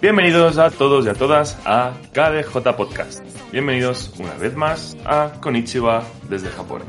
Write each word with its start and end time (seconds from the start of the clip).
Bienvenidos 0.00 0.58
a 0.58 0.70
todos 0.70 1.04
y 1.06 1.08
a 1.08 1.14
todas 1.14 1.58
a 1.64 1.92
KDJ 2.12 2.74
Podcast. 2.76 3.22
Bienvenidos 3.52 4.10
una 4.18 4.34
vez 4.34 4.56
más 4.56 4.96
a 5.04 5.32
Konichiwa 5.40 6.02
desde 6.28 6.48
Japón. 6.48 6.82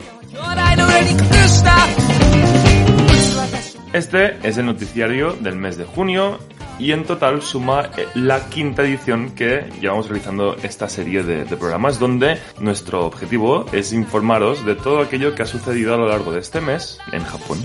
Este 3.94 4.38
es 4.42 4.58
el 4.58 4.66
noticiario 4.66 5.34
del 5.34 5.58
mes 5.58 5.78
de 5.78 5.86
junio 5.86 6.40
y 6.80 6.92
en 6.92 7.04
total 7.04 7.42
suma 7.42 7.92
eh, 7.98 8.08
la 8.16 8.50
quinta 8.50 8.82
edición 8.82 9.32
que 9.32 9.70
llevamos 9.80 10.08
realizando 10.08 10.56
esta 10.64 10.90
serie 10.90 11.24
de, 11.24 11.46
de, 11.46 11.58
programas 11.58 12.00
donde 12.00 12.40
nuestro 12.60 13.06
objetivo 13.06 13.66
es 13.72 13.94
informaros 13.94 14.66
de 14.66 14.76
todo 14.76 15.02
aquello 15.02 15.36
que 15.36 15.44
ha 15.44 15.46
sucedido 15.46 15.94
a 15.94 15.98
lo 15.98 16.08
largo 16.08 16.32
de 16.32 16.40
este 16.40 16.62
mes 16.62 16.98
en 17.12 17.24
Japón. 17.24 17.60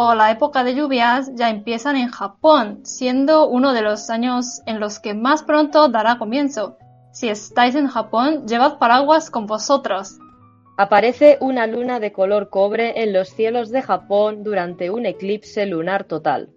O 0.00 0.14
la 0.14 0.30
época 0.30 0.62
de 0.62 0.76
lluvias 0.76 1.28
ya 1.34 1.50
empiezan 1.50 1.96
en 1.96 2.08
Japón, 2.08 2.82
siendo 2.84 3.48
uno 3.48 3.72
de 3.72 3.82
los 3.82 4.10
años 4.10 4.62
en 4.64 4.78
los 4.78 5.00
que 5.00 5.12
más 5.12 5.42
pronto 5.42 5.88
dará 5.88 6.18
comienzo. 6.18 6.78
Si 7.10 7.28
estáis 7.28 7.74
en 7.74 7.88
Japón, 7.88 8.46
llevad 8.46 8.78
paraguas 8.78 9.28
con 9.28 9.46
vosotros. 9.46 10.16
Aparece 10.76 11.36
una 11.40 11.66
luna 11.66 11.98
de 11.98 12.12
color 12.12 12.48
cobre 12.48 13.02
en 13.02 13.12
los 13.12 13.30
cielos 13.30 13.70
de 13.72 13.82
Japón 13.82 14.44
durante 14.44 14.88
un 14.88 15.04
eclipse 15.04 15.66
lunar 15.66 16.04
total. 16.04 16.50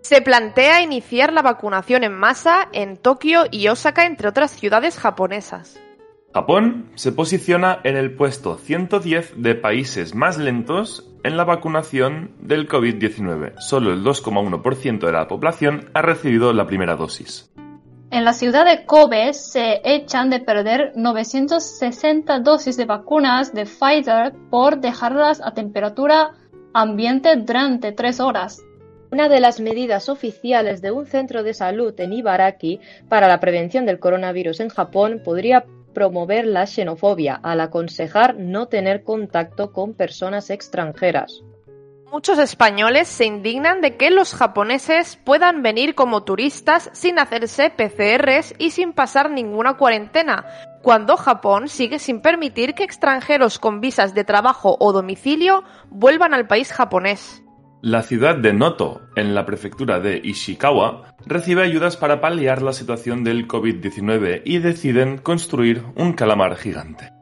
Se 0.00 0.20
plantea 0.20 0.82
iniciar 0.82 1.32
la 1.32 1.42
vacunación 1.42 2.02
en 2.02 2.14
masa 2.14 2.68
en 2.72 2.96
Tokio 2.96 3.44
y 3.52 3.68
Osaka, 3.68 4.06
entre 4.06 4.26
otras 4.26 4.50
ciudades 4.50 4.98
japonesas. 4.98 5.78
Japón 6.34 6.90
se 6.94 7.12
posiciona 7.12 7.80
en 7.84 7.94
el 7.94 8.14
puesto 8.14 8.56
110 8.56 9.42
de 9.42 9.54
países 9.54 10.14
más 10.14 10.38
lentos 10.38 11.12
en 11.24 11.36
la 11.36 11.44
vacunación 11.44 12.30
del 12.40 12.68
COVID-19. 12.68 13.58
Solo 13.58 13.92
el 13.92 14.02
2,1% 14.02 15.00
de 15.00 15.12
la 15.12 15.28
población 15.28 15.90
ha 15.92 16.00
recibido 16.00 16.54
la 16.54 16.66
primera 16.66 16.96
dosis. 16.96 17.52
En 18.10 18.24
la 18.24 18.32
ciudad 18.32 18.64
de 18.64 18.86
Kobe 18.86 19.34
se 19.34 19.82
echan 19.84 20.30
de 20.30 20.40
perder 20.40 20.92
960 20.96 22.40
dosis 22.40 22.78
de 22.78 22.86
vacunas 22.86 23.52
de 23.52 23.66
Pfizer 23.66 24.32
por 24.50 24.80
dejarlas 24.80 25.42
a 25.44 25.52
temperatura 25.52 26.32
ambiente 26.72 27.36
durante 27.36 27.92
tres 27.92 28.20
horas. 28.20 28.62
Una 29.10 29.28
de 29.28 29.40
las 29.40 29.60
medidas 29.60 30.08
oficiales 30.08 30.80
de 30.80 30.92
un 30.92 31.04
centro 31.04 31.42
de 31.42 31.52
salud 31.52 31.92
en 31.98 32.14
Ibaraki 32.14 32.80
para 33.10 33.28
la 33.28 33.38
prevención 33.38 33.84
del 33.84 33.98
coronavirus 33.98 34.60
en 34.60 34.70
Japón 34.70 35.20
podría 35.22 35.66
promover 35.92 36.46
la 36.46 36.66
xenofobia 36.66 37.40
al 37.42 37.60
aconsejar 37.60 38.36
no 38.36 38.66
tener 38.66 39.04
contacto 39.04 39.72
con 39.72 39.94
personas 39.94 40.50
extranjeras. 40.50 41.42
Muchos 42.12 42.38
españoles 42.38 43.08
se 43.08 43.24
indignan 43.24 43.80
de 43.80 43.96
que 43.96 44.10
los 44.10 44.34
japoneses 44.34 45.16
puedan 45.24 45.62
venir 45.62 45.94
como 45.94 46.24
turistas 46.24 46.90
sin 46.92 47.18
hacerse 47.18 47.70
PCRs 47.70 48.54
y 48.58 48.72
sin 48.72 48.92
pasar 48.92 49.30
ninguna 49.30 49.78
cuarentena, 49.78 50.44
cuando 50.82 51.16
Japón 51.16 51.68
sigue 51.68 51.98
sin 51.98 52.20
permitir 52.20 52.74
que 52.74 52.84
extranjeros 52.84 53.58
con 53.58 53.80
visas 53.80 54.12
de 54.12 54.24
trabajo 54.24 54.76
o 54.78 54.92
domicilio 54.92 55.64
vuelvan 55.88 56.34
al 56.34 56.46
país 56.46 56.70
japonés. 56.70 57.42
La 57.84 58.04
ciudad 58.04 58.36
de 58.36 58.52
Noto, 58.52 59.00
en 59.16 59.34
la 59.34 59.44
prefectura 59.44 59.98
de 59.98 60.20
Ishikawa, 60.22 61.16
recibe 61.26 61.64
ayudas 61.64 61.96
para 61.96 62.20
paliar 62.20 62.62
la 62.62 62.72
situación 62.72 63.24
del 63.24 63.48
COVID-19 63.48 64.42
y 64.44 64.60
deciden 64.60 65.18
construir 65.18 65.82
un 65.96 66.12
calamar 66.12 66.54
gigante. 66.54 67.12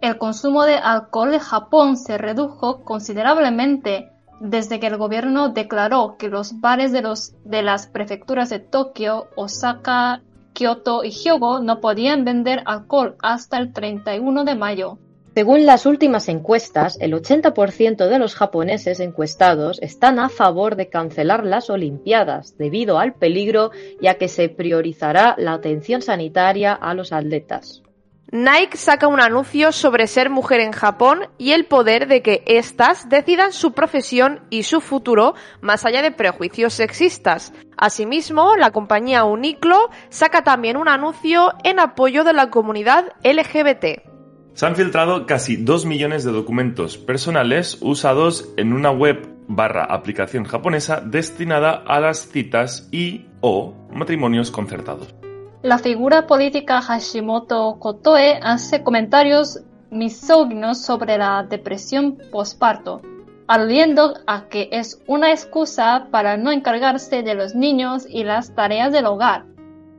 El 0.00 0.18
consumo 0.18 0.64
de 0.64 0.74
alcohol 0.74 1.34
en 1.34 1.38
Japón 1.38 1.96
se 1.96 2.18
redujo 2.18 2.82
considerablemente 2.82 4.10
desde 4.40 4.80
que 4.80 4.88
el 4.88 4.96
gobierno 4.96 5.50
declaró 5.50 6.16
que 6.18 6.28
los 6.28 6.60
bares 6.60 6.90
de, 6.90 7.08
de 7.44 7.62
las 7.62 7.86
prefecturas 7.86 8.50
de 8.50 8.58
Tokio, 8.58 9.28
Osaka, 9.36 10.20
Kyoto 10.52 11.04
y 11.04 11.10
Hyogo 11.10 11.60
no 11.60 11.80
podían 11.80 12.24
vender 12.24 12.64
alcohol 12.66 13.14
hasta 13.22 13.56
el 13.56 13.72
31 13.72 14.42
de 14.42 14.56
mayo. 14.56 14.98
Según 15.34 15.64
las 15.64 15.86
últimas 15.86 16.28
encuestas, 16.28 16.98
el 17.00 17.14
80% 17.14 18.06
de 18.06 18.18
los 18.18 18.34
japoneses 18.34 19.00
encuestados 19.00 19.80
están 19.80 20.18
a 20.18 20.28
favor 20.28 20.76
de 20.76 20.90
cancelar 20.90 21.46
las 21.46 21.70
Olimpiadas 21.70 22.58
debido 22.58 22.98
al 22.98 23.14
peligro 23.14 23.70
y 23.98 24.08
a 24.08 24.18
que 24.18 24.28
se 24.28 24.50
priorizará 24.50 25.34
la 25.38 25.54
atención 25.54 26.02
sanitaria 26.02 26.74
a 26.74 26.92
los 26.92 27.14
atletas. 27.14 27.82
Nike 28.30 28.76
saca 28.76 29.08
un 29.08 29.20
anuncio 29.20 29.72
sobre 29.72 30.06
ser 30.06 30.28
mujer 30.28 30.60
en 30.60 30.72
Japón 30.72 31.28
y 31.38 31.52
el 31.52 31.64
poder 31.64 32.08
de 32.08 32.22
que 32.22 32.42
éstas 32.46 33.08
decidan 33.08 33.52
su 33.52 33.72
profesión 33.72 34.40
y 34.50 34.64
su 34.64 34.82
futuro 34.82 35.34
más 35.62 35.86
allá 35.86 36.02
de 36.02 36.12
prejuicios 36.12 36.74
sexistas. 36.74 37.54
Asimismo, 37.78 38.56
la 38.56 38.70
compañía 38.70 39.24
Uniqlo 39.24 39.88
saca 40.10 40.44
también 40.44 40.76
un 40.76 40.88
anuncio 40.88 41.52
en 41.64 41.78
apoyo 41.78 42.22
de 42.22 42.34
la 42.34 42.50
comunidad 42.50 43.12
LGBT. 43.22 44.12
Se 44.54 44.66
han 44.66 44.76
filtrado 44.76 45.24
casi 45.26 45.56
2 45.56 45.86
millones 45.86 46.24
de 46.24 46.32
documentos 46.32 46.98
personales 46.98 47.78
usados 47.80 48.52
en 48.58 48.74
una 48.74 48.90
web 48.90 49.26
barra 49.48 49.84
aplicación 49.84 50.44
japonesa 50.44 51.00
destinada 51.00 51.82
a 51.86 52.00
las 52.00 52.28
citas 52.28 52.88
y 52.92 53.26
o 53.40 53.72
matrimonios 53.90 54.50
concertados. 54.50 55.14
La 55.62 55.78
figura 55.78 56.26
política 56.26 56.82
Hashimoto 56.82 57.78
Kotoe 57.78 58.40
hace 58.42 58.82
comentarios 58.82 59.60
misóginos 59.90 60.84
sobre 60.84 61.16
la 61.16 61.46
depresión 61.48 62.18
postparto, 62.30 63.00
aludiendo 63.46 64.14
a 64.26 64.48
que 64.48 64.68
es 64.72 65.02
una 65.06 65.30
excusa 65.30 66.08
para 66.10 66.36
no 66.36 66.52
encargarse 66.52 67.22
de 67.22 67.34
los 67.34 67.54
niños 67.54 68.06
y 68.08 68.24
las 68.24 68.54
tareas 68.54 68.92
del 68.92 69.06
hogar. 69.06 69.44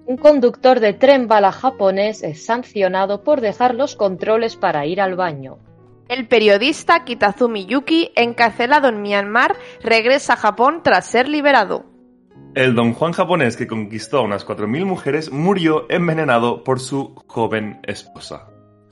Un 0.05 0.17
conductor 0.17 0.81
de 0.81 0.93
tren 0.93 1.27
bala 1.27 1.53
japonés 1.53 2.23
es 2.23 2.45
sancionado 2.45 3.23
por 3.23 3.39
dejar 3.39 3.73
los 3.73 3.95
controles 3.95 4.57
para 4.57 4.85
ir 4.85 4.99
al 4.99 5.15
baño. 5.15 5.59
El 6.09 6.27
periodista 6.27 7.05
Kitazumi 7.05 7.65
Yuki, 7.65 8.11
encarcelado 8.15 8.89
en 8.89 9.01
Myanmar, 9.01 9.55
regresa 9.81 10.33
a 10.33 10.37
Japón 10.37 10.81
tras 10.83 11.05
ser 11.05 11.29
liberado. 11.29 11.85
El 12.53 12.75
don 12.75 12.93
Juan 12.93 13.13
japonés 13.13 13.55
que 13.55 13.65
conquistó 13.65 14.19
a 14.19 14.23
unas 14.23 14.45
4.000 14.45 14.85
mujeres 14.85 15.31
murió 15.31 15.85
envenenado 15.89 16.63
por 16.63 16.81
su 16.81 17.15
joven 17.25 17.79
esposa. 17.83 18.49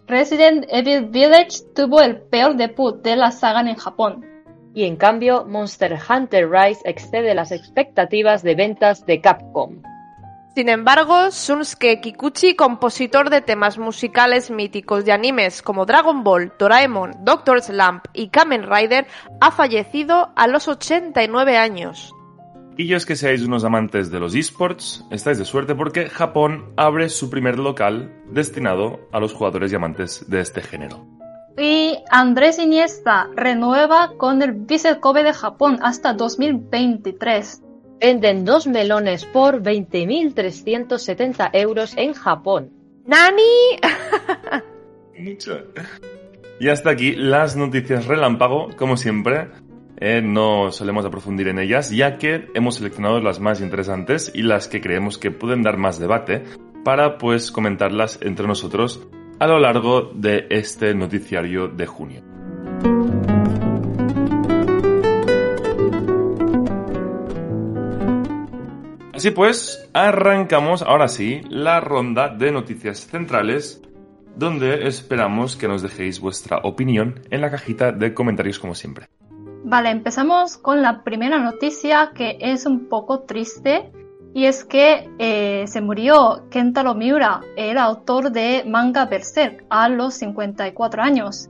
Resident 0.08 0.66
Evil 0.70 1.10
Village 1.10 1.60
tuvo 1.76 2.02
el 2.02 2.22
peor 2.22 2.56
debut 2.56 3.04
de 3.04 3.18
la 3.18 3.32
saga 3.32 3.62
en 3.62 3.76
Japón. 3.76 4.26
Y 4.74 4.86
en 4.86 4.96
cambio, 4.96 5.46
Monster 5.46 6.00
Hunter 6.10 6.50
Rise 6.50 6.82
excede 6.86 7.36
las 7.36 7.52
expectativas 7.52 8.42
de 8.42 8.56
ventas 8.56 9.06
de 9.06 9.20
Capcom. 9.20 9.82
Sin 10.54 10.68
embargo, 10.68 11.30
Shunsuke 11.30 12.02
Kikuchi, 12.02 12.56
compositor 12.56 13.30
de 13.30 13.40
temas 13.42 13.78
musicales 13.78 14.52
míticos 14.52 15.06
de 15.06 15.14
animes 15.14 15.62
como 15.62 15.86
Dragon 15.86 16.26
Ball, 16.26 16.52
Doraemon, 16.60 17.24
Doctor 17.24 17.62
Slump 17.62 18.04
y 18.14 18.28
Kamen 18.28 18.70
Rider, 18.70 19.08
ha 19.40 19.52
fallecido 19.52 20.34
a 20.36 20.48
los 20.48 20.68
89 20.68 21.58
años. 21.58 22.14
Y 22.76 22.94
es 22.94 23.06
que 23.06 23.16
seáis 23.16 23.44
unos 23.44 23.64
amantes 23.64 24.12
de 24.12 24.20
los 24.20 24.36
esports, 24.36 25.06
estáis 25.10 25.38
de 25.38 25.46
suerte 25.46 25.74
porque 25.74 26.10
Japón 26.10 26.74
abre 26.76 27.08
su 27.08 27.30
primer 27.30 27.58
local 27.58 28.14
destinado 28.30 29.08
a 29.14 29.22
los 29.22 29.32
jugadores 29.34 29.72
y 29.72 29.76
amantes 29.76 30.30
de 30.30 30.42
este 30.42 30.62
género. 30.62 31.06
Y 31.58 31.98
Andrés 32.10 32.60
Iniesta 32.60 33.30
renueva 33.36 34.14
con 34.18 34.42
el 34.42 34.54
Vissel 34.54 35.00
Kobe 35.00 35.24
de 35.24 35.34
Japón 35.34 35.80
hasta 35.82 36.14
2023. 36.14 37.61
Venden 38.02 38.46
dos 38.46 38.66
melones 38.66 39.26
por 39.26 39.62
20.370 39.62 41.52
euros 41.54 41.94
en 41.96 42.14
Japón. 42.14 42.72
¡Nani! 43.06 43.78
Mucho. 45.20 45.66
Y 46.60 46.70
hasta 46.70 46.90
aquí 46.90 47.14
las 47.16 47.56
noticias 47.56 48.08
relámpago, 48.08 48.70
como 48.76 48.98
siempre. 48.98 49.50
Eh, 49.98 50.20
no 50.24 50.72
solemos 50.72 51.06
aprofundir 51.06 51.50
en 51.50 51.60
ellas, 51.60 51.92
ya 51.92 52.18
que 52.18 52.48
hemos 52.56 52.76
seleccionado 52.76 53.22
las 53.22 53.40
más 53.40 53.62
interesantes 53.62 54.32
y 54.34 54.42
las 54.42 54.68
que 54.68 54.82
creemos 54.82 55.20
que 55.20 55.30
pueden 55.30 55.62
dar 55.62 55.78
más 55.78 56.00
debate 56.00 56.44
para 56.84 57.20
pues 57.20 57.52
comentarlas 57.52 58.18
entre 58.24 58.48
nosotros 58.48 59.08
a 59.38 59.46
lo 59.46 59.60
largo 59.60 60.10
de 60.16 60.48
este 60.50 60.96
noticiario 60.96 61.68
de 61.68 61.86
junio. 61.86 62.31
Así 69.22 69.30
pues, 69.30 69.88
arrancamos 69.94 70.82
ahora 70.82 71.08
sí 71.08 71.42
la 71.48 71.80
ronda 71.80 72.30
de 72.30 72.52
noticias 72.52 73.06
centrales, 73.06 73.80
donde 74.36 74.88
esperamos 74.88 75.56
que 75.56 75.68
nos 75.68 75.84
dejéis 75.84 76.20
vuestra 76.20 76.58
opinión 76.64 77.20
en 77.30 77.42
la 77.42 77.52
cajita 77.52 77.92
de 77.92 78.16
comentarios 78.16 78.58
como 78.58 78.74
siempre. 78.74 79.10
Vale, 79.64 79.92
empezamos 79.92 80.58
con 80.58 80.82
la 80.82 81.04
primera 81.04 81.38
noticia 81.38 82.14
que 82.16 82.40
es 82.42 82.66
un 82.66 82.90
poco 82.90 83.20
triste 83.20 83.92
y 84.34 84.46
es 84.46 84.66
que 84.66 85.08
eh, 85.20 85.66
se 85.68 85.82
murió 85.82 86.48
Kentaro 86.50 86.96
Miura, 86.96 87.42
el 87.56 87.78
autor 87.78 88.32
de 88.32 88.64
manga 88.66 89.06
Berserk, 89.06 89.66
a 89.70 89.88
los 89.88 90.16
54 90.16 91.04
años. 91.04 91.48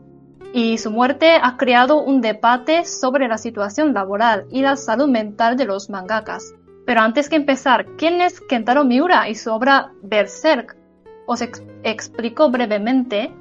Y 0.53 0.77
su 0.77 0.91
muerte 0.91 1.37
ha 1.41 1.55
creado 1.55 2.03
un 2.03 2.19
debate 2.19 2.83
sobre 2.83 3.29
la 3.29 3.37
situación 3.37 3.93
laboral 3.93 4.45
y 4.51 4.61
la 4.61 4.75
salud 4.75 5.07
mental 5.07 5.55
de 5.55 5.63
los 5.63 5.89
mangakas. 5.89 6.53
Pero 6.91 7.03
antes 7.03 7.29
que 7.29 7.37
empezar, 7.37 7.85
¿quién 7.97 8.19
es 8.19 8.41
Kentaro 8.41 8.83
Miura 8.83 9.29
y 9.29 9.35
su 9.35 9.49
obra 9.49 9.93
Berserk? 10.03 10.75
Os 11.25 11.41
explico 11.41 12.51
brevemente. 12.51 13.33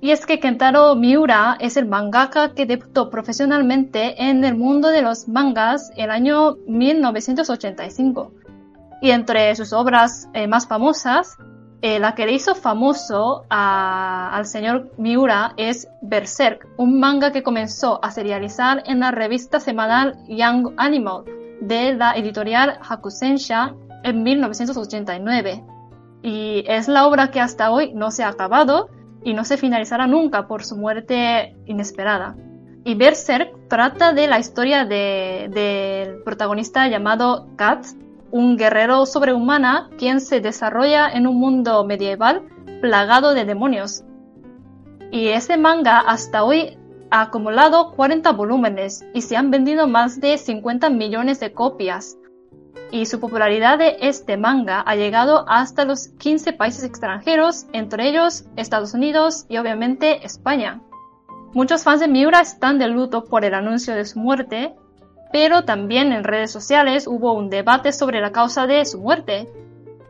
Y 0.00 0.12
es 0.12 0.24
que 0.24 0.40
Kentaro 0.40 0.94
Miura 0.94 1.58
es 1.60 1.76
el 1.76 1.84
mangaka 1.84 2.54
que 2.54 2.64
debutó 2.64 3.10
profesionalmente 3.10 4.24
en 4.24 4.44
el 4.44 4.56
mundo 4.56 4.88
de 4.88 5.02
los 5.02 5.28
mangas 5.28 5.92
el 5.94 6.10
año 6.10 6.56
1985. 6.68 8.32
Y 9.02 9.10
entre 9.10 9.54
sus 9.56 9.74
obras 9.74 10.30
eh, 10.32 10.46
más 10.46 10.66
famosas, 10.66 11.36
eh, 11.82 11.98
la 11.98 12.14
que 12.14 12.24
le 12.24 12.32
hizo 12.32 12.54
famoso 12.54 13.44
al 13.50 14.46
señor 14.46 14.90
Miura 14.96 15.52
es 15.58 15.86
Berserk, 16.00 16.66
un 16.78 16.98
manga 16.98 17.30
que 17.30 17.42
comenzó 17.42 18.02
a 18.02 18.10
serializar 18.10 18.82
en 18.86 19.00
la 19.00 19.10
revista 19.10 19.60
semanal 19.60 20.16
Young 20.28 20.72
Animal 20.78 21.24
de 21.60 21.94
la 21.94 22.12
editorial 22.12 22.78
Hakusensha 22.88 23.74
en 24.02 24.22
1989. 24.22 25.64
Y 26.22 26.64
es 26.66 26.88
la 26.88 27.06
obra 27.06 27.30
que 27.30 27.40
hasta 27.40 27.70
hoy 27.70 27.92
no 27.94 28.10
se 28.10 28.24
ha 28.24 28.28
acabado 28.28 28.88
y 29.22 29.34
no 29.34 29.44
se 29.44 29.56
finalizará 29.56 30.06
nunca 30.06 30.46
por 30.46 30.64
su 30.64 30.76
muerte 30.76 31.56
inesperada. 31.66 32.36
Y 32.84 32.94
Berserk 32.94 33.68
trata 33.68 34.12
de 34.12 34.26
la 34.26 34.38
historia 34.38 34.84
del 34.84 36.22
protagonista 36.24 36.88
llamado 36.88 37.48
Kat, 37.56 37.84
un 38.30 38.56
guerrero 38.56 39.04
sobrehumana 39.06 39.90
quien 39.98 40.20
se 40.20 40.40
desarrolla 40.40 41.10
en 41.10 41.26
un 41.26 41.38
mundo 41.38 41.84
medieval 41.84 42.42
plagado 42.80 43.34
de 43.34 43.44
demonios. 43.44 44.04
Y 45.10 45.28
ese 45.28 45.56
manga 45.56 45.98
hasta 45.98 46.44
hoy 46.44 46.78
ha 47.10 47.22
acumulado 47.22 47.92
40 47.92 48.32
volúmenes 48.32 49.04
y 49.12 49.22
se 49.22 49.36
han 49.36 49.50
vendido 49.50 49.86
más 49.86 50.20
de 50.20 50.38
50 50.38 50.90
millones 50.90 51.40
de 51.40 51.52
copias. 51.52 52.16
Y 52.92 53.06
su 53.06 53.20
popularidad 53.20 53.78
de 53.78 53.96
este 54.00 54.36
manga 54.36 54.80
ha 54.80 54.96
llegado 54.96 55.44
hasta 55.48 55.84
los 55.84 56.08
15 56.08 56.52
países 56.52 56.84
extranjeros, 56.84 57.66
entre 57.72 58.08
ellos 58.08 58.44
Estados 58.56 58.94
Unidos 58.94 59.46
y 59.48 59.58
obviamente 59.58 60.24
España. 60.24 60.80
Muchos 61.52 61.84
fans 61.84 62.00
de 62.00 62.08
Miura 62.08 62.40
están 62.40 62.78
de 62.78 62.88
luto 62.88 63.24
por 63.24 63.44
el 63.44 63.54
anuncio 63.54 63.94
de 63.94 64.04
su 64.04 64.18
muerte, 64.18 64.74
pero 65.32 65.64
también 65.64 66.12
en 66.12 66.24
redes 66.24 66.50
sociales 66.50 67.06
hubo 67.06 67.32
un 67.32 67.50
debate 67.50 67.92
sobre 67.92 68.20
la 68.20 68.32
causa 68.32 68.66
de 68.66 68.84
su 68.84 69.00
muerte, 69.00 69.48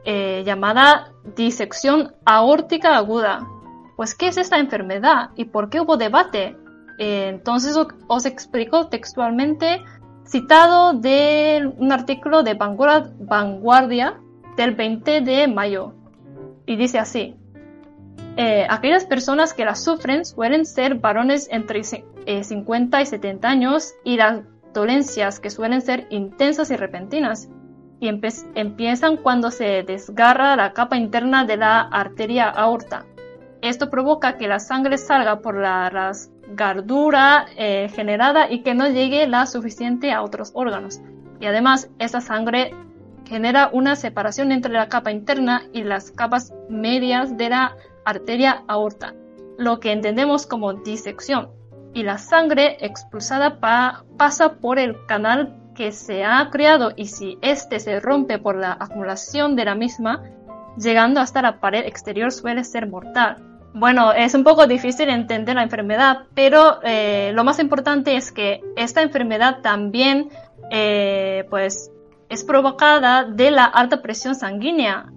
eh, 0.05 0.43
llamada 0.45 1.13
disección 1.37 2.15
aórtica 2.25 2.97
aguda. 2.97 3.47
Pues, 3.97 4.15
¿qué 4.15 4.29
es 4.29 4.39
esta 4.39 4.59
enfermedad 4.59 5.31
y 5.37 5.45
por 5.47 5.69
qué 5.69 5.81
hubo 5.81 5.99
debate? 5.99 6.57
Eh, 7.01 7.29
entonces 7.29 7.75
os 8.09 8.27
explico 8.27 8.89
textualmente, 8.89 9.83
citado 10.27 10.93
de 10.93 11.73
un 11.79 11.93
artículo 11.93 12.43
de 12.43 12.53
Vanguardia 12.55 14.21
del 14.59 14.75
20 14.75 15.23
de 15.23 15.49
mayo. 15.49 15.95
Y 16.67 16.77
dice 16.77 16.99
así, 16.99 17.37
eh, 18.37 18.67
aquellas 18.69 19.07
personas 19.07 19.55
que 19.55 19.65
la 19.65 19.77
sufren 19.77 20.27
suelen 20.27 20.67
ser 20.67 20.97
varones 20.97 21.49
entre 21.51 21.83
50 21.85 23.01
y 23.01 23.07
70 23.07 23.49
años 23.49 23.95
y 24.05 24.19
las 24.19 24.43
dolencias 24.75 25.41
que 25.41 25.49
suelen 25.49 25.81
ser 25.81 26.07
intensas 26.11 26.71
y 26.71 26.77
repentinas 26.77 27.49
y 27.99 28.09
empiezan 28.55 29.17
cuando 29.17 29.51
se 29.51 29.85
desgarra 29.85 30.55
la 30.55 30.75
capa 30.75 30.99
interna 30.99 31.47
de 31.47 31.57
la 31.57 31.81
arteria 31.81 32.51
aorta. 32.51 33.07
Esto 33.63 33.89
provoca 33.89 34.37
que 34.37 34.49
la 34.49 34.59
sangre 34.59 34.99
salga 34.99 35.41
por 35.41 35.57
la 35.57 35.87
gardura 36.53 37.47
eh, 37.57 37.89
generada 37.95 38.51
y 38.51 38.63
que 38.63 38.75
no 38.75 38.89
llegue 38.89 39.27
la 39.27 39.47
suficiente 39.47 40.13
a 40.13 40.23
otros 40.23 40.51
órganos. 40.55 41.01
Y 41.41 41.47
además, 41.47 41.91
esta 41.99 42.21
sangre 42.21 42.75
genera 43.27 43.71
una 43.73 43.97
separación 43.97 44.53
entre 44.53 44.73
la 44.73 44.89
capa 44.89 45.13
interna 45.13 45.63
y 45.73 45.85
las 45.85 46.11
capas 46.11 46.53
medias 46.69 47.37
de 47.37 47.49
la 47.49 47.77
arteria 48.05 48.65
aorta, 48.67 49.15
lo 49.57 49.81
que 49.81 49.93
entendemos 49.93 50.47
como 50.47 50.75
disección. 50.75 51.51
Y 51.95 52.03
la 52.03 52.19
sangre 52.19 52.77
expulsada 52.81 53.59
pasa 54.17 54.55
por 54.55 54.79
el 54.79 55.07
canal 55.07 55.57
que 55.75 55.93
se 55.93 56.25
ha 56.25 56.49
creado 56.51 56.93
y 56.97 57.07
si 57.07 57.39
éste 57.41 57.81
se 57.81 58.01
rompe 58.01 58.39
por 58.39 58.57
la 58.57 58.77
acumulación 58.79 59.57
de 59.57 59.65
la 59.65 59.75
misma, 59.75 60.23
llegando 60.77 61.21
hasta 61.21 61.43
la 61.43 61.61
pared 61.61 61.87
exterior 61.87 62.33
suele 62.33 62.65
ser 62.65 62.89
mortal. 62.89 63.50
Bueno, 63.73 64.13
es 64.13 64.35
un 64.35 64.43
poco 64.43 64.67
difícil 64.67 65.09
entender 65.09 65.55
la 65.55 65.63
enfermedad, 65.63 66.25
pero 66.35 66.81
eh, 66.83 67.31
lo 67.35 67.45
más 67.45 67.61
importante 67.61 68.17
es 68.17 68.33
que 68.33 68.61
esta 68.77 69.03
enfermedad 69.03 69.61
también 69.63 70.29
eh, 70.71 71.47
pues, 71.51 71.91
es 72.29 72.45
provocada 72.45 73.25
de 73.25 73.53
la 73.53 73.65
alta 73.65 74.03
presión 74.03 74.35
sanguínea, 74.35 75.13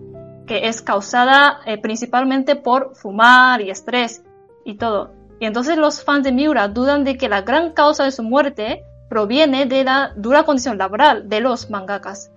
que 0.46 0.68
es 0.68 0.82
causada 0.84 1.62
eh, 1.66 1.80
principalmente 1.80 2.56
por 2.56 2.96
fumar 2.96 3.62
y 3.62 3.72
estrés 3.72 4.24
y 4.66 4.76
todo. 4.76 5.14
Y 5.40 5.46
entonces 5.46 5.78
los 5.78 6.04
fans 6.04 6.24
de 6.24 6.32
Miura 6.32 6.68
dudan 6.68 7.04
de 7.04 7.18
que 7.18 7.30
la 7.30 7.42
gran 7.42 7.72
causa 7.74 8.04
de 8.04 8.12
su 8.12 8.22
muerte 8.22 8.84
proviene 9.10 9.66
de 9.66 9.84
la 9.84 10.14
dura 10.16 10.44
condición 10.44 10.78
laboral 10.78 11.28
de 11.28 11.40
los 11.40 11.70
mangakas 11.72 12.33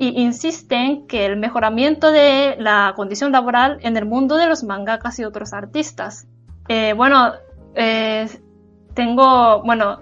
y 0.00 0.18
insisten 0.22 1.06
que 1.06 1.26
el 1.26 1.36
mejoramiento 1.36 2.10
de 2.10 2.56
la 2.58 2.94
condición 2.96 3.32
laboral 3.32 3.76
en 3.82 3.98
el 3.98 4.06
mundo 4.06 4.38
de 4.38 4.46
los 4.46 4.64
mangakas 4.64 5.18
y 5.18 5.24
otros 5.24 5.52
artistas. 5.52 6.26
Eh, 6.68 6.94
bueno, 6.94 7.34
eh, 7.74 8.26
tengo, 8.94 9.62
bueno, 9.62 9.98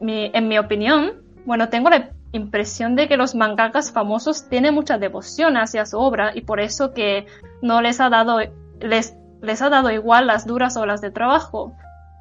en 0.00 0.48
mi 0.48 0.56
opinión, 0.56 1.14
bueno, 1.44 1.68
tengo 1.68 1.90
la 1.90 2.10
impresión 2.30 2.94
de 2.94 3.08
que 3.08 3.16
los 3.16 3.34
mangakas 3.34 3.90
famosos 3.90 4.48
tienen 4.48 4.72
mucha 4.72 4.98
devoción 4.98 5.56
hacia 5.56 5.84
su 5.84 5.98
obra 5.98 6.30
y 6.32 6.42
por 6.42 6.60
eso 6.60 6.94
que 6.94 7.26
no 7.60 7.82
les 7.82 8.00
ha 8.00 8.10
dado, 8.10 8.38
les, 8.78 9.16
les 9.42 9.62
ha 9.62 9.68
dado 9.68 9.90
igual 9.90 10.28
las 10.28 10.46
duras 10.46 10.76
horas 10.76 11.00
de 11.00 11.10
trabajo. 11.10 11.74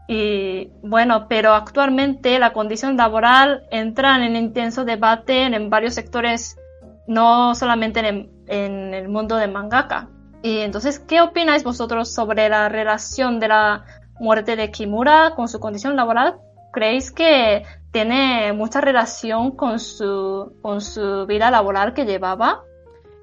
Y 0.07 0.71
bueno, 0.81 1.27
pero 1.29 1.53
actualmente 1.53 2.39
la 2.39 2.53
condición 2.53 2.97
laboral 2.97 3.67
entra 3.69 4.15
en 4.25 4.35
intenso 4.35 4.83
debate 4.83 5.43
en 5.43 5.69
varios 5.69 5.93
sectores 5.93 6.57
no 7.07 7.55
solamente 7.55 7.99
en, 8.47 8.93
el 8.93 9.09
mundo 9.09 9.37
de 9.37 9.47
mangaka. 9.47 10.09
Y 10.41 10.59
entonces, 10.59 10.99
¿qué 10.99 11.21
opináis 11.21 11.63
vosotros 11.63 12.13
sobre 12.13 12.49
la 12.49 12.69
relación 12.69 13.39
de 13.39 13.47
la 13.47 13.85
muerte 14.19 14.55
de 14.55 14.71
Kimura 14.71 15.33
con 15.35 15.47
su 15.47 15.59
condición 15.59 15.95
laboral? 15.95 16.35
¿Creéis 16.73 17.11
que 17.11 17.63
tiene 17.91 18.51
mucha 18.53 18.81
relación 18.81 19.51
con 19.51 19.79
su, 19.79 20.57
con 20.61 20.81
su 20.81 21.25
vida 21.27 21.51
laboral 21.51 21.93
que 21.93 22.05
llevaba? 22.05 22.63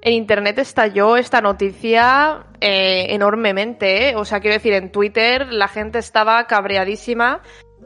En 0.01 0.13
internet 0.13 0.57
estalló 0.57 1.15
esta 1.15 1.41
noticia 1.41 2.45
eh, 2.59 3.07
enormemente, 3.09 4.09
¿eh? 4.09 4.15
o 4.15 4.25
sea, 4.25 4.39
quiero 4.39 4.55
decir, 4.55 4.73
en 4.73 4.91
Twitter 4.91 5.53
la 5.53 5.67
gente 5.67 5.99
estaba 5.99 6.47
cabreadísima 6.47 7.41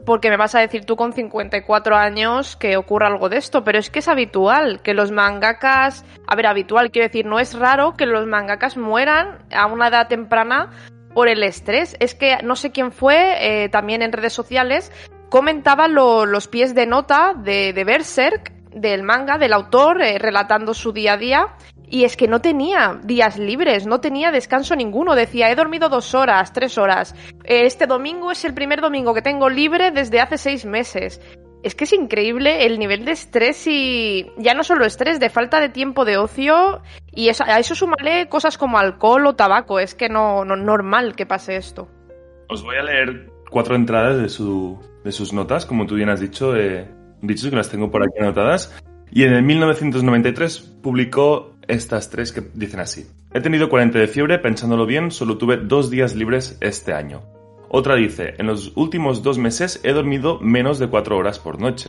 porque 0.06 0.30
me 0.30 0.38
vas 0.38 0.54
a 0.54 0.60
decir 0.60 0.86
tú 0.86 0.96
con 0.96 1.12
54 1.12 1.96
años 1.96 2.56
que 2.56 2.76
ocurra 2.76 3.08
algo 3.08 3.28
de 3.28 3.36
esto, 3.36 3.64
pero 3.64 3.78
es 3.78 3.90
que 3.90 3.98
es 3.98 4.08
habitual 4.08 4.80
que 4.82 4.94
los 4.94 5.10
mangakas, 5.10 6.04
a 6.26 6.36
ver, 6.36 6.46
habitual, 6.46 6.90
quiero 6.90 7.08
decir, 7.08 7.26
no 7.26 7.38
es 7.38 7.58
raro 7.58 7.94
que 7.94 8.06
los 8.06 8.26
mangakas 8.26 8.76
mueran 8.78 9.44
a 9.52 9.66
una 9.66 9.88
edad 9.88 10.08
temprana 10.08 10.70
por 11.12 11.28
el 11.28 11.42
estrés. 11.42 11.96
Es 11.98 12.14
que 12.14 12.38
no 12.44 12.56
sé 12.56 12.70
quién 12.70 12.92
fue, 12.92 13.64
eh, 13.64 13.68
también 13.68 14.00
en 14.00 14.12
redes 14.12 14.32
sociales, 14.32 14.92
comentaba 15.28 15.88
los 15.88 16.48
pies 16.48 16.74
de 16.74 16.86
nota 16.86 17.34
de, 17.34 17.72
de 17.72 17.84
Berserk 17.84 18.55
del 18.76 19.02
manga, 19.02 19.38
del 19.38 19.54
autor, 19.54 20.02
eh, 20.02 20.18
relatando 20.18 20.74
su 20.74 20.92
día 20.92 21.14
a 21.14 21.16
día. 21.16 21.48
Y 21.88 22.04
es 22.04 22.16
que 22.16 22.28
no 22.28 22.40
tenía 22.40 22.98
días 23.02 23.38
libres, 23.38 23.86
no 23.86 24.00
tenía 24.00 24.30
descanso 24.30 24.76
ninguno. 24.76 25.14
Decía, 25.14 25.50
he 25.50 25.54
dormido 25.54 25.88
dos 25.88 26.14
horas, 26.14 26.52
tres 26.52 26.78
horas. 26.78 27.14
Este 27.44 27.86
domingo 27.86 28.30
es 28.30 28.44
el 28.44 28.54
primer 28.54 28.80
domingo 28.80 29.14
que 29.14 29.22
tengo 29.22 29.48
libre 29.48 29.92
desde 29.92 30.20
hace 30.20 30.36
seis 30.36 30.64
meses. 30.66 31.20
Es 31.62 31.74
que 31.74 31.84
es 31.84 31.92
increíble 31.92 32.66
el 32.66 32.78
nivel 32.78 33.04
de 33.04 33.12
estrés 33.12 33.66
y 33.66 34.26
ya 34.36 34.54
no 34.54 34.62
solo 34.62 34.84
estrés, 34.84 35.18
de 35.18 35.30
falta 35.30 35.58
de 35.58 35.68
tiempo 35.68 36.04
de 36.04 36.16
ocio 36.16 36.82
y 37.12 37.28
a 37.28 37.58
eso 37.58 37.74
súmale 37.74 38.28
cosas 38.28 38.58
como 38.58 38.78
alcohol 38.78 39.26
o 39.26 39.34
tabaco. 39.34 39.78
Es 39.78 39.94
que 39.94 40.08
no, 40.08 40.44
no 40.44 40.56
normal 40.56 41.16
que 41.16 41.24
pase 41.24 41.56
esto. 41.56 41.88
Os 42.48 42.62
voy 42.62 42.76
a 42.76 42.82
leer 42.82 43.30
cuatro 43.50 43.74
entradas 43.74 44.18
de, 44.20 44.28
su, 44.28 44.78
de 45.04 45.12
sus 45.12 45.32
notas, 45.32 45.66
como 45.66 45.86
tú 45.86 45.94
bien 45.94 46.10
has 46.10 46.20
dicho, 46.20 46.54
eh, 46.56 46.88
dicho 47.26 47.50
que 47.50 47.56
las 47.56 47.70
tengo 47.70 47.90
por 47.90 48.02
aquí 48.02 48.18
anotadas. 48.20 48.74
Y 49.10 49.24
en 49.24 49.32
el 49.32 49.42
1993 49.42 50.58
publicó 50.82 51.56
estas 51.68 52.10
tres 52.10 52.32
que 52.32 52.42
dicen 52.54 52.80
así. 52.80 53.06
He 53.32 53.40
tenido 53.40 53.68
40 53.68 53.98
de 53.98 54.08
fiebre, 54.08 54.38
pensándolo 54.38 54.86
bien, 54.86 55.10
solo 55.10 55.36
tuve 55.38 55.58
dos 55.58 55.90
días 55.90 56.14
libres 56.14 56.56
este 56.60 56.92
año. 56.92 57.22
Otra 57.68 57.94
dice, 57.96 58.34
en 58.38 58.46
los 58.46 58.76
últimos 58.76 59.22
dos 59.22 59.38
meses 59.38 59.80
he 59.82 59.92
dormido 59.92 60.38
menos 60.40 60.78
de 60.78 60.88
cuatro 60.88 61.16
horas 61.16 61.38
por 61.38 61.60
noche. 61.60 61.88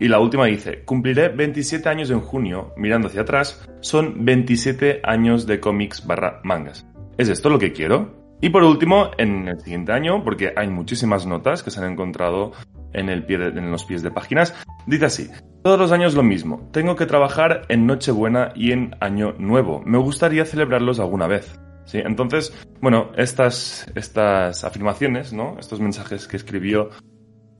Y 0.00 0.08
la 0.08 0.20
última 0.20 0.46
dice, 0.46 0.84
cumpliré 0.84 1.28
27 1.28 1.88
años 1.88 2.10
en 2.10 2.20
junio, 2.20 2.72
mirando 2.76 3.08
hacia 3.08 3.22
atrás, 3.22 3.66
son 3.80 4.24
27 4.24 5.00
años 5.04 5.46
de 5.46 5.58
cómics 5.58 6.06
barra 6.06 6.40
mangas. 6.44 6.86
¿Es 7.16 7.28
esto 7.28 7.50
lo 7.50 7.58
que 7.58 7.72
quiero? 7.72 8.36
Y 8.40 8.50
por 8.50 8.62
último, 8.62 9.10
en 9.18 9.48
el 9.48 9.60
siguiente 9.60 9.92
año, 9.92 10.22
porque 10.22 10.52
hay 10.54 10.68
muchísimas 10.68 11.26
notas 11.26 11.64
que 11.64 11.72
se 11.72 11.80
han 11.80 11.92
encontrado 11.92 12.52
en, 12.92 13.08
el 13.08 13.24
pie 13.24 13.36
en 13.36 13.70
los 13.70 13.84
pies 13.84 14.02
de 14.02 14.10
páginas, 14.10 14.54
dice 14.86 15.06
así, 15.06 15.30
todos 15.62 15.78
los 15.78 15.92
años 15.92 16.14
lo 16.14 16.22
mismo, 16.22 16.68
tengo 16.72 16.96
que 16.96 17.06
trabajar 17.06 17.62
en 17.68 17.86
Nochebuena 17.86 18.52
y 18.54 18.72
en 18.72 18.96
Año 19.00 19.34
Nuevo, 19.38 19.82
me 19.84 19.98
gustaría 19.98 20.44
celebrarlos 20.44 21.00
alguna 21.00 21.26
vez. 21.26 21.58
Sí, 21.84 21.98
entonces, 22.04 22.52
bueno, 22.82 23.12
estas, 23.16 23.90
estas 23.94 24.62
afirmaciones, 24.62 25.32
¿no? 25.32 25.56
Estos 25.58 25.80
mensajes 25.80 26.28
que 26.28 26.36
escribió, 26.36 26.90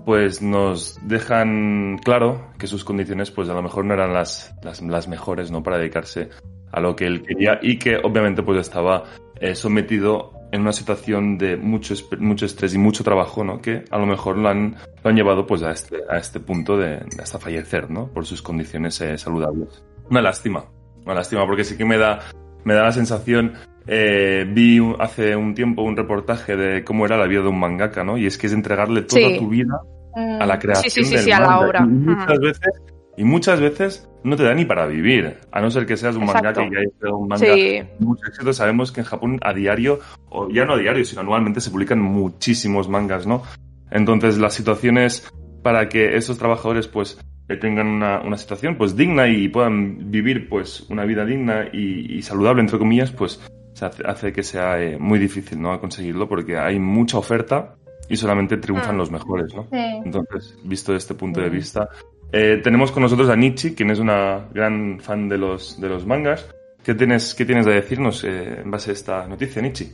pues 0.04 0.42
nos 0.42 0.98
dejan 1.08 1.98
claro 2.04 2.52
que 2.58 2.66
sus 2.66 2.84
condiciones, 2.84 3.30
pues 3.30 3.48
a 3.48 3.54
lo 3.54 3.62
mejor 3.62 3.86
no 3.86 3.94
eran 3.94 4.12
las, 4.12 4.54
las, 4.62 4.82
las 4.82 5.08
mejores, 5.08 5.50
¿no? 5.50 5.62
Para 5.62 5.78
dedicarse 5.78 6.28
a 6.72 6.80
lo 6.80 6.94
que 6.94 7.06
él 7.06 7.22
quería 7.22 7.58
y 7.62 7.78
que 7.78 7.96
obviamente 7.96 8.42
pues 8.42 8.60
estaba 8.60 9.04
eh, 9.40 9.54
sometido 9.54 10.37
en 10.50 10.60
una 10.60 10.72
situación 10.72 11.38
de 11.38 11.56
mucho, 11.56 11.94
mucho 12.18 12.46
estrés 12.46 12.74
y 12.74 12.78
mucho 12.78 13.04
trabajo, 13.04 13.44
¿no? 13.44 13.60
Que 13.60 13.84
a 13.90 13.98
lo 13.98 14.06
mejor 14.06 14.38
lo 14.38 14.48
han, 14.48 14.76
lo 15.02 15.10
han 15.10 15.16
llevado 15.16 15.46
pues 15.46 15.62
a 15.62 15.70
este, 15.70 15.98
a 16.08 16.18
este 16.18 16.40
punto 16.40 16.76
de, 16.76 17.00
hasta 17.20 17.38
fallecer, 17.38 17.90
¿no? 17.90 18.08
Por 18.08 18.26
sus 18.26 18.42
condiciones 18.42 19.00
eh, 19.00 19.18
saludables. 19.18 19.82
Una 20.10 20.22
lástima, 20.22 20.64
una 21.04 21.14
lástima 21.14 21.46
porque 21.46 21.64
sí 21.64 21.76
que 21.76 21.84
me 21.84 21.98
da, 21.98 22.20
me 22.64 22.74
da 22.74 22.84
la 22.84 22.92
sensación 22.92 23.54
eh, 23.90 24.44
vi 24.46 24.78
hace 24.98 25.34
un 25.34 25.54
tiempo 25.54 25.82
un 25.82 25.96
reportaje 25.96 26.56
de 26.56 26.84
cómo 26.84 27.06
era 27.06 27.16
la 27.16 27.26
vida 27.26 27.40
de 27.40 27.48
un 27.48 27.58
mangaka, 27.58 28.04
¿no? 28.04 28.18
Y 28.18 28.26
es 28.26 28.36
que 28.36 28.46
es 28.46 28.52
entregarle 28.52 29.02
toda 29.02 29.38
tu 29.38 29.48
vida 29.48 29.80
a 30.14 30.44
la 30.46 30.58
creación 30.58 30.90
sí, 30.90 31.04
sí, 31.04 31.14
del 31.14 31.24
sí, 31.24 31.32
a 31.32 31.40
la 31.40 31.60
obra. 31.60 31.80
Y 31.84 31.88
muchas 31.88 32.38
veces 32.38 32.70
y 33.18 33.24
muchas 33.24 33.60
veces 33.60 34.08
no 34.24 34.36
te 34.36 34.44
da 34.44 34.54
ni 34.54 34.64
para 34.64 34.86
vivir, 34.86 35.38
a 35.52 35.60
no 35.60 35.70
ser 35.70 35.84
que 35.86 35.96
seas 35.96 36.16
un 36.16 36.24
mangaka 36.24 36.64
y 36.64 36.70
que 36.70 36.78
hayas 36.78 36.92
creado 36.98 37.18
un 37.18 37.28
manga 37.28 37.44
Sí. 37.54 37.80
mucho 37.98 38.22
éxito. 38.26 38.52
Sabemos 38.52 38.90
que 38.92 39.00
en 39.00 39.06
Japón 39.06 39.38
a 39.42 39.52
diario, 39.52 40.00
o 40.30 40.48
ya 40.48 40.64
no 40.64 40.74
a 40.74 40.78
diario, 40.78 41.04
sino 41.04 41.20
anualmente 41.20 41.60
se 41.60 41.70
publican 41.70 42.00
muchísimos 42.00 42.88
mangas, 42.88 43.26
¿no? 43.26 43.42
Entonces 43.90 44.38
las 44.38 44.54
situaciones 44.54 45.28
para 45.62 45.88
que 45.88 46.16
esos 46.16 46.38
trabajadores 46.38 46.88
pues 46.88 47.18
tengan 47.60 47.86
una, 47.86 48.20
una 48.20 48.36
situación 48.36 48.76
pues 48.76 48.94
digna 48.96 49.26
y 49.28 49.48
puedan 49.48 50.10
vivir 50.10 50.48
pues 50.48 50.84
una 50.90 51.04
vida 51.04 51.24
digna 51.24 51.66
y, 51.72 52.16
y 52.18 52.22
saludable 52.22 52.60
entre 52.60 52.78
comillas 52.78 53.10
pues 53.10 53.40
se 53.72 53.84
hace, 53.86 54.02
hace 54.06 54.32
que 54.34 54.42
sea 54.42 54.80
eh, 54.82 54.98
muy 54.98 55.18
difícil 55.18 55.58
no 55.60 55.80
conseguirlo 55.80 56.28
porque 56.28 56.58
hay 56.58 56.78
mucha 56.78 57.16
oferta 57.16 57.74
y 58.10 58.16
solamente 58.16 58.58
triunfan 58.58 58.96
Mm. 58.96 58.98
los 58.98 59.10
mejores 59.10 59.54
no 59.54 59.62
Sí. 59.72 59.78
entonces 60.04 60.58
visto 60.62 60.94
este 60.94 61.14
punto 61.14 61.40
de 61.40 61.48
vista 61.48 61.88
eh, 62.32 62.60
tenemos 62.62 62.92
con 62.92 63.02
nosotros 63.02 63.28
a 63.28 63.36
Nietzsche 63.36 63.74
quien 63.74 63.90
es 63.90 63.98
una 63.98 64.48
gran 64.52 65.00
fan 65.00 65.28
de 65.28 65.38
los 65.38 65.80
de 65.80 65.88
los 65.88 66.06
mangas 66.06 66.46
¿Qué 66.88 66.94
tienes, 66.94 67.34
qué 67.34 67.44
tienes 67.44 67.66
de 67.66 67.74
decirnos 67.74 68.24
eh, 68.24 68.62
en 68.62 68.70
base 68.70 68.90
a 68.90 68.94
esta 68.94 69.26
noticia, 69.26 69.60
Nietzsche? 69.60 69.88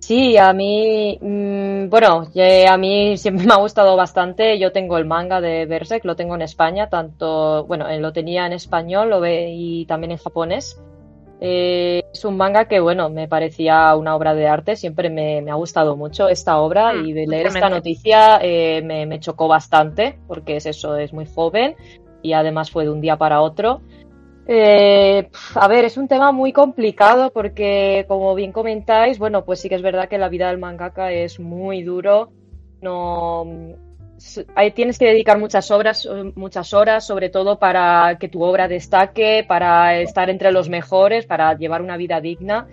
Sí, 0.00 0.36
a 0.36 0.52
mí, 0.52 1.16
mm, 1.20 1.88
bueno, 1.88 2.26
a 2.68 2.76
mí 2.76 3.16
siempre 3.16 3.46
me 3.46 3.54
ha 3.54 3.58
gustado 3.58 3.96
bastante. 3.96 4.58
Yo 4.58 4.72
tengo 4.72 4.98
el 4.98 5.04
manga 5.04 5.40
de 5.40 5.66
Berserk, 5.66 6.04
lo 6.04 6.16
tengo 6.16 6.34
en 6.34 6.42
España, 6.42 6.88
tanto, 6.88 7.64
bueno, 7.66 7.88
eh, 7.88 8.00
lo 8.00 8.12
tenía 8.12 8.44
en 8.46 8.54
español 8.54 9.10
lo 9.10 9.20
ve, 9.20 9.50
y 9.52 9.86
también 9.86 10.10
en 10.10 10.18
japonés. 10.18 10.82
Eh, 11.44 12.04
es 12.12 12.24
un 12.24 12.36
manga 12.36 12.66
que, 12.66 12.78
bueno, 12.78 13.10
me 13.10 13.26
parecía 13.26 13.96
una 13.96 14.14
obra 14.14 14.32
de 14.32 14.46
arte, 14.46 14.76
siempre 14.76 15.10
me, 15.10 15.42
me 15.42 15.50
ha 15.50 15.54
gustado 15.54 15.96
mucho 15.96 16.28
esta 16.28 16.60
obra 16.60 16.92
Mm, 16.92 17.04
y 17.04 17.12
de 17.12 17.26
leer 17.26 17.48
esta 17.48 17.68
noticia 17.68 18.38
eh, 18.40 18.80
me, 18.84 19.06
me 19.06 19.18
chocó 19.18 19.48
bastante, 19.48 20.20
porque 20.28 20.54
es 20.54 20.66
eso, 20.66 20.96
es 20.96 21.12
muy 21.12 21.26
joven 21.26 21.74
y 22.22 22.32
además 22.34 22.70
fue 22.70 22.84
de 22.84 22.90
un 22.90 23.00
día 23.00 23.16
para 23.16 23.40
otro. 23.40 23.80
Eh, 24.46 25.28
a 25.56 25.66
ver, 25.66 25.84
es 25.84 25.96
un 25.96 26.06
tema 26.06 26.30
muy 26.30 26.52
complicado 26.52 27.32
porque, 27.32 28.04
como 28.06 28.36
bien 28.36 28.52
comentáis, 28.52 29.18
bueno, 29.18 29.44
pues 29.44 29.58
sí 29.58 29.68
que 29.68 29.74
es 29.74 29.82
verdad 29.82 30.08
que 30.08 30.18
la 30.18 30.28
vida 30.28 30.46
del 30.46 30.58
mangaka 30.58 31.10
es 31.10 31.40
muy 31.40 31.82
duro. 31.82 32.30
No, 32.80 33.44
tienes 34.74 34.98
que 34.98 35.06
dedicar 35.06 35.38
muchas 35.38 35.70
horas, 35.70 36.06
eh, 36.06 36.32
muchas 36.34 36.72
horas, 36.72 37.06
sobre 37.06 37.28
todo 37.28 37.58
para 37.58 38.18
que 38.18 38.28
tu 38.28 38.42
obra 38.42 38.68
destaque, 38.68 39.44
para 39.46 39.98
estar 40.00 40.30
entre 40.30 40.52
los 40.52 40.68
mejores, 40.68 41.26
para 41.26 41.56
llevar 41.56 41.82
una 41.82 41.96
vida 41.96 42.20
digna. 42.20 42.66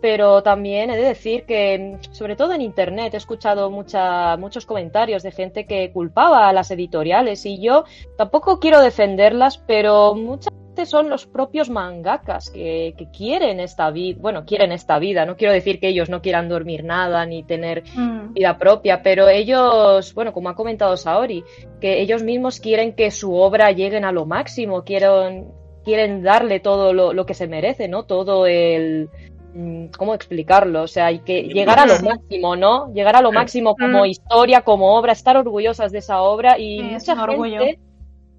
Pero 0.00 0.42
también 0.42 0.90
he 0.90 0.96
de 0.96 1.04
decir 1.04 1.44
que, 1.44 1.96
sobre 2.10 2.36
todo 2.36 2.52
en 2.52 2.60
Internet, 2.60 3.14
he 3.14 3.16
escuchado 3.16 3.70
mucha, 3.70 4.36
muchos 4.36 4.66
comentarios 4.66 5.22
de 5.22 5.32
gente 5.32 5.66
que 5.66 5.92
culpaba 5.92 6.48
a 6.48 6.52
las 6.52 6.70
editoriales 6.70 7.46
y 7.46 7.58
yo 7.58 7.84
tampoco 8.18 8.60
quiero 8.60 8.82
defenderlas, 8.82 9.56
pero 9.56 10.14
muchas 10.14 10.52
veces 10.74 10.88
son 10.90 11.08
los 11.08 11.26
propios 11.26 11.70
mangakas 11.70 12.50
que, 12.50 12.94
que 12.96 13.10
quieren 13.10 13.60
esta 13.60 13.90
vida, 13.90 14.18
bueno, 14.20 14.44
quieren 14.44 14.72
esta 14.72 14.98
vida, 14.98 15.24
no 15.26 15.36
quiero 15.36 15.52
decir 15.52 15.78
que 15.80 15.88
ellos 15.88 16.08
no 16.10 16.20
quieran 16.20 16.48
dormir 16.48 16.84
nada 16.84 17.24
ni 17.26 17.42
tener 17.44 17.84
Mm. 17.94 18.32
vida 18.34 18.58
propia, 18.58 19.02
pero 19.02 19.28
ellos, 19.28 20.12
bueno, 20.14 20.32
como 20.32 20.48
ha 20.48 20.54
comentado 20.56 20.96
Saori, 20.96 21.44
que 21.80 22.00
ellos 22.00 22.22
mismos 22.22 22.60
quieren 22.60 22.94
que 22.94 23.10
su 23.10 23.34
obra 23.34 23.70
lleguen 23.72 24.04
a 24.04 24.12
lo 24.12 24.26
máximo, 24.26 24.82
quieren, 24.84 25.46
quieren 25.84 26.22
darle 26.22 26.60
todo 26.60 26.92
lo, 26.92 27.12
lo 27.12 27.26
que 27.26 27.34
se 27.34 27.46
merece, 27.46 27.88
¿no? 27.88 28.04
Todo 28.04 28.46
el... 28.46 29.08
mm, 29.54 29.86
¿Cómo 29.96 30.14
explicarlo? 30.14 30.82
O 30.82 30.88
sea, 30.88 31.06
hay 31.06 31.20
que 31.20 31.42
llegar 31.42 31.78
a 31.78 31.86
lo 31.86 32.00
máximo, 32.00 32.56
¿no? 32.56 32.92
Llegar 32.92 33.16
a 33.16 33.22
lo 33.22 33.30
máximo 33.32 33.76
como 33.76 34.02
Mm. 34.04 34.06
historia, 34.06 34.62
como 34.62 34.96
obra, 34.96 35.12
estar 35.12 35.36
orgullosas 35.36 35.92
de 35.92 35.98
esa 35.98 36.22
obra 36.22 36.58
y 36.58 36.80
Sí, 36.80 36.94
es 36.94 37.08
mucha 37.08 37.22
orgullo. 37.22 37.58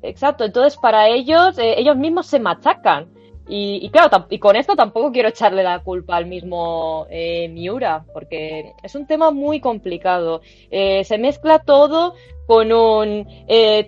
Exacto, 0.07 0.45
entonces 0.45 0.77
para 0.77 1.07
ellos, 1.07 1.57
eh, 1.57 1.75
ellos 1.77 1.97
mismos 1.97 2.27
se 2.27 2.39
machacan. 2.39 3.07
Y, 3.47 3.91
claro, 3.91 4.25
y 4.31 4.39
con 4.39 4.55
esto 4.55 4.75
tampoco 4.75 5.11
quiero 5.11 5.29
echarle 5.29 5.61
la 5.61 5.83
culpa 5.83 6.15
al 6.15 6.25
mismo 6.25 7.05
eh, 7.11 7.47
Miura, 7.47 8.03
porque 8.11 8.73
es 8.81 8.95
un 8.95 9.05
tema 9.05 9.29
muy 9.29 9.59
complicado. 9.59 10.41
Eh, 10.71 11.03
se 11.03 11.19
mezcla 11.19 11.59
todo 11.59 12.15
con 12.47 12.71
un 12.71 13.27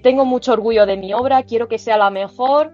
tengo 0.04 0.26
mucho 0.26 0.54
orgullo 0.54 0.86
de 0.86 0.98
mi 0.98 1.12
obra, 1.14 1.42
quiero 1.42 1.68
que 1.68 1.80
sea 1.80 1.98
la 1.98 2.12
mejor. 2.12 2.72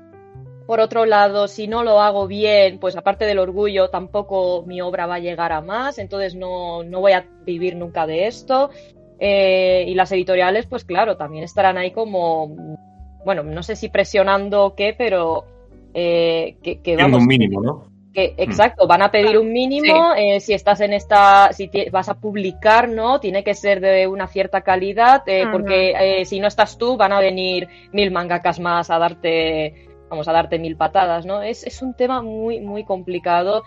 Por 0.67 0.81
otro 0.81 1.05
lado, 1.05 1.47
si 1.47 1.67
no 1.67 1.83
lo 1.83 2.01
hago 2.01 2.27
bien, 2.27 2.79
pues 2.79 2.97
aparte 2.97 3.25
del 3.25 3.39
orgullo, 3.39 3.89
tampoco 3.89 4.63
mi 4.65 4.81
obra 4.81 5.05
va 5.05 5.15
a 5.15 5.19
llegar 5.19 5.53
a 5.53 5.61
más, 5.61 5.97
entonces 5.99 6.35
no, 6.35 6.83
no 6.83 6.99
voy 6.99 7.13
a 7.13 7.25
vivir 7.45 7.77
nunca 7.77 8.05
de 8.05 8.27
esto. 8.27 8.71
Y 9.19 9.93
las 9.93 10.11
editoriales, 10.11 10.65
pues 10.65 10.83
claro, 10.83 11.15
también 11.15 11.45
estarán 11.45 11.77
ahí 11.77 11.91
como, 11.91 12.75
bueno, 13.25 13.43
no 13.43 13.63
sé 13.63 13.75
si 13.75 13.89
presionando 13.89 14.65
o 14.65 14.75
qué, 14.75 14.95
pero 14.97 15.45
eh, 15.93 16.57
que, 16.61 16.95
vamos, 16.95 17.21
un 17.21 17.27
mínimo, 17.27 17.61
¿no? 17.61 17.93
que, 18.13 18.35
exacto, 18.37 18.87
van 18.87 19.01
a 19.01 19.11
pedir 19.11 19.37
un 19.37 19.51
mínimo, 19.51 20.13
eh, 20.15 20.39
si 20.39 20.53
estás 20.53 20.79
en 20.81 20.93
esta, 20.93 21.51
si 21.51 21.69
vas 21.91 22.09
a 22.09 22.19
publicar, 22.19 22.87
¿no? 22.87 23.19
Tiene 23.19 23.43
que 23.43 23.55
ser 23.55 23.81
de 23.81 24.07
una 24.07 24.27
cierta 24.27 24.61
calidad, 24.61 25.23
eh, 25.25 25.45
porque 25.51 25.93
eh, 25.99 26.25
si 26.25 26.39
no 26.39 26.47
estás 26.47 26.77
tú, 26.77 26.95
van 26.95 27.11
a 27.11 27.19
venir 27.19 27.67
mil 27.91 28.11
mangakas 28.11 28.59
más 28.59 28.91
a 28.91 28.99
darte, 28.99 29.87
vamos, 30.09 30.27
a 30.27 30.31
darte 30.31 30.59
mil 30.59 30.77
patadas, 30.77 31.25
¿no? 31.25 31.41
Es, 31.41 31.65
es 31.65 31.81
un 31.81 31.95
tema 31.95 32.21
muy, 32.21 32.61
muy 32.61 32.85
complicado 32.85 33.63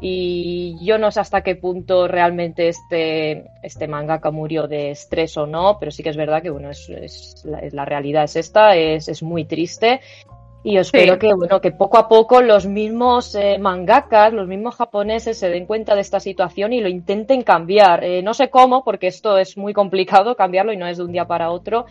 y 0.00 0.76
yo 0.84 0.98
no 0.98 1.10
sé 1.10 1.20
hasta 1.20 1.42
qué 1.42 1.56
punto 1.56 2.08
realmente 2.08 2.68
este, 2.68 3.44
este 3.62 3.86
mangaka 3.86 4.30
murió 4.30 4.66
de 4.66 4.90
estrés 4.92 5.36
o 5.36 5.46
no, 5.46 5.76
pero 5.78 5.90
sí 5.90 6.02
que 6.02 6.10
es 6.10 6.16
verdad 6.16 6.42
que, 6.42 6.50
bueno, 6.50 6.70
es, 6.70 6.88
es 6.88 7.42
la, 7.44 7.58
es 7.58 7.74
la 7.74 7.84
realidad 7.84 8.24
es 8.24 8.36
esta, 8.36 8.76
es, 8.76 9.08
es 9.08 9.22
muy 9.22 9.44
triste. 9.44 10.00
Y 10.62 10.74
yo 10.74 10.82
espero 10.82 11.14
Sí. 11.14 11.18
que, 11.20 11.32
bueno, 11.34 11.60
que 11.60 11.72
poco 11.72 11.96
a 11.96 12.06
poco 12.06 12.42
los 12.42 12.66
mismos 12.66 13.34
eh, 13.34 13.58
mangakas, 13.58 14.32
los 14.32 14.46
mismos 14.46 14.76
japoneses 14.76 15.38
se 15.38 15.48
den 15.48 15.64
cuenta 15.64 15.94
de 15.94 16.02
esta 16.02 16.20
situación 16.20 16.74
y 16.74 16.80
lo 16.80 16.88
intenten 16.88 17.42
cambiar. 17.42 18.04
Eh, 18.04 18.22
no 18.22 18.34
sé 18.34 18.50
cómo, 18.50 18.84
porque 18.84 19.06
esto 19.06 19.38
es 19.38 19.56
muy 19.56 19.72
complicado 19.72 20.36
cambiarlo 20.36 20.72
y 20.72 20.76
no 20.76 20.86
es 20.86 20.98
de 20.98 21.04
un 21.04 21.12
día 21.12 21.26
para 21.26 21.50
otro, 21.50 21.86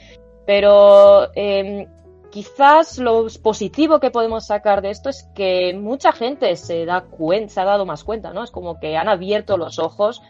pero 0.46 1.30
eh, 1.36 1.88
quizás 2.32 2.98
lo 2.98 3.28
positivo 3.42 4.00
que 4.00 4.12
podemos 4.12 4.48
sacar 4.48 4.82
de 4.82 4.92
esto 4.92 5.10
es 5.10 5.24
que 5.36 5.74
mucha 5.74 6.12
gente 6.12 6.56
se 6.56 6.86
da 6.86 7.02
cuenta, 7.02 7.54
se 7.54 7.62
ha 7.62 7.66
dado 7.66 7.86
más 7.86 8.04
cuenta, 8.04 8.34
¿no? 8.34 8.44
Es 8.44 8.52
como 8.52 8.80
que 8.80 8.98
han 8.98 9.10
abierto 9.10 9.58
los 9.58 9.80
ojos 9.80 10.22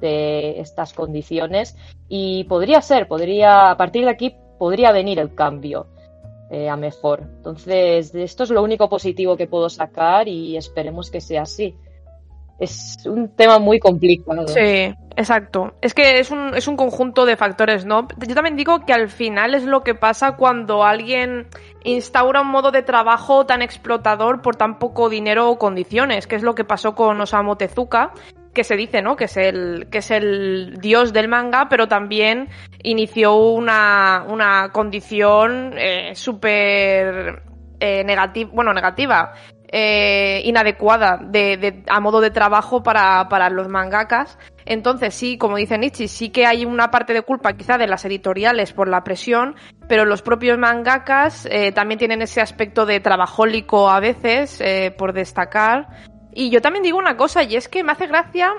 de 0.00 0.60
estas 0.60 0.92
condiciones 0.92 1.76
y 2.08 2.44
podría 2.44 2.82
ser, 2.82 3.08
podría, 3.08 3.70
a 3.70 3.76
partir 3.76 4.04
de 4.04 4.10
aquí 4.10 4.36
podría 4.58 4.92
venir 4.92 5.18
el 5.18 5.34
cambio 5.34 5.86
eh, 6.50 6.68
a 6.68 6.76
mejor. 6.76 7.20
Entonces, 7.22 8.14
esto 8.14 8.42
es 8.44 8.50
lo 8.50 8.62
único 8.62 8.88
positivo 8.88 9.36
que 9.36 9.46
puedo 9.46 9.68
sacar 9.70 10.28
y 10.28 10.56
esperemos 10.56 11.10
que 11.10 11.20
sea 11.20 11.42
así. 11.42 11.76
Es 12.58 13.04
un 13.06 13.28
tema 13.34 13.58
muy 13.58 13.80
complicado. 13.80 14.46
Sí, 14.46 14.94
exacto. 15.16 15.74
Es 15.80 15.92
que 15.92 16.20
es 16.20 16.30
un, 16.30 16.54
es 16.54 16.68
un 16.68 16.76
conjunto 16.76 17.26
de 17.26 17.36
factores, 17.36 17.84
¿no? 17.84 18.06
Yo 18.26 18.34
también 18.34 18.56
digo 18.56 18.84
que 18.86 18.92
al 18.92 19.08
final 19.08 19.54
es 19.54 19.64
lo 19.64 19.82
que 19.82 19.94
pasa 19.94 20.36
cuando 20.36 20.84
alguien 20.84 21.48
instaura 21.82 22.42
un 22.42 22.48
modo 22.48 22.70
de 22.70 22.82
trabajo 22.82 23.44
tan 23.44 23.60
explotador 23.60 24.40
por 24.40 24.54
tan 24.56 24.78
poco 24.78 25.08
dinero 25.08 25.50
o 25.50 25.58
condiciones, 25.58 26.26
que 26.26 26.36
es 26.36 26.42
lo 26.42 26.54
que 26.54 26.64
pasó 26.64 26.94
con 26.94 27.20
Osamu 27.20 27.56
Tezuka, 27.56 28.12
que 28.54 28.64
se 28.64 28.76
dice, 28.76 29.02
¿no? 29.02 29.16
Que 29.16 29.24
es 29.24 29.36
el, 29.36 29.88
que 29.90 29.98
es 29.98 30.10
el 30.12 30.78
dios 30.80 31.12
del 31.12 31.28
manga, 31.28 31.68
pero 31.68 31.88
también 31.88 32.48
inició 32.82 33.34
una, 33.34 34.24
una 34.28 34.70
condición 34.70 35.74
eh, 35.76 36.12
súper 36.14 37.42
eh, 37.80 38.46
bueno, 38.52 38.72
negativa, 38.72 39.32
eh, 39.76 40.40
inadecuada 40.44 41.18
de, 41.20 41.56
de, 41.56 41.82
a 41.88 41.98
modo 41.98 42.20
de 42.20 42.30
trabajo 42.30 42.84
para, 42.84 43.50
los 43.50 43.66
mangakas. 43.66 44.38
Entonces, 44.66 45.14
sí, 45.14 45.36
como 45.36 45.56
dice 45.56 45.76
Nietzsche, 45.78 46.06
sí 46.06 46.28
que 46.28 46.46
hay 46.46 46.64
una 46.64 46.92
parte 46.92 47.12
de 47.12 47.22
culpa 47.22 47.54
quizá 47.54 47.76
de 47.76 47.88
las 47.88 48.04
editoriales 48.04 48.72
por 48.72 48.86
la 48.86 49.02
presión, 49.02 49.56
pero 49.88 50.04
los 50.04 50.22
propios 50.22 50.58
mangakas 50.58 51.48
eh, 51.50 51.72
también 51.72 51.98
tienen 51.98 52.22
ese 52.22 52.40
aspecto 52.40 52.86
de 52.86 53.00
trabajólico 53.00 53.90
a 53.90 53.98
veces, 53.98 54.60
eh, 54.60 54.94
por 54.96 55.12
destacar, 55.12 55.88
y 56.32 56.50
yo 56.50 56.60
también 56.62 56.84
digo 56.84 56.96
una 56.96 57.16
cosa, 57.16 57.42
y 57.42 57.56
es 57.56 57.68
que 57.68 57.82
me 57.82 57.90
hace 57.90 58.06
gracia 58.06 58.52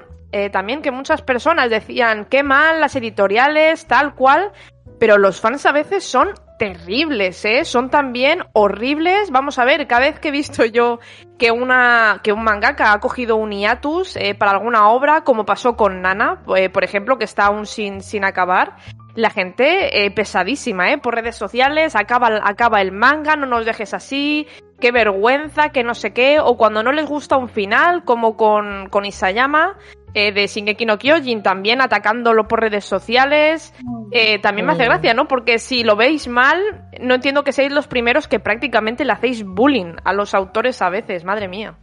también 0.51 0.81
que 0.81 0.91
muchas 0.91 1.21
personas 1.21 1.69
decían 1.69 2.25
qué 2.25 2.43
mal 2.43 2.81
las 2.81 2.97
editoriales, 2.97 3.87
tal 3.87 4.15
cual, 4.15 4.51
pero 4.99 5.17
los 5.17 5.39
fans 5.39 5.65
a 5.65 5.71
veces 5.71 6.03
son 6.03 6.33
terribles, 6.57 7.43
¿eh? 7.45 7.65
Son 7.65 7.89
también 7.89 8.39
horribles. 8.53 9.31
Vamos 9.31 9.59
a 9.59 9.65
ver, 9.65 9.87
cada 9.87 10.01
vez 10.01 10.19
que 10.19 10.29
he 10.29 10.31
visto 10.31 10.65
yo 10.65 10.99
que 11.37 11.51
una 11.51 12.21
que 12.23 12.31
un 12.31 12.43
mangaka 12.43 12.93
ha 12.93 12.99
cogido 12.99 13.35
un 13.35 13.51
hiatus 13.51 14.15
eh, 14.15 14.35
para 14.35 14.51
alguna 14.51 14.89
obra, 14.89 15.23
como 15.23 15.45
pasó 15.45 15.75
con 15.75 16.01
Nana, 16.01 16.41
eh, 16.55 16.69
por 16.69 16.83
ejemplo, 16.83 17.17
que 17.17 17.25
está 17.25 17.47
aún 17.47 17.65
sin, 17.65 18.01
sin 18.01 18.23
acabar, 18.23 18.75
la 19.15 19.29
gente 19.29 20.05
eh, 20.05 20.11
pesadísima, 20.11 20.91
¿eh? 20.91 20.97
Por 20.97 21.15
redes 21.15 21.35
sociales, 21.35 21.95
acaba, 21.95 22.41
acaba 22.43 22.81
el 22.81 22.91
manga, 22.91 23.35
no 23.35 23.45
nos 23.45 23.65
dejes 23.65 23.93
así, 23.93 24.47
qué 24.79 24.91
vergüenza, 24.91 25.69
que 25.69 25.83
no 25.83 25.93
sé 25.93 26.13
qué, 26.13 26.39
o 26.39 26.57
cuando 26.57 26.83
no 26.83 26.91
les 26.91 27.05
gusta 27.05 27.37
un 27.37 27.49
final, 27.49 28.03
como 28.03 28.35
con, 28.35 28.89
con 28.89 29.05
Isayama, 29.05 29.77
eh, 30.15 30.31
de 30.31 30.47
Shingeki 30.47 30.85
no 30.85 30.97
Kyojin, 30.97 31.43
también 31.43 31.81
atacándolo 31.81 32.47
por 32.47 32.61
redes 32.61 32.85
sociales, 32.85 33.73
eh, 34.11 34.39
también 34.39 34.65
me 34.65 34.71
hace 34.71 34.85
gracia, 34.85 35.13
¿no? 35.13 35.27
Porque 35.27 35.59
si 35.59 35.83
lo 35.83 35.97
veis 35.97 36.29
mal, 36.29 36.87
no 37.01 37.15
entiendo 37.15 37.43
que 37.43 37.51
seáis 37.51 37.73
los 37.73 37.87
primeros 37.87 38.29
que 38.29 38.39
prácticamente 38.39 39.03
le 39.03 39.11
hacéis 39.11 39.43
bullying 39.43 39.95
a 40.05 40.13
los 40.13 40.33
autores 40.33 40.81
a 40.81 40.89
veces, 40.89 41.25
madre 41.25 41.49
mía. 41.49 41.77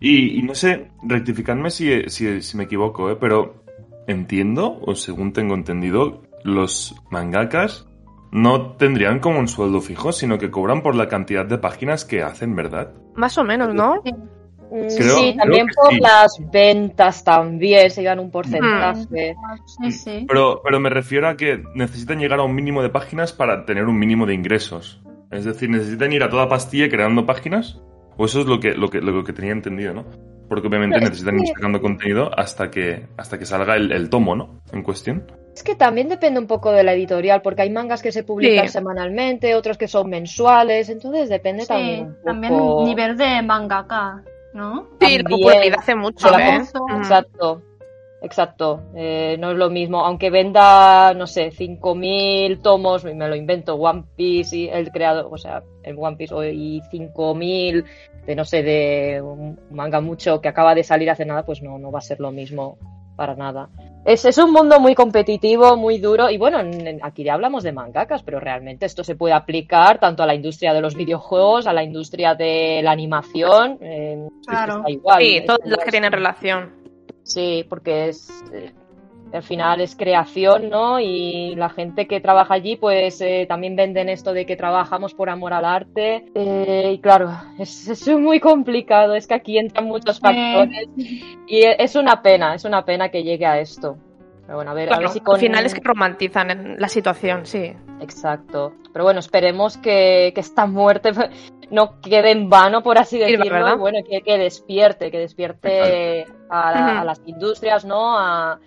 Y, 0.00 0.36
y 0.36 0.42
no 0.42 0.56
sé, 0.56 0.90
rectificadme 1.04 1.70
si, 1.70 2.08
si, 2.08 2.42
si 2.42 2.56
me 2.56 2.64
equivoco, 2.64 3.08
¿eh? 3.08 3.16
Pero 3.20 3.62
entiendo, 4.08 4.80
o 4.82 4.96
según 4.96 5.32
tengo 5.32 5.54
entendido, 5.54 6.24
los 6.42 6.94
mangakas 7.10 7.86
no 8.32 8.72
tendrían 8.72 9.20
como 9.20 9.38
un 9.38 9.46
sueldo 9.46 9.80
fijo, 9.80 10.10
sino 10.10 10.38
que 10.38 10.50
cobran 10.50 10.82
por 10.82 10.96
la 10.96 11.08
cantidad 11.08 11.46
de 11.46 11.58
páginas 11.58 12.04
que 12.04 12.22
hacen, 12.22 12.56
¿verdad? 12.56 12.92
Más 13.14 13.38
o 13.38 13.44
menos, 13.44 13.72
¿no? 13.72 14.02
Creo- 14.70 14.90
sí, 14.90 14.96
creo 14.98 15.36
también 15.36 15.66
por 15.74 15.92
sí. 15.92 16.00
las 16.00 16.32
ventas 16.52 17.22
también 17.24 17.90
se 17.90 18.02
llevan 18.02 18.18
un 18.20 18.30
porcentaje. 18.30 19.34
Sí, 19.80 19.92
sí. 19.92 20.24
Pero, 20.28 20.60
pero 20.64 20.80
me 20.80 20.90
refiero 20.90 21.28
a 21.28 21.36
que 21.36 21.62
necesitan 21.74 22.18
llegar 22.18 22.40
a 22.40 22.42
un 22.42 22.54
mínimo 22.54 22.82
de 22.82 22.88
páginas 22.90 23.32
para 23.32 23.64
tener 23.64 23.84
un 23.84 23.98
mínimo 23.98 24.26
de 24.26 24.34
ingresos. 24.34 25.00
Es 25.30 25.44
decir, 25.44 25.68
necesitan 25.70 26.12
ir 26.12 26.22
a 26.22 26.30
toda 26.30 26.48
pastilla 26.48 26.88
creando 26.88 27.26
páginas. 27.26 27.80
O 28.18 28.24
eso 28.24 28.40
es 28.40 28.46
lo 28.46 28.58
que, 28.60 28.70
lo 28.74 28.88
que, 28.88 29.00
lo 29.00 29.22
que 29.24 29.32
tenía 29.34 29.52
entendido, 29.52 29.92
¿no? 29.92 30.04
Porque 30.48 30.68
obviamente 30.68 30.98
necesitan 31.00 31.34
ir 31.36 31.42
que- 31.42 31.52
sacando 31.54 31.80
contenido 31.82 32.30
hasta 32.38 32.70
que, 32.70 33.06
hasta 33.16 33.38
que 33.38 33.44
salga 33.44 33.74
el, 33.76 33.92
el 33.92 34.08
tomo, 34.08 34.34
¿no? 34.34 34.62
En 34.72 34.82
cuestión. 34.82 35.30
Es 35.54 35.62
que 35.62 35.74
también 35.74 36.08
depende 36.08 36.38
un 36.40 36.46
poco 36.46 36.70
de 36.72 36.82
la 36.82 36.92
editorial, 36.94 37.42
porque 37.42 37.62
hay 37.62 37.70
mangas 37.70 38.02
que 38.02 38.12
se 38.12 38.22
publican 38.24 38.66
Sí. 38.68 38.72
semanalmente, 38.74 39.54
otros 39.54 39.76
que 39.76 39.88
son 39.88 40.08
mensuales, 40.10 40.88
entonces 40.88 41.28
depende 41.28 41.62
Sí, 41.62 41.68
también 41.68 42.04
un 42.06 42.22
también 42.24 42.54
nivel 42.84 43.16
de 43.16 43.42
mangaka, 43.42 44.22
¿no? 44.56 44.86
Sí, 45.00 45.18
la 45.18 45.22
También. 45.22 45.24
popularidad 45.28 45.78
hace 45.78 45.94
mucho. 45.94 46.26
¿eh? 46.28 46.30
Exacto, 46.96 47.62
exacto. 48.22 48.80
Eh, 48.96 49.36
no 49.38 49.50
es 49.52 49.56
lo 49.56 49.70
mismo, 49.70 50.04
aunque 50.04 50.30
venda, 50.30 51.14
no 51.14 51.26
sé, 51.26 51.50
5.000 51.52 52.60
tomos, 52.62 53.04
me 53.04 53.28
lo 53.28 53.36
invento, 53.36 53.74
One 53.76 54.04
Piece 54.16 54.56
y 54.56 54.68
el 54.68 54.90
creador, 54.90 55.28
o 55.30 55.36
sea, 55.38 55.62
el 55.84 55.96
One 55.98 56.16
Piece 56.16 56.34
o- 56.34 56.42
y 56.44 56.80
5.000 56.90 57.84
de, 58.26 58.34
no 58.34 58.44
sé, 58.44 58.62
de 58.64 59.22
un 59.22 59.60
manga 59.70 60.00
mucho 60.00 60.40
que 60.40 60.48
acaba 60.48 60.74
de 60.74 60.82
salir 60.82 61.08
hace 61.10 61.24
nada, 61.24 61.44
pues 61.44 61.62
no, 61.62 61.78
no 61.78 61.92
va 61.92 61.98
a 62.00 62.02
ser 62.02 62.18
lo 62.18 62.32
mismo 62.32 62.76
para 63.16 63.34
nada. 63.34 63.68
Es, 64.04 64.24
es 64.24 64.38
un 64.38 64.52
mundo 64.52 64.78
muy 64.78 64.94
competitivo, 64.94 65.76
muy 65.76 65.98
duro, 65.98 66.30
y 66.30 66.38
bueno, 66.38 66.60
en- 66.60 66.86
en- 66.86 67.00
aquí 67.04 67.24
ya 67.24 67.34
hablamos 67.34 67.64
de 67.64 67.72
mangakas, 67.72 68.22
pero 68.22 68.38
realmente 68.38 68.86
esto 68.86 69.02
se 69.02 69.16
puede 69.16 69.34
aplicar 69.34 69.98
tanto 69.98 70.22
a 70.22 70.26
la 70.26 70.34
industria 70.34 70.72
de 70.72 70.80
los 70.80 70.94
videojuegos, 70.94 71.66
a 71.66 71.72
la 71.72 71.82
industria 71.82 72.34
de 72.36 72.80
la 72.84 72.92
animación, 72.92 73.78
eh, 73.80 74.28
Claro. 74.46 74.76
está 74.78 74.90
igual. 74.90 75.22
Sí, 75.22 75.42
todas 75.44 75.60
las 75.64 75.84
que 75.84 75.90
tienen 75.90 76.12
relación. 76.12 76.72
Sí, 77.24 77.66
porque 77.68 78.08
es 78.10 78.28
eh, 78.52 78.72
al 79.32 79.42
final 79.42 79.80
es 79.80 79.96
creación, 79.96 80.70
¿no? 80.70 81.00
Y 81.00 81.54
la 81.56 81.68
gente 81.68 82.06
que 82.06 82.20
trabaja 82.20 82.54
allí, 82.54 82.76
pues 82.76 83.20
eh, 83.20 83.44
también 83.48 83.76
venden 83.76 84.08
esto 84.08 84.32
de 84.32 84.46
que 84.46 84.56
trabajamos 84.56 85.14
por 85.14 85.28
amor 85.30 85.52
al 85.52 85.64
arte. 85.64 86.24
Eh, 86.34 86.92
y 86.94 86.98
claro, 87.00 87.30
es, 87.58 87.88
es 87.88 88.06
muy 88.08 88.40
complicado, 88.40 89.14
es 89.14 89.26
que 89.26 89.34
aquí 89.34 89.58
entran 89.58 89.86
muchos 89.86 90.20
factores 90.20 90.88
y 91.46 91.58
e- 91.62 91.76
es 91.78 91.96
una 91.96 92.22
pena, 92.22 92.54
es 92.54 92.64
una 92.64 92.84
pena 92.84 93.08
que 93.10 93.22
llegue 93.24 93.46
a 93.46 93.58
esto. 93.60 93.96
Pero 94.46 94.58
bueno, 94.58 94.70
a 94.70 94.74
ver, 94.74 94.92
a 94.94 94.98
ver 94.98 95.08
si 95.08 95.20
con... 95.20 95.34
Al 95.34 95.40
final 95.40 95.66
es 95.66 95.74
que 95.74 95.80
romantizan 95.82 96.50
en 96.52 96.76
la 96.78 96.88
situación, 96.88 97.46
sí. 97.46 97.72
Exacto. 98.00 98.74
Pero 98.92 99.04
bueno, 99.04 99.18
esperemos 99.18 99.76
que, 99.76 100.30
que 100.34 100.40
esta 100.40 100.66
muerte 100.66 101.10
no 101.70 102.00
quede 102.00 102.30
en 102.30 102.48
vano, 102.48 102.80
por 102.80 102.96
así 102.96 103.18
decirlo. 103.18 103.76
bueno, 103.76 103.98
que, 104.08 104.20
que 104.22 104.38
despierte, 104.38 105.10
que 105.10 105.18
despierte 105.18 106.26
a, 106.48 106.70
la- 106.72 106.80
Ujú. 106.92 106.98
a 107.00 107.04
las 107.04 107.20
industrias, 107.26 107.84
¿no? 107.84 108.16
A- 108.16 108.60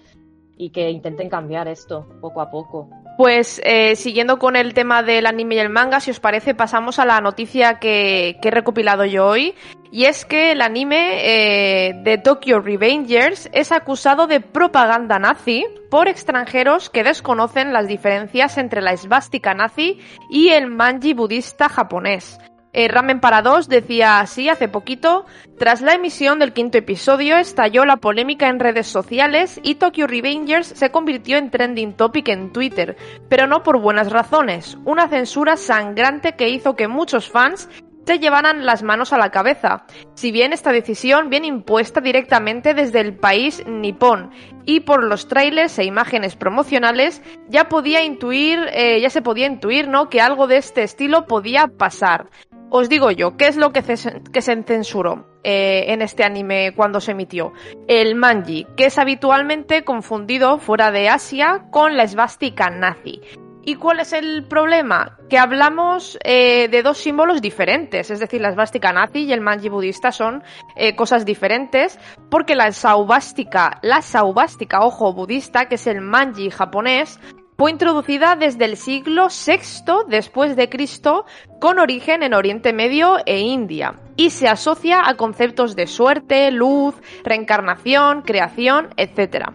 y 0.59 0.71
que 0.71 0.91
intenten 0.91 1.29
cambiar 1.29 1.69
esto 1.69 2.05
poco 2.19 2.41
a 2.41 2.51
poco. 2.51 2.89
Pues 3.17 3.61
eh, 3.63 3.95
siguiendo 3.95 4.37
con 4.39 4.57
el 4.57 4.73
tema 4.73 5.03
del 5.03 5.25
anime 5.25 5.55
y 5.55 5.59
el 5.59 5.69
manga, 5.69 6.01
si 6.01 6.11
os 6.11 6.19
parece, 6.19 6.53
pasamos 6.53 6.99
a 6.99 7.05
la 7.05 7.21
noticia 7.21 7.79
que, 7.79 8.37
he 8.41 8.51
recopilado 8.51 9.05
yo 9.05 9.25
hoy. 9.25 9.55
Y 9.91 10.05
es 10.05 10.25
que 10.25 10.51
el 10.51 10.61
anime 10.61 11.87
eh, 11.87 11.93
de 12.03 12.17
Tokyo 12.17 12.59
Revengers 12.59 13.49
es 13.53 13.71
acusado 13.71 14.27
de 14.27 14.41
propaganda 14.41 15.17
nazi 15.17 15.65
por 15.89 16.07
extranjeros 16.09 16.89
que 16.89 17.03
desconocen 17.03 17.73
las 17.73 17.87
diferencias 17.87 18.57
entre 18.57 18.81
la 18.81 18.91
esvástica 18.91 19.53
nazi 19.53 19.99
y 20.29 20.49
el 20.49 20.67
manji 20.67 21.13
budista 21.13 21.69
japonés. 21.69 22.37
Eh, 22.71 22.87
Ramen 22.87 23.19
para 23.19 23.41
dos 23.41 23.67
decía 23.67 24.19
así 24.19 24.47
hace 24.47 24.67
poquito, 24.67 25.25
tras 25.57 25.81
la 25.81 25.93
emisión 25.93 26.37
del 26.37 26.53
quinto 26.53 26.77
episodio 26.77 27.37
estalló 27.37 27.83
la 27.83 27.97
polémica 27.97 28.47
en 28.47 28.59
redes 28.59 28.85
sociales 28.85 29.59
y 29.63 29.75
Tokyo 29.75 30.05
Revengers 30.05 30.67
se 30.67 30.91
convirtió 30.91 31.37
en 31.37 31.49
trending 31.49 31.93
topic 31.93 32.29
en 32.29 32.53
Twitter, 32.53 32.95
pero 33.27 33.47
no 33.47 33.63
por 33.63 33.79
buenas 33.81 34.11
razones, 34.11 34.77
una 34.85 35.07
censura 35.07 35.57
sangrante 35.57 36.33
que 36.33 36.49
hizo 36.49 36.75
que 36.75 36.87
muchos 36.87 37.29
fans 37.29 37.67
se 38.09 38.17
llevaran 38.17 38.65
las 38.65 38.81
manos 38.81 39.13
a 39.13 39.19
la 39.19 39.29
cabeza, 39.29 39.85
si 40.15 40.31
bien 40.31 40.51
esta 40.51 40.71
decisión 40.71 41.29
viene 41.29 41.45
impuesta 41.45 42.01
directamente 42.01 42.73
desde 42.73 43.01
el 43.01 43.13
país 43.13 43.63
nipón 43.67 44.31
y 44.65 44.79
por 44.79 45.03
los 45.03 45.27
trailers 45.27 45.77
e 45.77 45.83
imágenes 45.83 46.35
promocionales 46.35 47.21
ya 47.49 47.69
podía 47.69 48.03
intuir, 48.03 48.59
eh, 48.73 48.99
ya 48.99 49.11
se 49.11 49.21
podía 49.21 49.45
intuir, 49.45 49.87
¿no? 49.87 50.09
Que 50.09 50.21
algo 50.21 50.47
de 50.47 50.57
este 50.57 50.81
estilo 50.81 51.27
podía 51.27 51.67
pasar. 51.67 52.31
Os 52.71 52.87
digo 52.87 53.09
yo, 53.11 53.35
¿qué 53.35 53.47
es 53.47 53.57
lo 53.57 53.71
que, 53.71 53.81
se 53.81 54.63
censuró 54.63 55.25
eh, 55.43 55.85
en 55.87 56.01
este 56.01 56.23
anime 56.23 56.73
cuando 56.75 57.01
se 57.01 57.11
emitió? 57.11 57.51
El 57.87 58.15
manji, 58.15 58.67
que 58.77 58.85
es 58.85 58.99
habitualmente 58.99 59.83
confundido 59.83 60.59
fuera 60.59 60.91
de 60.91 61.09
Asia 61.09 61.65
con 61.71 61.97
la 61.97 62.03
esvástica 62.03 62.69
nazi. 62.69 63.21
¿Y 63.63 63.75
cuál 63.75 63.99
es 63.99 64.13
el 64.13 64.45
problema? 64.47 65.17
Que 65.29 65.37
hablamos 65.37 66.17
eh, 66.23 66.69
de 66.69 66.81
dos 66.81 66.97
símbolos 66.97 67.41
diferentes, 67.41 68.09
es 68.09 68.19
decir, 68.19 68.41
la 68.41 68.49
esvástica 68.49 68.93
nazi 68.93 69.25
y 69.25 69.33
el 69.33 69.41
manji 69.41 69.69
budista 69.69 70.11
son 70.11 70.43
eh, 70.75 70.95
cosas 70.95 71.25
diferentes, 71.25 71.99
porque 72.29 72.55
la 72.55 72.71
saubástica, 72.71 73.79
la 73.81 74.01
saubástica, 74.01 74.81
ojo, 74.81 75.13
budista, 75.13 75.67
que 75.67 75.75
es 75.75 75.87
el 75.87 76.01
manji 76.01 76.49
japonés, 76.49 77.19
fue 77.59 77.71
introducida 77.71 78.37
desde 78.37 78.63
el 78.63 78.77
siglo 78.77 79.27
VI 79.27 80.05
después 80.07 80.55
de 80.55 80.69
Cristo 80.69 81.25
con 81.59 81.77
origen 81.77 82.23
en 82.23 82.33
Oriente 82.33 82.71
Medio 82.71 83.17
e 83.25 83.39
India 83.39 83.99
y 84.15 84.29
se 84.29 84.47
asocia 84.47 85.01
a 85.05 85.17
conceptos 85.17 85.75
de 85.75 85.85
suerte, 85.85 86.51
luz, 86.51 86.95
reencarnación, 87.25 88.21
creación, 88.21 88.93
etc. 88.95 89.49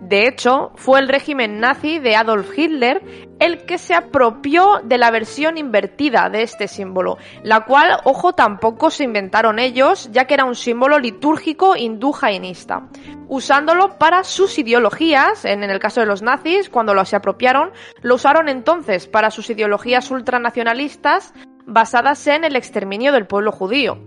De 0.00 0.26
hecho, 0.26 0.72
fue 0.74 0.98
el 0.98 1.08
régimen 1.08 1.60
nazi 1.60 2.00
de 2.00 2.16
Adolf 2.16 2.58
Hitler 2.58 3.02
el 3.38 3.64
que 3.66 3.78
se 3.78 3.94
apropió 3.94 4.80
de 4.82 4.98
la 4.98 5.10
versión 5.10 5.56
invertida 5.56 6.28
de 6.30 6.42
este 6.42 6.68
símbolo, 6.68 7.18
la 7.42 7.64
cual, 7.64 7.98
ojo, 8.04 8.32
tampoco 8.32 8.90
se 8.90 9.04
inventaron 9.04 9.58
ellos, 9.58 10.08
ya 10.12 10.26
que 10.26 10.34
era 10.34 10.44
un 10.44 10.54
símbolo 10.54 10.98
litúrgico 10.98 11.76
hindú 11.76 12.12
jainista, 12.12 12.88
usándolo 13.28 13.98
para 13.98 14.24
sus 14.24 14.58
ideologías, 14.58 15.44
en 15.44 15.62
el 15.62 15.78
caso 15.78 16.00
de 16.00 16.06
los 16.06 16.22
nazis, 16.22 16.68
cuando 16.68 16.94
lo 16.94 17.04
se 17.04 17.16
apropiaron, 17.16 17.72
lo 18.02 18.16
usaron 18.16 18.48
entonces 18.48 19.06
para 19.06 19.30
sus 19.30 19.50
ideologías 19.50 20.10
ultranacionalistas 20.10 21.32
basadas 21.66 22.26
en 22.26 22.44
el 22.44 22.56
exterminio 22.56 23.12
del 23.12 23.26
pueblo 23.26 23.52
judío. 23.52 23.98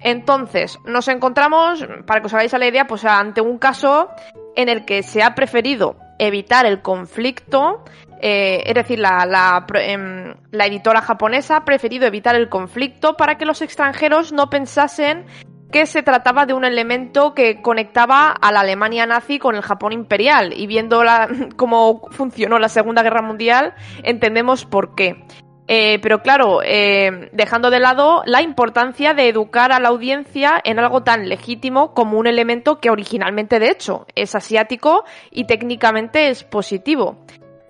Entonces, 0.00 0.78
nos 0.84 1.08
encontramos, 1.08 1.86
para 2.06 2.20
que 2.20 2.26
os 2.26 2.34
hagáis 2.34 2.52
la 2.52 2.66
idea, 2.66 2.86
pues 2.86 3.04
ante 3.04 3.40
un 3.40 3.58
caso 3.58 4.10
en 4.54 4.68
el 4.68 4.84
que 4.84 5.02
se 5.02 5.22
ha 5.22 5.34
preferido 5.34 5.96
evitar 6.18 6.66
el 6.66 6.82
conflicto, 6.82 7.84
eh, 8.20 8.62
es 8.66 8.74
decir, 8.74 8.98
em, 8.98 10.34
la, 10.50 10.66
editora 10.66 11.00
japonesa 11.00 11.56
ha 11.56 11.64
preferido 11.64 12.06
evitar 12.06 12.34
el 12.34 12.48
conflicto 12.48 13.16
para 13.16 13.36
que 13.36 13.44
los 13.44 13.62
extranjeros 13.62 14.32
no 14.32 14.50
pensasen 14.50 15.26
que 15.74 15.86
se 15.86 16.04
trataba 16.04 16.46
de 16.46 16.54
un 16.54 16.64
elemento 16.64 17.34
que 17.34 17.60
conectaba 17.60 18.30
a 18.30 18.52
la 18.52 18.60
Alemania 18.60 19.06
nazi 19.06 19.40
con 19.40 19.56
el 19.56 19.62
Japón 19.62 19.92
imperial. 19.92 20.54
Y 20.56 20.68
viendo 20.68 21.02
cómo 21.56 22.02
funcionó 22.12 22.60
la 22.60 22.68
Segunda 22.68 23.02
Guerra 23.02 23.22
Mundial, 23.22 23.74
entendemos 24.04 24.66
por 24.66 24.94
qué. 24.94 25.24
Eh, 25.66 25.98
pero 26.00 26.22
claro, 26.22 26.60
eh, 26.62 27.28
dejando 27.32 27.70
de 27.70 27.80
lado 27.80 28.22
la 28.24 28.40
importancia 28.40 29.14
de 29.14 29.28
educar 29.28 29.72
a 29.72 29.80
la 29.80 29.88
audiencia 29.88 30.60
en 30.62 30.78
algo 30.78 31.02
tan 31.02 31.28
legítimo 31.28 31.92
como 31.92 32.20
un 32.20 32.28
elemento 32.28 32.78
que 32.78 32.90
originalmente, 32.90 33.58
de 33.58 33.70
hecho, 33.70 34.06
es 34.14 34.36
asiático 34.36 35.02
y 35.32 35.48
técnicamente 35.48 36.28
es 36.28 36.44
positivo. 36.44 37.16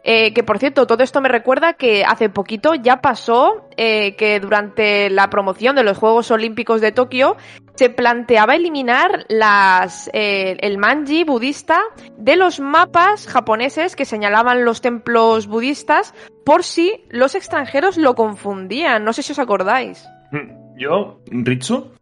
Eh, 0.06 0.34
que 0.34 0.42
por 0.42 0.58
cierto, 0.58 0.86
todo 0.86 1.02
esto 1.02 1.20
me 1.22 1.30
recuerda 1.30 1.72
que 1.72 2.04
hace 2.04 2.28
poquito 2.28 2.74
ya 2.74 3.00
pasó 3.00 3.68
que 3.76 4.38
durante 4.40 5.10
la 5.10 5.30
promoción 5.30 5.74
de 5.74 5.82
los 5.82 5.98
Juegos 5.98 6.30
Olímpicos 6.30 6.80
de 6.80 6.92
Tokio 6.92 7.36
se 7.74 7.90
planteaba 7.90 8.54
eliminar 8.54 9.24
las, 9.28 10.10
el 10.12 10.78
manji 10.78 11.24
budista 11.24 11.80
de 12.16 12.36
los 12.36 12.60
mapas 12.60 13.26
japoneses 13.26 13.96
que 13.96 14.04
señalaban 14.04 14.64
los 14.64 14.80
templos 14.80 15.48
budistas 15.48 16.14
por 16.44 16.62
si 16.62 17.04
los 17.08 17.34
extranjeros 17.34 17.96
lo 17.96 18.14
confundían. 18.14 19.04
No 19.04 19.12
sé 19.12 19.22
si 19.22 19.32
os 19.32 19.38
acordáis. 19.38 20.06
Hmm, 20.30 20.76
yo, 20.76 21.20
Ritsu, 21.26 21.92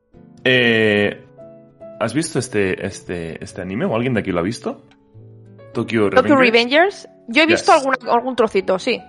eh, 0.44 1.24
¿has 2.00 2.14
visto 2.14 2.38
este, 2.38 2.84
este, 2.84 3.42
este 3.42 3.62
anime 3.62 3.86
o 3.86 3.94
alguien 3.94 4.14
de 4.14 4.20
aquí 4.20 4.32
lo 4.32 4.40
ha 4.40 4.42
visto? 4.42 4.82
Tokyo 5.72 6.10
Revengers. 6.10 6.22
Tokyo 6.22 6.36
Revengers. 6.36 7.08
Yo 7.28 7.42
he 7.42 7.46
visto 7.46 7.72
algún 7.72 8.37
trocito, 8.37 8.78
sí. 8.78 9.00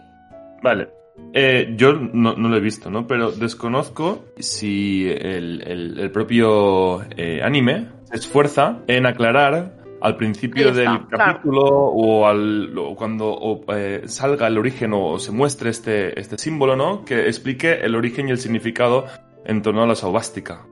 Vale. 0.62 0.90
Eh, 1.34 1.74
yo 1.76 1.94
no, 1.94 2.34
lo 2.34 2.56
he 2.56 2.60
visto, 2.60 2.90
¿no? 2.90 3.08
Pero 3.08 3.32
desconozco 3.32 4.26
si 4.38 5.08
el, 5.10 6.10
propio 6.12 7.04
eh, 7.16 7.42
anime 7.44 7.88
se 8.06 8.16
esfuerza 8.16 8.80
en 8.88 9.06
aclarar 9.06 9.74
al 10.02 10.18
principio 10.18 10.74
del 10.74 11.08
capítulo 11.08 11.62
o, 11.64 12.28
al, 12.28 12.74
cuando 12.98 13.64
eh, 13.70 14.02
salga 14.06 14.48
el 14.48 14.58
origen 14.58 14.92
o 14.94 15.18
se 15.18 15.32
muestre 15.32 15.70
este, 15.70 16.20
este 16.20 16.38
símbolo, 16.38 16.76
¿no? 16.76 17.06
Que 17.06 17.28
explique 17.28 17.74
el 17.74 17.96
origen 17.96 18.28
y 18.28 18.32
el 18.32 18.38
significado 18.38 19.06
en 19.46 19.62
torno 19.62 19.84
a 19.84 19.88
la 19.88 19.96
saubástica. 19.96 20.66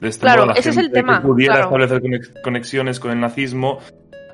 De 0.00 0.08
este 0.08 0.22
claro, 0.22 0.52
ese 0.54 0.70
es 0.70 0.76
el 0.76 0.90
tema. 0.90 1.20
Que 1.20 1.28
pudiera 1.28 1.60
establecer 1.60 2.02
conexiones 2.42 2.98
con 2.98 3.12
el 3.12 3.20
nazismo. 3.20 3.78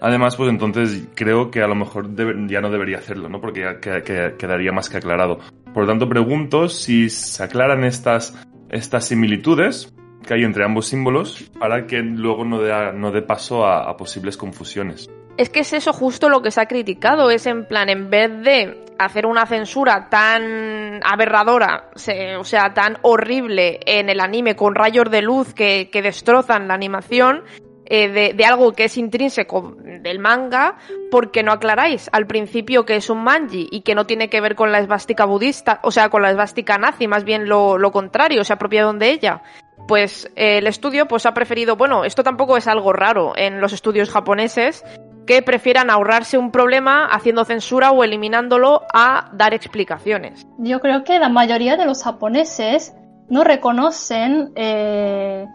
Además, 0.00 0.36
pues 0.36 0.48
entonces 0.48 1.08
creo 1.14 1.50
que 1.50 1.62
a 1.62 1.66
lo 1.66 1.74
mejor 1.74 2.08
ya 2.48 2.60
no 2.60 2.70
debería 2.70 2.98
hacerlo, 2.98 3.28
¿no? 3.28 3.40
Porque 3.40 3.60
ya 3.60 3.80
quedaría 3.80 4.72
más 4.72 4.88
que 4.88 4.96
aclarado. 4.96 5.38
Por 5.74 5.84
lo 5.84 5.88
tanto, 5.88 6.08
pregunto 6.08 6.68
si 6.68 7.10
se 7.10 7.42
aclaran 7.42 7.84
estas, 7.84 8.34
estas 8.70 9.06
similitudes 9.06 9.92
que 10.26 10.34
hay 10.34 10.44
entre 10.44 10.64
ambos 10.64 10.86
símbolos 10.86 11.50
para 11.58 11.86
que 11.86 11.98
luego 11.98 12.44
no 12.44 12.60
dé, 12.60 12.92
no 12.94 13.12
paso 13.26 13.66
a, 13.66 13.96
posibles 13.96 14.36
confusiones. 14.36 15.10
Es 15.36 15.48
que 15.48 15.60
es 15.60 15.72
eso 15.72 15.92
justo 15.92 16.28
lo 16.28 16.42
que 16.42 16.50
se 16.50 16.60
ha 16.60 16.66
criticado, 16.66 17.30
es 17.30 17.46
en 17.46 17.64
plan, 17.66 17.88
en 17.88 18.10
vez 18.10 18.30
de 18.42 18.84
hacer 18.98 19.24
una 19.24 19.46
censura 19.46 20.08
tan 20.10 21.00
aberradora, 21.02 21.90
o 22.38 22.44
sea, 22.44 22.74
tan 22.74 22.98
horrible 23.02 23.80
en 23.86 24.10
el 24.10 24.20
anime 24.20 24.56
con 24.56 24.74
rayos 24.74 25.10
de 25.10 25.22
luz 25.22 25.54
que, 25.54 25.88
destrozan 25.92 26.68
la 26.68 26.74
animación, 26.74 27.42
eh, 27.90 28.32
de, 28.34 28.44
algo 28.44 28.72
que 28.72 28.84
es 28.84 28.96
intrínseco 28.96 29.74
del 29.76 30.18
manga, 30.18 30.76
porque 31.10 31.42
no 31.42 31.52
aclaráis 31.52 32.08
al 32.12 32.26
principio 32.26 32.86
que 32.86 32.96
es 32.96 33.10
un 33.10 33.22
manji 33.22 33.68
y 33.70 33.82
que 33.82 33.94
no 33.94 34.06
tiene 34.06 34.30
que 34.30 34.40
ver 34.40 34.54
con 34.54 34.72
la 34.72 34.78
esvástica 34.78 35.24
budista, 35.24 35.80
o 35.82 35.90
sea, 35.90 36.08
con 36.08 36.22
la 36.22 36.30
esvástica 36.30 36.78
nazi, 36.78 37.06
más 37.06 37.24
bien 37.24 37.48
lo, 37.48 37.76
lo 37.76 37.90
contrario, 37.90 38.44
se 38.44 38.52
ha 38.52 38.56
apropiado 38.56 38.92
de 38.92 39.10
ella 39.10 39.42
pues 39.88 40.30
eh, 40.36 40.58
el 40.58 40.66
estudio 40.68 41.08
pues 41.08 41.26
ha 41.26 41.34
preferido, 41.34 41.74
bueno, 41.74 42.04
esto 42.04 42.22
tampoco 42.22 42.56
es 42.56 42.68
algo 42.68 42.92
raro 42.92 43.32
en 43.36 43.60
los 43.60 43.72
estudios 43.72 44.10
japoneses, 44.10 44.84
que 45.26 45.42
prefieran 45.42 45.90
ahorrarse 45.90 46.38
un 46.38 46.50
problema 46.50 47.06
haciendo 47.06 47.44
censura 47.44 47.90
o 47.90 48.04
eliminándolo 48.04 48.82
a 48.92 49.30
dar 49.32 49.54
explicaciones. 49.54 50.46
Yo 50.58 50.80
creo 50.80 51.02
que 51.02 51.18
la 51.18 51.28
mayoría 51.28 51.76
de 51.76 51.86
los 51.86 52.02
japoneses 52.04 52.94
no 53.28 53.42
reconocen 53.44 54.52
eh, 54.56 55.46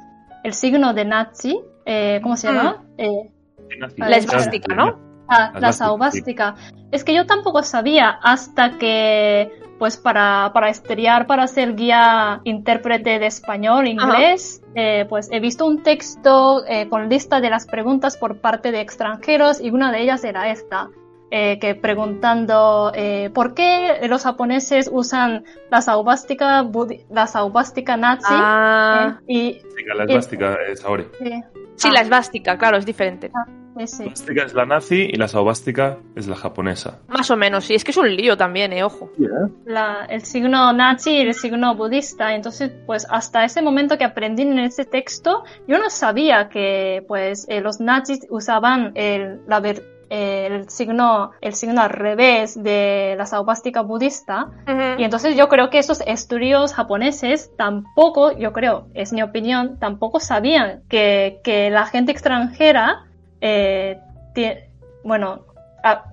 el 0.43 0.53
signo 0.53 0.93
de 0.93 1.05
nazi, 1.05 1.59
eh, 1.85 2.19
¿cómo 2.21 2.35
se 2.37 2.47
llama? 2.47 2.83
Mm. 2.97 3.97
la 3.97 4.17
esvástica, 4.17 4.75
¿no? 4.75 4.99
Ah, 5.27 5.53
la 5.59 5.71
saubástica. 5.71 6.55
Es 6.91 7.03
que 7.03 7.13
yo 7.13 7.25
tampoco 7.25 7.63
sabía 7.63 8.09
hasta 8.09 8.77
que 8.77 9.51
pues 9.77 9.97
para, 9.97 10.51
para 10.53 10.69
estudiar, 10.69 11.27
para 11.27 11.47
ser 11.47 11.75
guía 11.75 12.41
intérprete 12.43 13.19
de 13.19 13.25
español, 13.25 13.87
inglés, 13.87 14.61
eh, 14.73 15.05
pues 15.09 15.29
he 15.31 15.39
visto 15.39 15.65
un 15.65 15.83
texto 15.83 16.65
eh, 16.65 16.87
con 16.87 17.09
lista 17.09 17.41
de 17.41 17.49
las 17.49 17.65
preguntas 17.67 18.15
por 18.17 18.37
parte 18.37 18.71
de 18.71 18.81
extranjeros 18.81 19.59
y 19.59 19.71
una 19.71 19.91
de 19.91 20.01
ellas 20.01 20.23
era 20.23 20.49
esta. 20.49 20.89
Eh, 21.31 21.57
que 21.59 21.73
preguntando 21.73 22.93
por 23.33 23.55
qué 23.55 23.99
los 24.07 24.23
japoneses 24.23 24.89
usan 24.93 25.43
la 25.71 25.81
saubástica, 25.81 26.65
la 27.09 27.27
saubástica 27.27 27.97
nazi 27.97 28.25
ah. 28.29 29.19
y, 29.27 29.53
sí, 29.53 29.83
la 29.97 30.03
esvástica 30.03 30.55
es 30.69 30.85
ahora. 30.85 31.05
Sí, 31.17 31.43
la 31.83 32.01
esvástica, 32.01 32.57
claro, 32.57 32.77
es 32.77 32.85
diferente. 32.85 33.31
Ah. 33.33 33.45
La 33.75 33.83
esvástica 33.83 34.43
es 34.43 34.53
la 34.53 34.65
nazi 34.65 35.09
y 35.11 35.17
la 35.17 35.27
saubástica 35.27 35.97
es 36.15 36.27
la 36.27 36.35
japonesa. 36.35 37.01
Más 37.09 37.29
o 37.29 37.35
menos, 37.35 37.65
sí, 37.65 37.75
es 37.75 37.83
que 37.83 37.91
es 37.91 37.97
un 37.97 38.15
lío 38.15 38.37
también, 38.37 38.71
eh, 38.71 38.83
ojo. 38.83 39.11
el 40.09 40.21
signo 40.21 40.71
nazi 40.71 41.11
y 41.11 41.21
el 41.21 41.33
signo 41.33 41.75
budista. 41.75 42.33
Entonces, 42.33 42.71
pues 42.85 43.05
hasta 43.09 43.43
ese 43.43 43.61
momento 43.61 43.97
que 43.97 44.05
aprendí 44.05 44.43
en 44.43 44.59
ese 44.59 44.85
texto, 44.85 45.43
yo 45.67 45.77
no 45.77 45.89
sabía 45.89 46.47
que 46.47 47.03
pues 47.05 47.45
eh, 47.49 47.59
los 47.59 47.81
nazis 47.81 48.25
usaban 48.29 48.93
el, 48.95 49.41
la, 49.45 49.59
el 50.09 50.69
signo, 50.69 51.31
el 51.41 51.53
signo 51.53 51.81
al 51.81 51.89
revés 51.89 52.61
de 52.61 53.15
la 53.17 53.25
saubástica 53.25 53.81
budista. 53.81 54.49
Y 54.97 55.03
entonces 55.03 55.35
yo 55.35 55.49
creo 55.49 55.69
que 55.69 55.79
esos 55.79 56.01
estudios 56.05 56.73
japoneses 56.73 57.51
tampoco, 57.57 58.31
yo 58.37 58.53
creo, 58.53 58.87
es 58.93 59.13
mi 59.13 59.21
opinión, 59.21 59.77
tampoco 59.79 60.19
sabían 60.19 60.83
que, 60.89 61.39
que 61.43 61.69
la 61.69 61.85
gente 61.85 62.11
extranjera 62.11 63.05
eh, 63.41 63.99
bueno, 65.03 65.45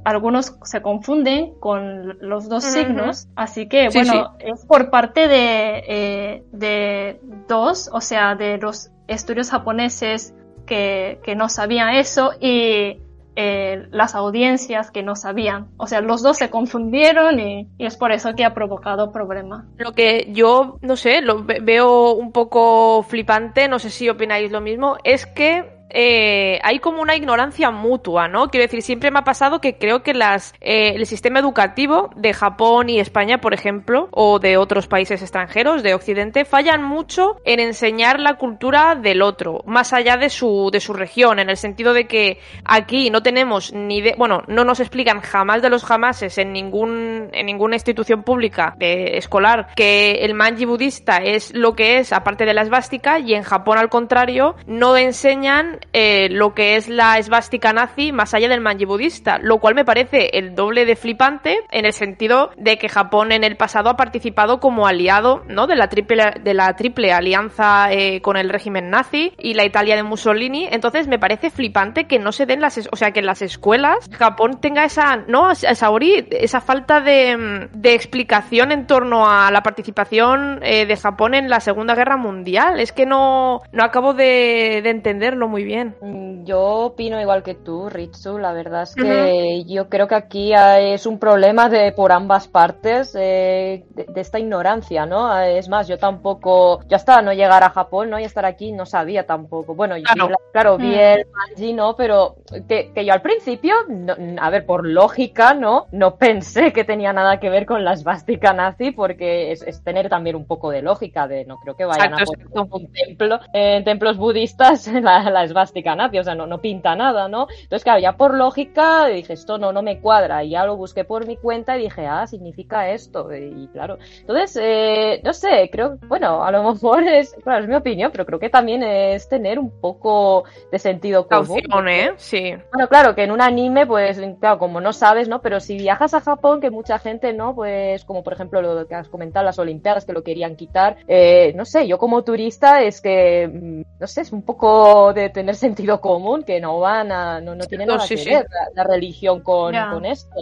algunos 0.04 0.54
se 0.64 0.82
confunden 0.82 1.54
con 1.58 2.18
los 2.20 2.48
dos 2.48 2.64
signos, 2.64 3.26
así 3.36 3.68
que 3.68 3.88
bueno, 3.88 4.36
es 4.38 4.66
por 4.66 4.90
parte 4.90 5.28
de, 5.28 5.84
eh, 5.88 6.42
de 6.52 7.20
dos, 7.48 7.88
o 7.90 8.02
sea, 8.02 8.34
de 8.34 8.58
los 8.58 8.90
estudios 9.08 9.50
japoneses 9.50 10.34
que, 10.66 11.20
que 11.24 11.34
no 11.34 11.48
sabían 11.48 11.94
eso 11.94 12.32
y 12.38 12.98
eh, 13.36 13.86
las 13.90 14.14
audiencias 14.14 14.90
que 14.90 15.02
no 15.02 15.16
sabían. 15.16 15.68
O 15.76 15.86
sea, 15.86 16.00
los 16.00 16.22
dos 16.22 16.38
se 16.38 16.50
confundieron 16.50 17.40
y, 17.40 17.68
y, 17.78 17.86
es 17.86 17.96
por 17.96 18.12
eso 18.12 18.34
que 18.34 18.44
ha 18.44 18.54
provocado 18.54 19.12
problemas. 19.12 19.64
Lo 19.78 19.92
que 19.92 20.28
yo, 20.32 20.78
no 20.82 20.96
sé, 20.96 21.22
lo 21.22 21.44
veo 21.44 22.12
un 22.12 22.32
poco 22.32 23.02
flipante, 23.02 23.68
no 23.68 23.78
sé 23.78 23.90
si 23.90 24.08
opináis 24.08 24.50
lo 24.50 24.60
mismo, 24.60 24.96
es 25.04 25.26
que 25.26 25.81
eh, 25.92 26.58
hay 26.62 26.78
como 26.78 27.02
una 27.02 27.16
ignorancia 27.16 27.70
mutua, 27.70 28.28
¿no? 28.28 28.48
Quiero 28.48 28.64
decir, 28.64 28.82
siempre 28.82 29.10
me 29.10 29.18
ha 29.18 29.24
pasado 29.24 29.60
que 29.60 29.76
creo 29.76 30.02
que 30.02 30.14
las, 30.14 30.54
eh, 30.60 30.94
el 30.96 31.06
sistema 31.06 31.38
educativo 31.38 32.10
de 32.16 32.32
Japón 32.32 32.88
y 32.88 32.98
España, 32.98 33.40
por 33.40 33.54
ejemplo, 33.54 34.08
o 34.10 34.38
de 34.38 34.56
otros 34.56 34.86
países 34.86 35.22
extranjeros, 35.22 35.82
de 35.82 35.94
Occidente, 35.94 36.44
fallan 36.44 36.82
mucho 36.82 37.36
en 37.44 37.60
enseñar 37.60 38.20
la 38.20 38.34
cultura 38.34 38.94
del 38.94 39.22
otro, 39.22 39.62
más 39.66 39.92
allá 39.92 40.16
de 40.16 40.30
su, 40.30 40.70
de 40.72 40.80
su 40.80 40.92
región, 40.92 41.38
en 41.38 41.50
el 41.50 41.56
sentido 41.56 41.92
de 41.92 42.06
que 42.06 42.38
aquí 42.64 43.10
no 43.10 43.22
tenemos 43.22 43.72
ni 43.72 44.00
de, 44.00 44.14
bueno, 44.16 44.42
no 44.46 44.64
nos 44.64 44.80
explican 44.80 45.20
jamás 45.20 45.62
de 45.62 45.70
los 45.70 45.84
jamases 45.84 46.38
en 46.38 46.52
ningún, 46.52 47.28
en 47.32 47.46
ninguna 47.46 47.76
institución 47.76 48.22
pública 48.22 48.76
escolar 48.80 49.68
que 49.76 50.24
el 50.24 50.34
manji 50.34 50.64
budista 50.64 51.18
es 51.18 51.54
lo 51.54 51.74
que 51.74 51.98
es 51.98 52.12
aparte 52.12 52.44
de 52.44 52.54
la 52.54 52.62
esvástica 52.62 53.18
y 53.18 53.34
en 53.34 53.42
Japón 53.42 53.78
al 53.78 53.88
contrario 53.88 54.56
no 54.66 54.96
enseñan 54.96 55.80
eh, 55.92 56.28
lo 56.30 56.54
que 56.54 56.76
es 56.76 56.88
la 56.88 57.18
esvástica 57.18 57.72
nazi 57.72 58.12
más 58.12 58.34
allá 58.34 58.48
del 58.48 58.60
manji 58.60 58.84
budista, 58.84 59.38
lo 59.38 59.58
cual 59.58 59.74
me 59.74 59.84
parece 59.84 60.38
el 60.38 60.54
doble 60.54 60.84
de 60.84 60.96
flipante 60.96 61.58
en 61.70 61.86
el 61.86 61.92
sentido 61.92 62.50
de 62.56 62.78
que 62.78 62.88
Japón 62.88 63.32
en 63.32 63.44
el 63.44 63.56
pasado 63.56 63.90
ha 63.90 63.96
participado 63.96 64.60
como 64.60 64.86
aliado 64.86 65.42
¿no? 65.48 65.66
de, 65.66 65.76
la 65.76 65.88
triple, 65.88 66.34
de 66.42 66.54
la 66.54 66.74
triple 66.76 67.12
alianza 67.12 67.92
eh, 67.92 68.20
con 68.22 68.36
el 68.36 68.48
régimen 68.48 68.90
nazi 68.90 69.32
y 69.38 69.54
la 69.54 69.64
Italia 69.64 69.96
de 69.96 70.02
Mussolini, 70.02 70.68
entonces 70.70 71.08
me 71.08 71.18
parece 71.18 71.50
flipante 71.50 72.04
que 72.04 72.18
no 72.18 72.32
se 72.32 72.46
den 72.46 72.60
las, 72.60 72.78
o 72.90 72.96
sea, 72.96 73.12
que 73.12 73.20
en 73.20 73.26
las 73.26 73.42
escuelas 73.42 74.08
Japón 74.12 74.60
tenga 74.60 74.84
esa, 74.84 75.16
no, 75.28 75.54
Saori, 75.54 76.26
esa 76.30 76.60
falta 76.60 77.00
de, 77.00 77.68
de 77.72 77.94
explicación 77.94 78.72
en 78.72 78.86
torno 78.86 79.28
a 79.28 79.50
la 79.50 79.62
participación 79.62 80.60
eh, 80.62 80.86
de 80.86 80.96
Japón 80.96 81.34
en 81.34 81.48
la 81.48 81.60
Segunda 81.60 81.94
Guerra 81.94 82.16
Mundial. 82.16 82.80
Es 82.80 82.92
que 82.92 83.06
no, 83.06 83.60
no 83.72 83.84
acabo 83.84 84.14
de, 84.14 84.80
de 84.82 84.90
entenderlo 84.90 85.48
muy 85.48 85.61
bien. 85.64 85.96
Mm, 86.00 86.44
yo 86.44 86.60
opino 86.86 87.20
igual 87.20 87.44
que 87.44 87.54
tú, 87.54 87.88
Ritsu. 87.88 88.36
La 88.38 88.52
verdad 88.52 88.82
es 88.82 88.96
que 88.96 89.62
yo 89.68 89.88
creo 89.88 90.08
que 90.08 90.16
aquí 90.16 90.52
es 90.52 91.06
un 91.06 91.20
problema 91.20 91.68
de 91.68 91.92
por 91.92 92.10
ambas 92.10 92.48
partes 92.48 93.14
eh, 93.14 93.84
de, 93.90 94.06
de, 94.08 94.20
esta 94.20 94.40
ignorancia, 94.40 95.06
¿no? 95.06 95.38
Es 95.40 95.68
más, 95.68 95.86
yo 95.86 95.96
tampoco, 95.98 96.80
yo 96.88 96.96
hasta 96.96 97.22
no 97.22 97.32
llegar 97.32 97.62
a 97.62 97.70
Japón, 97.70 98.10
¿no? 98.10 98.18
Y 98.18 98.24
estar 98.24 98.44
aquí 98.44 98.72
no 98.72 98.84
sabía 98.84 99.26
tampoco. 99.26 99.76
Bueno, 99.76 99.94
Claro. 100.02 100.26
vi, 100.26 100.28
claro, 100.50 100.78
vi 100.80 100.94
Mm. 100.94 100.98
el 100.98 101.24
manji, 101.32 101.72
¿no? 101.72 101.94
Pero 101.94 102.34
que, 102.68 102.90
que 102.92 103.04
yo 103.04 103.12
al 103.12 103.22
principio, 103.22 103.74
no- 103.88 104.16
a 104.40 104.50
ver, 104.50 104.66
por 104.66 104.84
lógica, 104.86 105.54
¿no? 105.54 105.86
No 105.92 106.16
pensé 106.16 106.72
que 106.72 106.82
tenía 106.84 107.12
nada 107.12 107.38
que 107.38 107.48
ver 107.48 107.64
con 107.64 107.84
la 107.84 107.92
esvástica 107.92 108.52
nazi 108.52 108.90
porque 108.90 109.52
es, 109.52 109.62
es 109.62 109.82
tener 109.84 110.08
también 110.08 110.34
un 110.34 110.46
poco 110.46 110.70
de 110.70 110.82
lógica 110.82 111.28
de 111.28 111.44
no 111.44 111.58
creo 111.58 111.76
que 111.76 111.84
vayan 111.84 112.14
Exacto, 112.14 112.22
a 112.22 112.24
poner 112.24 112.46
un 112.52 112.90
templo 112.92 113.38
en 113.52 113.84
templos 113.84 114.16
budistas 114.16 114.86
la, 114.92 115.30
la 115.30 115.44
esvástica 115.52 115.94
nazi, 115.94 116.18
o 116.18 116.24
sea, 116.24 116.34
no, 116.34 116.46
no 116.46 116.60
pinta 116.60 116.94
nada, 116.96 117.28
¿no? 117.28 117.46
Entonces, 117.50 117.84
claro, 117.84 118.00
ya 118.00 118.16
por 118.16 118.34
lógica 118.34 119.06
dije, 119.06 119.32
esto 119.32 119.58
no, 119.58 119.72
no 119.72 119.82
me 119.82 120.00
cuadra, 120.00 120.44
y 120.44 120.50
ya 120.50 120.64
lo 120.66 120.76
busqué 120.76 121.04
por 121.04 121.26
mi 121.26 121.36
cuenta 121.36 121.76
y 121.76 121.82
dije, 121.84 122.06
ah, 122.06 122.26
significa 122.26 122.90
esto, 122.90 123.32
y 123.34 123.68
claro. 123.68 123.98
Entonces, 124.20 124.58
eh, 124.60 125.20
no 125.24 125.32
sé, 125.32 125.68
creo, 125.70 125.98
bueno, 126.08 126.44
a 126.44 126.50
lo 126.50 126.62
mejor 126.72 127.02
es, 127.04 127.34
claro, 127.42 127.62
es 127.62 127.68
mi 127.68 127.74
opinión, 127.74 128.10
pero 128.12 128.26
creo 128.26 128.38
que 128.38 128.50
también 128.50 128.82
es 128.82 129.28
tener 129.28 129.58
un 129.58 129.70
poco 129.80 130.44
de 130.70 130.78
sentido 130.78 131.26
común. 131.26 131.60
Caución, 131.62 131.88
¿eh? 131.88 132.12
Sí. 132.16 132.54
Bueno, 132.72 132.88
claro, 132.88 133.14
que 133.14 133.24
en 133.24 133.32
un 133.32 133.40
anime, 133.40 133.86
pues, 133.86 134.20
claro, 134.40 134.58
como 134.58 134.80
no 134.80 134.92
sabes, 134.92 135.28
¿no? 135.28 135.40
Pero 135.40 135.60
si 135.60 135.76
viajas 135.76 136.14
a 136.14 136.20
Japón, 136.20 136.60
que 136.60 136.70
mucha 136.70 136.98
gente, 136.98 137.32
¿no? 137.32 137.54
Pues, 137.54 138.04
como 138.04 138.22
por 138.22 138.32
ejemplo 138.32 138.62
lo 138.62 138.86
que 138.86 138.94
has 138.94 139.08
comentado, 139.08 139.44
las 139.44 139.58
Olimpiadas, 139.58 140.04
que 140.04 140.12
lo 140.12 140.22
querían 140.22 140.56
quitar, 140.56 140.96
eh, 141.06 141.52
no 141.54 141.64
sé, 141.64 141.86
yo 141.86 141.98
como 141.98 142.22
turista 142.22 142.82
es 142.82 143.00
que, 143.00 143.48
mm, 143.48 144.00
no 144.00 144.06
sé, 144.06 144.22
es 144.22 144.32
un 144.32 144.42
poco 144.42 145.12
de 145.12 145.30
tener 145.42 145.56
sentido 145.56 146.00
común, 146.00 146.44
que 146.44 146.60
no 146.60 146.78
van 146.78 147.10
a, 147.10 147.40
no, 147.40 147.54
no 147.54 147.64
tiene 147.66 147.84
No, 147.84 147.94
nada 147.94 148.06
sí, 148.06 148.14
que 148.14 148.22
sí. 148.22 148.30
ver 148.30 148.46
la, 148.48 148.82
la 148.82 148.84
religión 148.84 149.40
con, 149.42 149.74
con 149.92 150.04
esto. 150.06 150.36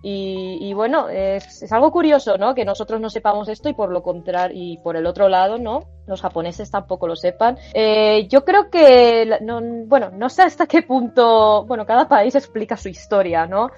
Y, 0.00 0.58
y 0.60 0.74
bueno, 0.74 1.08
es, 1.08 1.62
es 1.62 1.72
algo 1.72 1.90
curioso, 1.90 2.38
¿no? 2.38 2.54
Que 2.54 2.64
nosotros 2.64 3.00
no 3.00 3.10
sepamos 3.10 3.48
esto 3.48 3.68
y 3.68 3.74
por 3.74 3.90
lo 3.90 4.00
contrario, 4.02 4.56
y 4.56 4.76
por 4.78 4.96
el 4.96 5.06
otro 5.06 5.28
lado, 5.28 5.58
¿no? 5.58 5.80
Los 6.06 6.20
japoneses 6.22 6.70
tampoco 6.70 7.08
lo 7.08 7.16
sepan. 7.16 7.58
Eh, 7.74 8.28
yo 8.28 8.44
creo 8.44 8.70
que, 8.70 9.38
no, 9.40 9.60
bueno, 9.86 10.10
no 10.12 10.28
sé 10.28 10.42
hasta 10.42 10.66
qué 10.66 10.82
punto, 10.82 11.64
bueno, 11.66 11.84
cada 11.84 12.06
país 12.06 12.34
explica 12.36 12.76
su 12.76 12.88
historia, 12.88 13.46
¿no? 13.46 13.70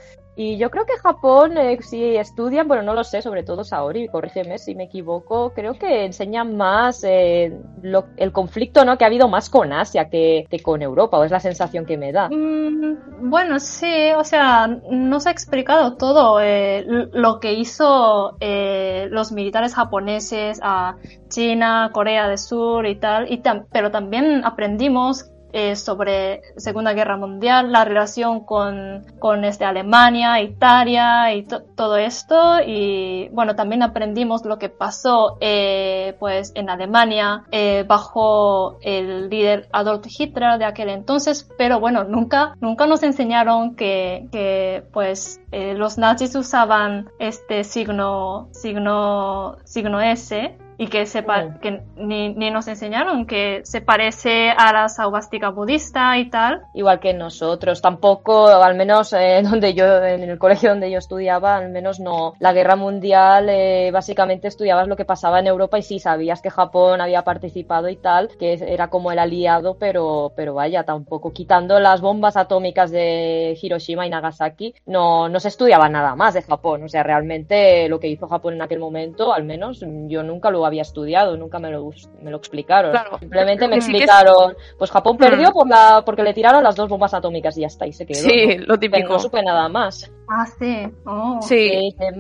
Y 0.43 0.57
yo 0.57 0.71
creo 0.71 0.87
que 0.87 0.97
Japón, 0.97 1.59
eh, 1.59 1.77
si 1.83 2.17
estudian, 2.17 2.67
bueno, 2.67 2.83
no 2.83 2.95
lo 2.95 3.05
sé, 3.05 3.21
sobre 3.21 3.43
todo 3.43 3.63
Saori, 3.63 4.09
corrígeme 4.09 4.57
si 4.57 4.75
me 4.75 4.85
equivoco, 4.85 5.53
creo 5.53 5.75
que 5.75 6.07
enseñan 6.07 6.57
más 6.57 7.05
eh, 7.05 7.53
lo- 7.83 8.07
el 8.17 8.33
conflicto, 8.33 8.87
¿no? 8.87 8.97
Que 8.97 9.05
ha 9.05 9.09
habido 9.09 9.29
más 9.29 9.51
con 9.51 9.71
Asia 9.71 10.09
que, 10.09 10.47
con 10.63 10.81
Europa, 10.81 11.19
o 11.19 11.25
es 11.25 11.31
la 11.31 11.41
sensación 11.41 11.85
que 11.85 11.99
me 11.99 12.11
da. 12.13 12.31
Mm, 12.31 13.29
Bueno, 13.29 13.61
sí, 13.61 14.13
o 14.17 14.25
sea, 14.25 14.67
no 14.67 15.21
se 15.21 15.29
ha 15.29 15.33
explicado 15.33 15.99
todo 15.99 16.41
eh, 16.41 16.87
lo 17.13 17.39
que 17.39 17.53
hizo 17.53 18.39
eh, 18.41 19.09
los 19.11 19.33
militares 19.33 19.75
japoneses 19.75 20.59
a 20.63 20.97
China, 21.29 21.91
Corea 21.93 22.29
del 22.29 22.39
Sur 22.39 22.87
y 22.87 22.97
tal, 22.99 23.31
y 23.31 23.43
pero 23.71 23.91
también 23.91 24.43
aprendimos 24.43 25.31
eh, 25.53 25.77
sobre 25.77 26.43
Segunda 26.57 26.93
Guerra 26.93 27.17
Mundial, 27.17 27.73
la 27.73 27.85
relación 27.85 28.41
con, 28.45 29.05
con 29.19 29.45
este, 29.45 29.65
Alemania, 29.65 30.41
Italia 30.41 31.33
y 31.35 31.43
to- 31.45 31.63
todo 31.75 31.97
esto, 31.97 32.61
y 32.67 33.29
bueno, 33.33 33.57
también 33.57 33.83
aprendimos 33.83 34.45
lo 34.45 34.59
que 34.59 34.69
pasó 34.69 35.37
eh, 35.41 36.17
pues 36.19 36.53
en 36.55 36.71
Alemania 36.71 37.45
eh, 37.51 37.85
bajo 37.87 38.79
el 38.83 39.29
líder 39.29 39.69
Adolf 39.73 40.07
Hitler 40.07 40.59
de 40.59 40.65
aquel 40.65 40.89
entonces, 40.91 41.49
pero 41.59 41.81
bueno, 41.81 42.05
nunca, 42.05 42.57
nunca 42.61 42.87
nos 42.87 43.03
enseñaron 43.03 43.75
que, 43.77 44.29
que 44.33 44.85
pues 44.93 45.41
eh, 45.53 45.75
los 45.75 45.99
nazis 45.99 46.35
usaban 46.35 47.11
este 47.19 47.65
signo, 47.65 48.49
signo, 48.53 49.57
signo 49.65 50.01
S 50.01 50.57
y 50.81 50.87
que, 50.87 51.05
se 51.05 51.23
que 51.61 51.83
ni, 51.97 52.33
ni 52.33 52.51
nos 52.51 52.67
enseñaron 52.67 53.27
que 53.27 53.61
se 53.65 53.83
parece 53.83 54.49
a 54.49 54.73
la 54.73 54.89
saubástica 54.89 55.51
budista 55.51 56.17
y 56.17 56.31
tal. 56.31 56.63
igual 56.73 57.01
que 57.01 57.13
nosotros. 57.13 57.83
Tampoco, 57.83 58.47
al 58.47 58.75
menos 58.77 59.13
eh, 59.13 59.43
donde 59.45 59.75
yo, 59.75 60.03
en 60.03 60.23
el 60.23 60.39
colegio 60.39 60.71
donde 60.71 60.91
yo 60.91 60.97
estudiaba, 60.97 61.57
al 61.57 61.69
menos 61.69 62.01
no. 62.01 62.33
La 62.39 62.55
guerra 62.55 62.77
mundial, 62.77 63.51
eh, 63.51 63.91
básicamente 63.93 64.49
estudiabas 64.49 64.89
lo 64.89 64.97
que 64.97 65.05
pasaba 65.05 65.41
en 65.41 65.49
Europa 65.49 65.79
y 65.79 65.83
sí 65.83 65.99
sabías 65.99 66.41
que 66.41 66.49
Japón 66.49 67.03
había 67.03 67.25
participado 67.25 67.91
y 67.91 67.97
tal, 67.97 68.31
que 68.39 68.55
era 68.55 68.89
como 68.89 69.13
el 69.13 69.19
aliado, 69.19 69.77
pero, 69.79 70.33
pero 70.35 70.55
vaya, 70.55 70.85
tampoco 70.85 71.31
quitando 71.31 71.79
las 71.79 72.01
bombas 72.01 72.39
atómicas 72.39 72.91
de 72.91 73.55
Hiroshima 73.61 74.07
y 74.07 74.11
Nagasaki, 74.11 74.75
no, 74.87 75.29
no 75.29 75.41
se 75.41 75.49
estudiaba 75.49 75.91
nada 75.91 76.17
más 76.17 76.33
de 76.33 76.41
Japón. 76.41 76.85
O 76.85 76.89
sea, 76.89 77.03
realmente 77.03 77.87
lo 77.91 78.01
que 78.01 78.09
hizo 78.09 78.27
Japón 78.29 78.55
en 78.55 78.63
aquel 78.63 78.79
momento, 78.79 79.35
al 79.35 79.45
menos 79.45 79.85
yo 80.09 80.23
nunca 80.23 80.51
lo 80.51 80.70
había 80.71 80.83
estudiado, 80.83 81.37
nunca 81.37 81.59
me 81.59 81.71
lo, 81.71 81.91
me 82.23 82.31
lo 82.31 82.37
explicaron. 82.39 82.93
Claro. 82.93 83.19
Simplemente 83.19 83.69
me 83.69 83.81
Sí 83.81 83.93
que 83.93 83.99
es- 83.99 84.05
explicaron, 84.05 84.55
pues 84.79 84.91
Japón 84.91 85.17
perdió 85.19 85.51
Hmm. 85.51 85.53
por 85.53 85.69
la, 85.69 86.03
porque 86.05 86.23
le 86.23 86.33
tiraron 86.33 86.63
las 86.65 86.75
dos 86.77 86.89
bombas 86.89 87.13
atómicas 87.15 87.57
y 87.59 87.61
ya 87.63 87.67
está, 87.67 87.87
y 87.87 87.93
se 87.93 88.07
quedó. 88.07 88.21
Sí, 88.21 88.47
¿no? 88.47 88.61
lo 88.61 88.67
Pero 88.67 88.79
típico. 88.79 89.13
no 89.13 89.19
supe 89.19 89.43
nada 89.43 89.69
más. 89.69 90.11
Ah, 90.29 90.47
sí. 90.59 90.87
Oh. 91.07 91.39
Sí. 91.43 91.95
Que- 91.99 92.13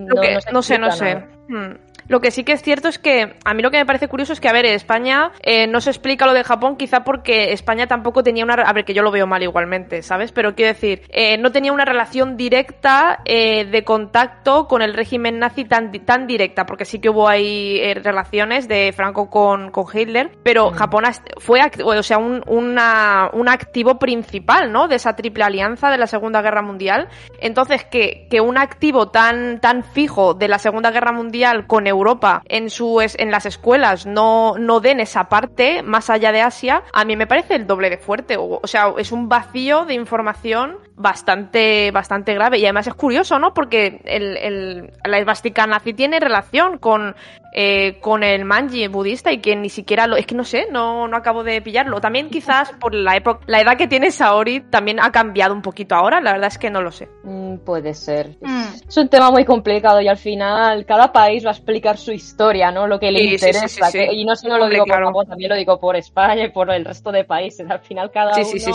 no 0.53 0.63
sé, 0.63 0.79
no 0.79 0.91
sé. 0.91 1.15
nada. 1.15 1.29
Hmm. 1.49 1.73
Lo 2.11 2.21
que 2.21 2.33
sí 2.33 2.43
que 2.43 2.53
es 2.55 2.63
cierto 2.63 2.89
es 2.89 2.99
que 2.99 3.37
a 3.45 3.55
mí 3.55 3.63
lo 3.63 3.71
que 3.71 3.79
me 3.79 3.87
parece 3.87 4.09
curioso 4.09 4.33
es 4.33 4.41
que, 4.41 4.49
a 4.49 4.53
ver, 4.53 4.67
España 4.67 5.31
eh, 5.43 5.69
no 5.69 5.81
se 5.81 5.91
explica 5.91 6.27
lo 6.27 6.33
de 6.35 6.43
Japón, 6.43 6.77
quizá 6.77 7.05
porque 7.05 7.53
España 7.53 7.87
tampoco 7.87 8.25
tenía 8.25 8.43
una. 8.43 8.55
A 8.55 8.73
ver, 8.73 8.85
que 8.85 8.95
yo 8.95 9.03
lo 9.03 9.13
veo 9.13 9.29
mal 9.29 9.45
igualmente, 9.45 10.03
¿sabes? 10.03 10.33
Pero 10.33 10.57
quiero 10.57 10.73
decir, 10.73 11.03
eh, 11.11 11.39
no 11.39 11.53
tenía 11.53 11.73
una 11.73 11.85
relación 11.85 12.37
directa 12.37 13.21
eh, 13.25 13.65
de 13.65 13.85
contacto 13.85 14.67
con 14.67 14.83
el 14.83 14.93
régimen 14.93 15.39
nazi 15.39 15.65
tan, 15.65 15.93
tan 16.05 16.27
directa, 16.27 16.67
porque 16.67 16.85
sí 16.85 16.99
que 16.99 17.11
hubo 17.11 17.29
ahí 17.29 17.81
relaciones 18.03 18.67
de 18.67 18.93
Franco 18.93 19.31
con, 19.31 19.71
con 19.71 19.85
Hitler, 19.95 20.33
pero 20.43 20.73
Mm. 20.73 20.75
Japón 20.75 21.05
fue, 21.39 21.61
o 21.85 22.03
sea, 22.03 22.19
un, 22.19 22.43
una- 22.49 23.31
un 23.33 23.49
activo 23.49 24.01
principal, 24.01 24.73
¿no? 24.73 24.89
De 24.89 24.97
esa 24.97 25.15
triple 25.15 25.45
alianza 25.45 25.91
de 25.91 25.97
la 25.99 26.09
Segunda 26.09 26.43
Guerra 26.43 26.61
Mundial. 26.63 27.07
Entonces, 27.41 27.85
que, 27.85 28.27
que 28.29 28.41
un 28.41 28.59
activo 28.59 29.11
tan, 29.11 29.61
tan 29.61 29.85
fijo 29.85 30.35
de 30.35 30.49
la 30.49 30.59
Segunda 30.59 30.91
Guerra 30.91 31.13
Mundial 31.13 31.69
con 31.69 31.87
Europa 31.87 32.00
en, 32.47 32.71
su, 32.71 33.01
en 33.01 33.31
las 33.31 33.47
escuelas 33.47 34.07
no, 34.07 34.55
no 34.59 34.81
den 34.81 35.01
esa 35.01 35.29
parte 35.29 35.83
más 35.83 36.11
allá 36.11 36.33
de 36.33 36.41
Asia, 36.43 36.83
a 36.93 37.05
mí 37.05 37.17
me 37.17 37.27
parece 37.27 37.55
el 37.55 37.67
doble 37.67 37.91
de 37.91 37.99
fuerte. 37.99 38.37
O, 38.37 38.61
o 38.63 38.67
sea, 38.67 38.93
es 38.99 39.13
un 39.13 39.29
vacío 39.29 39.85
de 39.85 39.95
información 39.95 40.77
bastante, 40.97 41.91
bastante 41.93 42.35
grave. 42.35 42.59
Y 42.59 42.65
además 42.65 42.87
es 42.87 42.95
curioso, 42.95 43.39
¿no? 43.39 43.53
Porque 43.55 44.01
el, 44.05 44.37
el- 44.37 44.93
la 45.05 45.19
esvástica 45.19 45.67
nazi 45.67 45.93
tiene 45.95 46.21
relación 46.21 46.79
con, 46.79 47.15
eh, 47.55 47.99
con 48.01 48.23
el 48.23 48.45
manji 48.45 48.87
budista 48.89 49.33
y 49.33 49.39
que 49.39 49.57
ni 49.57 49.69
siquiera 49.71 50.07
lo... 50.07 50.17
Es 50.17 50.27
que 50.27 50.35
no 50.35 50.45
sé, 50.45 50.67
no, 50.71 51.09
no 51.09 51.17
acabo 51.17 51.43
de 51.43 51.61
pillarlo. 51.63 52.01
También 52.01 52.29
quizás 52.31 52.73
por 52.73 52.95
la 52.95 53.17
época... 53.17 53.41
La 53.47 53.61
edad 53.61 53.77
que 53.77 53.89
tiene 53.89 54.11
Saori 54.11 54.61
también 54.61 55.01
ha 55.01 55.11
cambiado 55.11 55.55
un 55.55 55.63
poquito 55.63 55.95
ahora, 55.95 56.21
la 56.21 56.33
verdad 56.33 56.49
es 56.49 56.59
que 56.59 56.71
no 56.71 56.83
lo 56.83 56.93
sé. 56.93 57.09
Mm, 57.25 57.57
puede 57.59 57.95
ser. 57.95 58.37
Mm. 58.41 58.65
Es 58.89 58.97
un 58.97 59.09
tema 59.09 59.31
muy 59.31 59.45
complicado 59.45 60.01
y 60.01 60.09
al 60.09 60.17
final 60.19 60.85
cada 60.87 61.13
país 61.13 61.45
va 61.45 61.51
a 61.51 61.53
explicar 61.91 61.99
su 61.99 62.13
historia, 62.13 62.71
¿no? 62.71 62.87
Lo 62.87 62.99
que 62.99 63.11
le 63.11 63.19
Sí, 63.21 63.25
sí, 63.25 63.39
sí, 63.39 63.47
interesa. 63.47 63.87
sí, 63.91 63.99
que- 63.99 64.11
sí. 64.11 64.17
y 64.17 64.25
no 64.25 64.37
solo 64.37 64.59
lo 64.59 64.69
digo 64.69 64.85
por. 64.87 65.05
Japón, 65.05 65.27
también 65.27 65.51
lo 65.51 65.57
digo 65.57 65.79
por 65.79 65.97
España 65.97 66.45
y 66.45 66.51
por 66.51 66.71
el 66.71 66.85
resto 66.85 67.11
de 67.13 67.25
países. 67.25 67.69
Al 67.71 67.81
final 67.81 68.11
cada 68.11 68.33
uno 68.37 68.75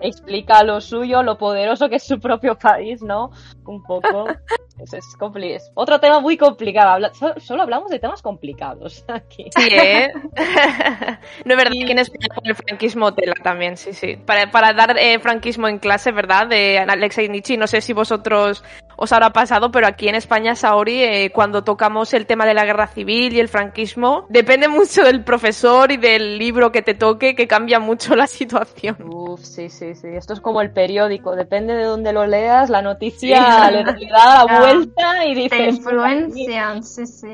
explica 0.00 0.62
lo 0.62 0.80
suyo, 0.80 1.22
lo 1.22 1.36
poderoso 1.38 1.88
que 1.88 1.96
es 1.96 2.02
su 2.02 2.18
propio 2.20 2.56
país, 2.58 3.02
¿no? 3.02 3.30
Un 3.66 3.82
poco. 3.82 4.26
Es, 4.82 4.94
es 4.94 5.04
compli- 5.18 5.54
es 5.54 5.70
otro 5.74 6.00
tema 6.00 6.18
muy 6.18 6.36
complicado. 6.36 6.90
Habla- 6.92 7.12
solo 7.36 7.62
hablamos 7.62 7.90
de 7.90 8.00
temas 8.00 8.20
complicados 8.22 9.04
aquí. 9.08 9.44
Sí, 9.56 9.68
¿eh? 9.70 10.10
no 11.44 11.52
es 11.52 11.56
verdad 11.56 11.70
que 11.72 11.92
en 11.92 11.98
España 11.98 12.28
con 12.34 12.46
el 12.46 12.54
franquismo 12.56 13.14
tela 13.14 13.34
también, 13.44 13.76
sí, 13.76 13.92
sí. 13.92 14.16
Para, 14.16 14.50
para 14.50 14.72
dar 14.72 14.96
eh, 14.98 15.20
franquismo 15.20 15.68
en 15.68 15.78
clase, 15.78 16.10
¿verdad? 16.10 16.48
De 16.48 16.78
Alexei 16.78 17.28
Nietzsche, 17.28 17.56
no 17.56 17.66
sé 17.66 17.80
si 17.80 17.92
vosotros 17.92 18.64
os 18.96 19.12
habrá 19.12 19.30
pasado, 19.30 19.70
pero 19.70 19.86
aquí 19.86 20.08
en 20.08 20.14
España, 20.14 20.54
Saori, 20.54 21.02
eh, 21.02 21.30
cuando 21.34 21.62
tocamos 21.64 22.12
el 22.14 22.26
tema 22.26 22.46
de 22.46 22.54
la 22.54 22.64
guerra 22.64 22.86
civil 22.86 23.32
y 23.32 23.40
el 23.40 23.48
franquismo, 23.48 24.26
depende 24.28 24.68
mucho 24.68 25.02
del 25.04 25.24
profesor 25.24 25.90
y 25.92 25.96
del 25.96 26.38
libro 26.38 26.72
que 26.72 26.82
te 26.82 26.94
toque, 26.94 27.34
que 27.34 27.46
cambia 27.46 27.78
mucho 27.80 28.14
la 28.14 28.26
situación. 28.26 28.96
Uf, 29.04 29.40
sí, 29.42 29.68
sí, 29.68 29.94
sí. 29.94 30.08
Esto 30.08 30.32
es 30.34 30.40
como 30.40 30.60
el 30.60 30.70
periódico. 30.72 31.34
Depende 31.36 31.74
de 31.74 31.84
dónde 31.84 32.12
lo 32.12 32.26
leas, 32.26 32.70
la 32.70 32.82
noticia 32.82 33.68
Sí. 33.68 33.72
le, 33.74 33.84
le 33.84 34.06
da 34.10 34.44
la 34.44 34.46
Ah, 34.48 34.58
vuelta 34.60 35.24
y 35.26 35.34
Te 35.48 35.56
dices. 35.56 35.76
influencian, 35.76 36.82
sí, 36.82 37.06
sí. 37.06 37.28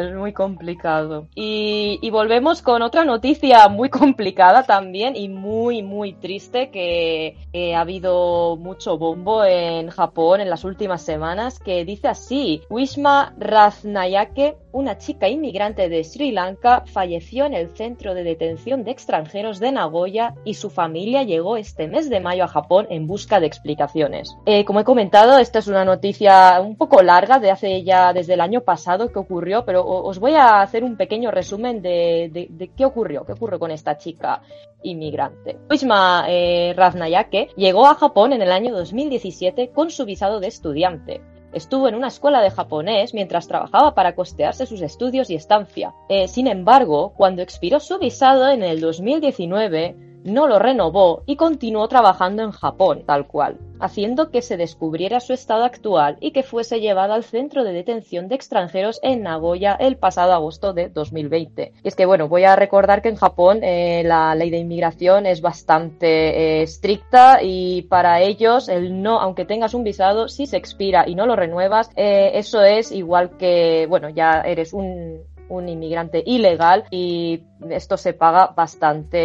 Es 0.00 0.14
muy 0.14 0.32
complicado. 0.32 1.26
Y, 1.34 2.08
volvemos 2.10 2.60
con 2.62 2.82
otra 2.82 3.04
noticia 3.04 3.68
muy 3.68 3.88
complicada 4.00 4.64
también 4.64 5.14
y 5.14 5.28
muy, 5.28 5.82
muy 5.82 6.12
triste 6.14 6.70
que 6.70 7.36
ha 7.74 7.80
habido 7.80 8.56
mucho 8.56 8.98
bombo 8.98 9.44
en 9.44 9.90
Japón 9.90 10.40
en 10.40 10.50
las 10.50 10.64
últimas 10.64 11.02
semanas 11.02 11.58
que 11.58 11.84
dice 11.84 12.08
así, 12.08 12.62
Wishma 12.70 13.34
Rathnayake, 13.38 14.56
una 14.72 14.98
chica 14.98 15.28
inmigrante 15.28 15.88
de 15.88 16.04
Sri 16.04 16.32
Lanka, 16.32 16.84
falleció 16.86 17.44
en 17.44 17.54
el 17.54 17.70
centro 17.76 18.14
de 18.14 18.24
detención 18.24 18.84
de 18.84 18.92
extranjeros 18.92 19.60
de 19.60 19.72
Nagoya 19.72 20.34
y 20.44 20.54
su 20.54 20.70
familia 20.70 21.22
llegó 21.22 21.56
este 21.56 21.88
mes 21.88 22.08
de 22.08 22.20
mayo 22.20 22.44
a 22.44 22.48
Japón 22.48 22.86
en 22.90 23.06
busca 23.06 23.40
de 23.40 23.46
explicaciones. 23.46 24.36
Eh, 24.46 24.64
como 24.64 24.80
he 24.80 24.84
comentado, 24.84 25.38
esta 25.38 25.58
es 25.58 25.66
una 25.66 25.84
noticia 25.84 26.60
un 26.60 26.76
poco 26.76 27.02
larga 27.02 27.38
de 27.38 27.50
hace 27.50 27.82
ya 27.82 28.12
desde 28.12 28.34
el 28.34 28.40
año 28.40 28.62
pasado 28.62 29.10
que 29.12 29.18
ocurrió, 29.18 29.64
pero 29.64 29.84
os 29.92 30.18
voy 30.18 30.34
a 30.34 30.62
hacer 30.62 30.84
un 30.84 30.96
pequeño 30.96 31.30
resumen 31.30 31.82
de, 31.82 32.70
qué 32.76 32.84
ocurrió, 32.84 33.24
qué 33.24 33.32
ocurrió 33.32 33.58
con 33.58 33.70
esta 33.70 33.96
chica 33.96 34.42
inmigrante. 34.82 35.58
Wishma 35.68 36.26
eh, 36.28 36.72
Rathnayake 36.76 37.50
llegó 37.56 37.86
a 37.86 37.94
Japón 37.94 38.32
en 38.32 38.42
el 38.42 38.52
año 38.52 38.74
2017 38.74 39.70
con 39.70 39.90
su 39.90 40.04
visado 40.04 40.40
de 40.40 40.46
estudiante. 40.46 41.20
Estuvo 41.52 41.88
en 41.88 41.96
una 41.96 42.08
escuela 42.08 42.40
de 42.40 42.50
japonés 42.50 43.12
mientras 43.12 43.48
trabajaba 43.48 43.94
para 43.94 44.14
costearse 44.14 44.66
sus 44.66 44.82
estudios 44.82 45.30
y 45.30 45.34
estancia. 45.34 45.92
Eh, 46.08 46.28
sin 46.28 46.46
embargo, 46.46 47.12
cuando 47.16 47.42
expiró 47.42 47.80
su 47.80 47.98
visado 47.98 48.48
en 48.48 48.62
el 48.62 48.80
2019, 48.80 50.09
no 50.24 50.46
lo 50.46 50.58
renovó 50.58 51.22
y 51.26 51.36
continuó 51.36 51.88
trabajando 51.88 52.42
en 52.42 52.50
Japón, 52.50 53.04
tal 53.06 53.26
cual, 53.26 53.58
haciendo 53.78 54.30
que 54.30 54.42
se 54.42 54.56
descubriera 54.56 55.20
su 55.20 55.32
estado 55.32 55.64
actual 55.64 56.16
y 56.20 56.32
que 56.32 56.42
fuese 56.42 56.80
llevada 56.80 57.14
al 57.14 57.24
centro 57.24 57.64
de 57.64 57.72
detención 57.72 58.28
de 58.28 58.34
extranjeros 58.34 59.00
en 59.02 59.22
Nagoya 59.22 59.76
el 59.78 59.96
pasado 59.96 60.32
agosto 60.32 60.72
de 60.72 60.88
2020. 60.88 61.72
Y 61.82 61.88
es 61.88 61.94
que, 61.94 62.06
bueno, 62.06 62.28
voy 62.28 62.44
a 62.44 62.56
recordar 62.56 63.02
que 63.02 63.08
en 63.08 63.16
Japón 63.16 63.60
eh, 63.62 64.02
la 64.04 64.34
ley 64.34 64.50
de 64.50 64.58
inmigración 64.58 65.26
es 65.26 65.40
bastante 65.40 66.06
eh, 66.06 66.62
estricta 66.62 67.38
y 67.42 67.82
para 67.82 68.20
ellos 68.20 68.68
el 68.68 69.02
no, 69.02 69.20
aunque 69.20 69.44
tengas 69.44 69.74
un 69.74 69.84
visado, 69.84 70.28
si 70.28 70.46
se 70.46 70.56
expira 70.56 71.08
y 71.08 71.14
no 71.14 71.26
lo 71.26 71.36
renuevas, 71.36 71.90
eh, 71.96 72.32
eso 72.34 72.62
es 72.62 72.92
igual 72.92 73.36
que, 73.38 73.86
bueno, 73.88 74.08
ya 74.10 74.42
eres 74.42 74.72
un, 74.72 75.22
un 75.50 75.68
inmigrante 75.68 76.22
ilegal 76.24 76.84
y 76.90 77.42
esto 77.68 77.96
se 77.96 78.14
paga 78.14 78.52
bastante 78.56 79.18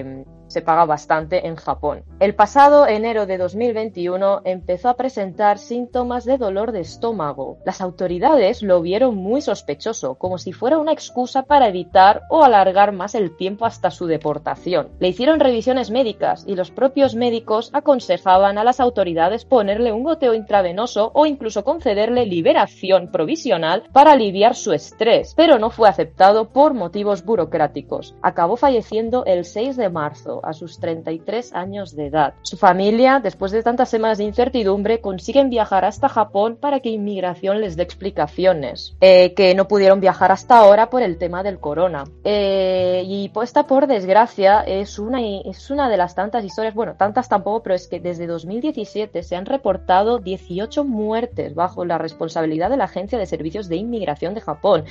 eh, 0.00 0.24
se 0.52 0.62
paga 0.62 0.84
bastante 0.84 1.46
en 1.46 1.56
Japón. 1.56 2.04
El 2.20 2.34
pasado 2.34 2.86
enero 2.86 3.26
de 3.26 3.38
2021 3.38 4.42
empezó 4.44 4.90
a 4.90 4.96
presentar 4.96 5.58
síntomas 5.58 6.24
de 6.24 6.36
dolor 6.36 6.72
de 6.72 6.80
estómago. 6.80 7.56
Las 7.64 7.80
autoridades 7.80 8.62
lo 8.62 8.82
vieron 8.82 9.16
muy 9.16 9.40
sospechoso, 9.40 10.16
como 10.16 10.36
si 10.36 10.52
fuera 10.52 10.78
una 10.78 10.92
excusa 10.92 11.44
para 11.44 11.68
evitar 11.68 12.22
o 12.28 12.44
alargar 12.44 12.92
más 12.92 13.14
el 13.14 13.34
tiempo 13.36 13.64
hasta 13.64 13.90
su 13.90 14.06
deportación. 14.06 14.90
Le 15.00 15.08
hicieron 15.08 15.40
revisiones 15.40 15.90
médicas 15.90 16.44
y 16.46 16.54
los 16.54 16.70
propios 16.70 17.14
médicos 17.14 17.70
aconsejaban 17.72 18.58
a 18.58 18.64
las 18.64 18.78
autoridades 18.78 19.46
ponerle 19.46 19.92
un 19.92 20.04
goteo 20.04 20.34
intravenoso 20.34 21.12
o 21.14 21.24
incluso 21.24 21.64
concederle 21.64 22.26
liberación 22.26 23.10
provisional 23.10 23.84
para 23.92 24.12
aliviar 24.12 24.54
su 24.54 24.72
estrés, 24.72 25.32
pero 25.34 25.58
no 25.58 25.70
fue 25.70 25.88
aceptado 25.88 26.50
por 26.50 26.74
motivos 26.74 27.24
burocráticos. 27.24 28.14
Acabó 28.22 28.56
falleciendo 28.56 29.24
el 29.24 29.44
6 29.44 29.76
de 29.76 29.88
marzo 29.88 30.41
a 30.42 30.52
sus 30.52 30.78
33 30.78 31.52
años 31.54 31.94
de 31.94 32.06
edad. 32.06 32.34
Su 32.42 32.56
familia, 32.56 33.20
después 33.22 33.52
de 33.52 33.62
tantas 33.62 33.88
semanas 33.88 34.18
de 34.18 34.24
incertidumbre, 34.24 35.00
consiguen 35.00 35.50
viajar 35.50 35.84
hasta 35.84 36.08
Japón 36.08 36.56
para 36.60 36.80
que 36.80 36.90
inmigración 36.90 37.60
les 37.60 37.76
dé 37.76 37.82
explicaciones, 37.82 38.96
eh, 39.00 39.34
que 39.34 39.54
no 39.54 39.68
pudieron 39.68 40.00
viajar 40.00 40.32
hasta 40.32 40.58
ahora 40.58 40.90
por 40.90 41.02
el 41.02 41.18
tema 41.18 41.42
del 41.42 41.58
corona. 41.58 42.04
Eh, 42.24 43.02
y 43.06 43.30
esta, 43.42 43.66
por 43.66 43.86
desgracia, 43.86 44.60
es 44.60 44.98
una, 44.98 45.20
es 45.20 45.70
una 45.70 45.88
de 45.88 45.96
las 45.96 46.14
tantas 46.14 46.44
historias, 46.44 46.74
bueno, 46.74 46.94
tantas 46.96 47.28
tampoco, 47.28 47.62
pero 47.62 47.74
es 47.74 47.88
que 47.88 48.00
desde 48.00 48.26
2017 48.26 49.22
se 49.22 49.36
han 49.36 49.46
reportado 49.46 50.18
18 50.18 50.84
muertes 50.84 51.54
bajo 51.54 51.84
la 51.84 51.98
responsabilidad 51.98 52.70
de 52.70 52.76
la 52.76 52.84
Agencia 52.84 53.18
de 53.18 53.26
Servicios 53.26 53.68
de 53.68 53.76
Inmigración 53.76 54.34
de 54.34 54.40
Japón. 54.40 54.84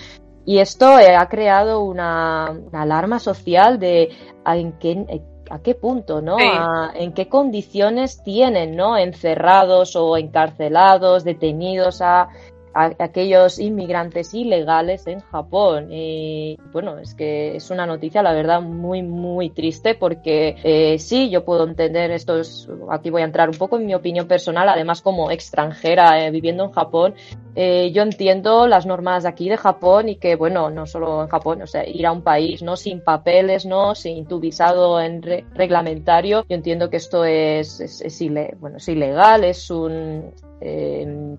Y 0.45 0.57
esto 0.57 0.97
eh, 0.97 1.15
ha 1.15 1.27
creado 1.27 1.83
una, 1.83 2.49
una, 2.51 2.81
alarma 2.81 3.19
social 3.19 3.79
de 3.79 4.09
en 4.45 4.71
qué, 4.73 5.21
a 5.51 5.59
qué 5.59 5.75
punto, 5.75 6.21
¿no? 6.21 6.37
Sí. 6.37 6.45
A, 6.47 6.91
en 6.95 7.13
qué 7.13 7.27
condiciones 7.27 8.23
tienen, 8.23 8.75
¿no? 8.75 8.97
Encerrados 8.97 9.95
o 9.95 10.17
encarcelados, 10.17 11.23
detenidos 11.23 12.01
a, 12.01 12.29
a, 12.73 12.91
aquellos 12.99 13.59
inmigrantes 13.59 14.33
ilegales 14.33 15.07
en 15.07 15.19
Japón. 15.19 15.87
Y 15.91 16.57
bueno, 16.71 16.97
es 16.99 17.13
que 17.13 17.55
es 17.55 17.69
una 17.69 17.85
noticia, 17.85 18.23
la 18.23 18.33
verdad, 18.33 18.61
muy, 18.61 19.01
muy 19.03 19.49
triste 19.49 19.95
porque 19.95 20.55
eh, 20.63 20.99
sí, 20.99 21.29
yo 21.29 21.43
puedo 21.45 21.67
entender 21.67 22.11
esto. 22.11 22.39
Es, 22.39 22.67
aquí 22.89 23.09
voy 23.09 23.21
a 23.21 23.25
entrar 23.25 23.49
un 23.49 23.57
poco 23.57 23.77
en 23.77 23.85
mi 23.85 23.93
opinión 23.93 24.27
personal, 24.27 24.69
además 24.69 25.01
como 25.01 25.31
extranjera 25.31 26.25
eh, 26.25 26.31
viviendo 26.31 26.63
en 26.65 26.71
Japón. 26.71 27.13
Eh, 27.55 27.91
yo 27.93 28.03
entiendo 28.03 28.67
las 28.67 28.85
normas 28.85 29.23
de 29.23 29.29
aquí 29.29 29.49
de 29.49 29.57
Japón 29.57 30.09
y 30.09 30.15
que, 30.15 30.35
bueno, 30.35 30.69
no 30.69 30.85
solo 30.85 31.23
en 31.23 31.27
Japón, 31.27 31.61
o 31.61 31.67
sea, 31.67 31.87
ir 31.87 32.05
a 32.05 32.11
un 32.11 32.21
país, 32.21 32.63
¿no? 32.63 32.77
Sin 32.77 33.01
papeles, 33.01 33.65
¿no? 33.65 33.93
Sin 33.95 34.25
tu 34.25 34.39
visado 34.39 35.01
en 35.01 35.21
re 35.21 35.45
reglamentario. 35.53 36.45
Yo 36.47 36.55
entiendo 36.55 36.89
que 36.89 36.97
esto 36.97 37.25
es, 37.25 37.79
es, 37.81 38.01
es, 38.01 38.21
ile 38.21 38.55
bueno, 38.59 38.77
es 38.77 38.87
ilegal, 38.87 39.43
es 39.43 39.69
un, 39.69 40.31
eh, 40.61 41.35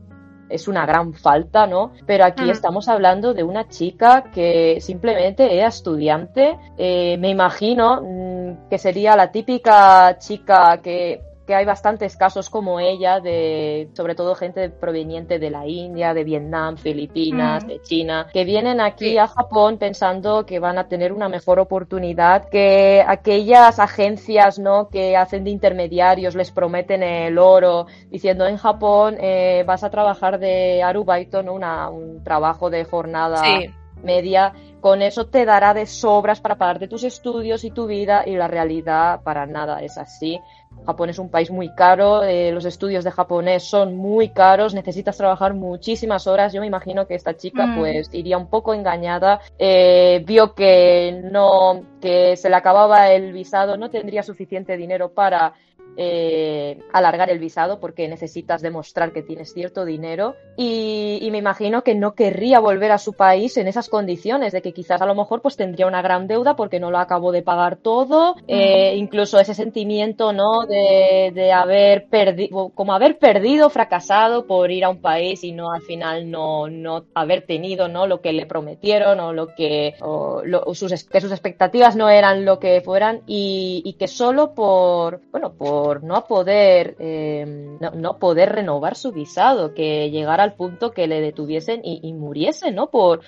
es 0.52 0.68
una 0.68 0.86
gran 0.86 1.14
falta, 1.14 1.66
¿no? 1.66 1.92
Pero 2.06 2.24
aquí 2.24 2.50
estamos 2.50 2.88
hablando 2.88 3.34
de 3.34 3.42
una 3.42 3.68
chica 3.68 4.24
que 4.32 4.78
simplemente 4.80 5.56
era 5.56 5.68
estudiante. 5.68 6.58
Eh, 6.76 7.16
me 7.18 7.30
imagino 7.30 8.02
mm, 8.02 8.68
que 8.68 8.78
sería 8.78 9.16
la 9.16 9.32
típica 9.32 10.18
chica 10.18 10.80
que 10.82 11.31
que 11.46 11.54
hay 11.54 11.64
bastantes 11.64 12.16
casos 12.16 12.48
como 12.50 12.78
ella, 12.80 13.20
de 13.20 13.88
sobre 13.94 14.14
todo 14.14 14.34
gente 14.34 14.70
proveniente 14.70 15.38
de 15.38 15.50
la 15.50 15.66
India, 15.66 16.14
de 16.14 16.24
Vietnam, 16.24 16.76
Filipinas, 16.76 17.64
Mm. 17.64 17.68
de 17.68 17.82
China, 17.82 18.26
que 18.32 18.44
vienen 18.44 18.80
aquí 18.80 19.10
Sí. 19.10 19.18
a 19.18 19.26
Japón 19.26 19.78
pensando 19.78 20.46
que 20.46 20.58
van 20.58 20.78
a 20.78 20.88
tener 20.88 21.12
una 21.12 21.28
mejor 21.28 21.58
oportunidad, 21.58 22.48
que 22.48 23.04
aquellas 23.06 23.78
agencias 23.78 24.58
¿no? 24.58 24.88
que 24.88 25.16
hacen 25.16 25.44
de 25.44 25.50
intermediarios 25.50 26.34
les 26.34 26.50
prometen 26.50 27.02
el 27.02 27.38
oro, 27.38 27.86
diciendo 28.10 28.46
en 28.46 28.56
Japón 28.56 29.16
eh, 29.20 29.64
vas 29.66 29.84
a 29.84 29.90
trabajar 29.90 30.38
de 30.38 30.82
arubaito, 30.82 31.42
¿no? 31.42 31.54
Una, 31.54 31.88
un 31.90 32.22
trabajo 32.24 32.70
de 32.70 32.84
jornada 32.84 33.38
Sí. 33.38 33.70
Media, 34.02 34.52
con 34.80 35.00
eso 35.02 35.26
te 35.26 35.44
dará 35.44 35.74
de 35.74 35.86
sobras 35.86 36.40
para 36.40 36.56
pagarte 36.56 36.88
tus 36.88 37.04
estudios 37.04 37.64
y 37.64 37.70
tu 37.70 37.86
vida 37.86 38.24
y 38.26 38.36
la 38.36 38.48
realidad 38.48 39.20
para 39.22 39.46
nada 39.46 39.80
es 39.82 39.96
así. 39.98 40.40
Japón 40.86 41.10
es 41.10 41.18
un 41.18 41.28
país 41.28 41.50
muy 41.50 41.72
caro, 41.74 42.24
eh, 42.24 42.50
los 42.50 42.64
estudios 42.64 43.04
de 43.04 43.10
japonés 43.12 43.62
son 43.62 43.96
muy 43.96 44.30
caros, 44.30 44.74
necesitas 44.74 45.16
trabajar 45.16 45.54
muchísimas 45.54 46.26
horas. 46.26 46.52
Yo 46.52 46.60
me 46.60 46.66
imagino 46.66 47.06
que 47.06 47.14
esta 47.14 47.36
chica 47.36 47.66
Mm. 47.66 47.78
pues 47.78 48.12
iría 48.12 48.38
un 48.38 48.48
poco 48.48 48.74
engañada, 48.74 49.40
eh, 49.58 50.24
vio 50.26 50.54
que 50.54 51.20
no, 51.30 51.82
que 52.00 52.36
se 52.36 52.48
le 52.48 52.56
acababa 52.56 53.10
el 53.12 53.32
visado, 53.32 53.76
no 53.76 53.90
tendría 53.90 54.22
suficiente 54.22 54.76
dinero 54.76 55.10
para 55.10 55.52
eh, 55.96 56.78
alargar 56.92 57.30
el 57.30 57.38
visado 57.38 57.80
porque 57.80 58.08
necesitas 58.08 58.62
demostrar 58.62 59.12
que 59.12 59.22
tienes 59.22 59.52
cierto 59.52 59.84
dinero. 59.84 60.36
Y, 60.56 61.18
y, 61.22 61.30
me 61.30 61.38
imagino 61.38 61.82
que 61.82 61.94
no 61.94 62.14
querría 62.14 62.60
volver 62.60 62.92
a 62.92 62.98
su 62.98 63.14
país 63.14 63.56
en 63.56 63.68
esas 63.68 63.88
condiciones 63.88 64.52
de 64.52 64.62
que 64.62 64.72
quizás 64.72 65.00
a 65.00 65.06
lo 65.06 65.14
mejor 65.14 65.40
pues 65.40 65.56
tendría 65.56 65.86
una 65.86 66.02
gran 66.02 66.26
deuda 66.26 66.56
porque 66.56 66.80
no 66.80 66.90
lo 66.90 66.98
acabó 66.98 67.32
de 67.32 67.42
pagar 67.42 67.76
todo, 67.76 68.36
eh, 68.48 68.94
incluso 68.96 69.40
ese 69.40 69.54
sentimiento 69.54 70.32
no 70.32 70.66
de, 70.66 71.32
de 71.34 71.52
haber 71.52 72.06
perdido, 72.06 72.70
como 72.74 72.94
haber 72.94 73.18
perdido, 73.18 73.70
fracasado 73.70 74.46
por 74.46 74.70
ir 74.70 74.84
a 74.84 74.90
un 74.90 75.00
país 75.00 75.42
y 75.44 75.52
no 75.52 75.72
al 75.72 75.82
final 75.82 76.30
no, 76.30 76.68
no 76.68 77.04
haber 77.14 77.42
tenido 77.42 77.88
no 77.88 78.06
lo 78.06 78.20
que 78.20 78.32
le 78.32 78.46
prometieron 78.46 79.20
o 79.20 79.32
lo 79.32 79.54
que 79.54 79.94
o 80.00 80.42
lo, 80.44 80.74
sus, 80.74 81.04
que 81.04 81.20
sus 81.20 81.32
expectativas 81.32 81.96
no 81.96 82.08
eran 82.08 82.44
lo 82.44 82.58
que 82.58 82.80
fueran 82.82 83.22
y, 83.26 83.82
y 83.84 83.94
que 83.94 84.08
solo 84.08 84.54
por 84.54 85.20
bueno 85.30 85.52
por 85.52 85.81
no 86.02 86.26
poder 86.26 86.96
eh, 86.98 87.44
no, 87.80 87.90
no, 87.90 88.18
poder 88.18 88.52
renovar 88.52 88.96
su 88.96 89.12
visado 89.12 89.74
que 89.74 90.10
llegara 90.10 90.42
al 90.42 90.54
punto 90.54 90.92
que 90.92 91.06
le 91.06 91.20
detuviesen 91.20 91.80
y, 91.84 92.00
y 92.02 92.12
muriese 92.12 92.70
no 92.70 92.90
por 92.90 93.20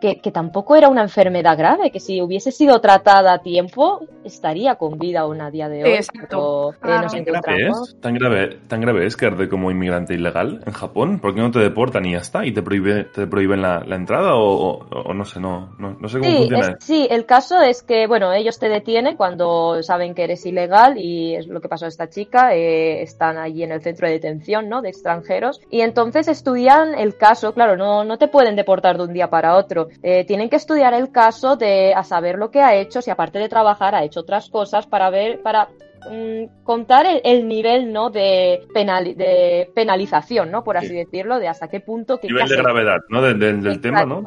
que, 0.00 0.20
que, 0.20 0.30
tampoco 0.30 0.76
era 0.76 0.88
una 0.88 1.02
enfermedad 1.02 1.56
grave, 1.56 1.90
que 1.90 2.00
si 2.00 2.20
hubiese 2.20 2.50
sido 2.50 2.80
tratada 2.80 3.34
a 3.34 3.38
tiempo 3.38 4.00
estaría 4.24 4.74
con 4.76 4.98
vida 4.98 5.20
aún 5.20 5.40
a 5.40 5.50
día 5.50 5.68
de 5.68 5.84
hoy. 5.84 5.90
Exacto. 5.90 6.74
Pero, 6.80 6.94
eh, 6.94 7.00
nos 7.02 7.12
¿Tan 7.12 7.24
grave, 7.24 7.68
es? 7.68 7.96
¿Tan, 8.00 8.14
grave, 8.14 8.58
¿Tan 8.68 8.80
grave 8.80 9.06
es 9.06 9.16
quedarte 9.16 9.48
como 9.48 9.70
inmigrante 9.70 10.14
ilegal 10.14 10.62
en 10.66 10.72
Japón? 10.72 11.20
¿Por 11.20 11.34
qué 11.34 11.40
no 11.40 11.50
te 11.50 11.58
deportan 11.58 12.04
y 12.06 12.12
ya 12.12 12.18
está? 12.18 12.44
¿Y 12.44 12.52
te, 12.52 12.62
prohíbe, 12.62 13.04
te 13.04 13.26
prohíben 13.26 13.62
la, 13.62 13.80
la 13.86 13.96
entrada? 13.96 14.34
O, 14.34 14.50
o, 14.50 14.86
o, 14.90 15.14
no 15.14 15.24
sé, 15.24 15.40
no, 15.40 15.74
no, 15.78 15.96
no 15.98 16.08
sé 16.08 16.18
cómo 16.18 16.30
sí, 16.30 16.36
funciona. 16.38 16.76
Es, 16.78 16.84
sí, 16.84 17.06
el 17.10 17.26
caso 17.26 17.60
es 17.60 17.82
que, 17.82 18.06
bueno, 18.06 18.32
ellos 18.32 18.58
te 18.58 18.68
detienen 18.68 19.16
cuando 19.16 19.82
saben 19.82 20.14
que 20.14 20.24
eres 20.24 20.44
ilegal 20.46 20.98
y 20.98 21.34
es 21.34 21.46
lo 21.46 21.60
que 21.60 21.68
pasó 21.68 21.86
a 21.86 21.88
esta 21.88 22.08
chica. 22.08 22.54
Eh, 22.54 23.02
están 23.02 23.38
allí 23.38 23.62
en 23.62 23.72
el 23.72 23.82
centro 23.82 24.06
de 24.06 24.14
detención, 24.14 24.68
¿no? 24.68 24.82
De 24.82 24.88
extranjeros. 24.88 25.60
Y 25.70 25.80
entonces 25.80 26.28
estudian 26.28 26.94
el 26.94 27.16
caso, 27.16 27.54
claro, 27.54 27.76
no, 27.76 28.04
no 28.04 28.18
te 28.18 28.28
pueden 28.28 28.56
deportar 28.56 28.96
de 28.96 29.04
un 29.04 29.12
día 29.12 29.30
para 29.30 29.56
otro. 29.56 29.88
Eh, 30.02 30.24
tienen 30.24 30.48
que 30.48 30.56
estudiar 30.56 30.94
el 30.94 31.10
caso 31.10 31.56
de 31.56 31.94
a 31.94 32.04
saber 32.04 32.36
lo 32.36 32.50
que 32.50 32.60
ha 32.60 32.74
hecho, 32.74 33.02
si 33.02 33.10
aparte 33.10 33.38
de 33.38 33.48
trabajar 33.48 33.94
ha 33.94 34.04
hecho 34.04 34.20
otras 34.20 34.48
cosas 34.48 34.86
para 34.86 35.10
ver, 35.10 35.42
para 35.42 35.68
mm, 36.10 36.62
contar 36.64 37.06
el, 37.06 37.20
el, 37.24 37.48
nivel 37.48 37.92
no 37.92 38.10
de, 38.10 38.66
penal, 38.72 39.16
de 39.16 39.70
penalización, 39.74 40.50
¿no? 40.50 40.64
Por 40.64 40.76
así 40.76 40.88
sí. 40.88 40.94
decirlo, 40.94 41.38
de 41.38 41.48
hasta 41.48 41.68
qué 41.68 41.80
punto. 41.80 42.18
Qué 42.18 42.28
nivel 42.28 42.48
de 42.48 42.56
gravedad, 42.56 42.98
¿no? 43.08 43.22
De, 43.22 43.34
de, 43.34 43.52
del 43.54 43.80
tema, 43.80 44.04
¿no? 44.04 44.22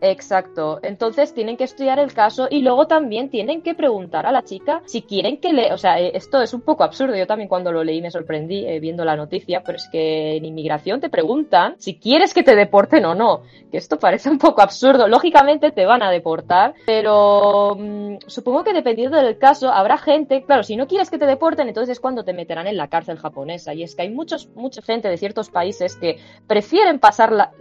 Exacto. 0.00 0.80
Entonces 0.82 1.34
tienen 1.34 1.56
que 1.56 1.64
estudiar 1.64 1.98
el 1.98 2.12
caso 2.12 2.48
y 2.50 2.62
luego 2.62 2.86
también 2.86 3.28
tienen 3.28 3.62
que 3.62 3.74
preguntar 3.74 4.26
a 4.26 4.32
la 4.32 4.42
chica 4.42 4.82
si 4.86 5.02
quieren 5.02 5.38
que 5.38 5.52
le. 5.52 5.72
O 5.72 5.78
sea, 5.78 5.98
esto 5.98 6.40
es 6.40 6.54
un 6.54 6.62
poco 6.62 6.84
absurdo. 6.84 7.16
Yo 7.16 7.26
también 7.26 7.48
cuando 7.48 7.72
lo 7.72 7.84
leí 7.84 8.00
me 8.00 8.10
sorprendí 8.10 8.66
eh, 8.66 8.80
viendo 8.80 9.04
la 9.04 9.16
noticia, 9.16 9.62
pero 9.64 9.76
es 9.76 9.88
que 9.90 10.36
en 10.36 10.44
inmigración 10.44 11.00
te 11.00 11.10
preguntan 11.10 11.74
si 11.78 11.98
quieres 11.98 12.32
que 12.32 12.42
te 12.42 12.56
deporten 12.56 13.04
o 13.04 13.14
no. 13.14 13.42
Que 13.70 13.76
esto 13.76 13.98
parece 13.98 14.30
un 14.30 14.38
poco 14.38 14.62
absurdo. 14.62 15.06
Lógicamente 15.06 15.70
te 15.70 15.86
van 15.86 16.02
a 16.02 16.10
deportar, 16.10 16.74
pero 16.86 17.76
mmm, 17.78 18.16
supongo 18.26 18.64
que 18.64 18.72
dependiendo 18.72 19.16
del 19.18 19.38
caso 19.38 19.70
habrá 19.70 19.98
gente. 19.98 20.42
Claro, 20.44 20.62
si 20.62 20.76
no 20.76 20.86
quieres 20.86 21.10
que 21.10 21.18
te 21.18 21.26
deporten, 21.26 21.68
entonces 21.68 21.92
es 21.92 22.00
cuando 22.00 22.24
te 22.24 22.32
meterán 22.32 22.66
en 22.66 22.76
la 22.76 22.88
cárcel 22.88 23.18
japonesa. 23.18 23.74
Y 23.74 23.82
es 23.82 23.94
que 23.94 24.02
hay 24.02 24.10
muchos, 24.10 24.48
mucha 24.54 24.82
gente 24.82 25.08
de 25.08 25.16
ciertos 25.16 25.50
países 25.50 25.96
que 25.96 26.18
prefieren 26.46 26.98
pasar 26.98 27.32
la, 27.32 27.52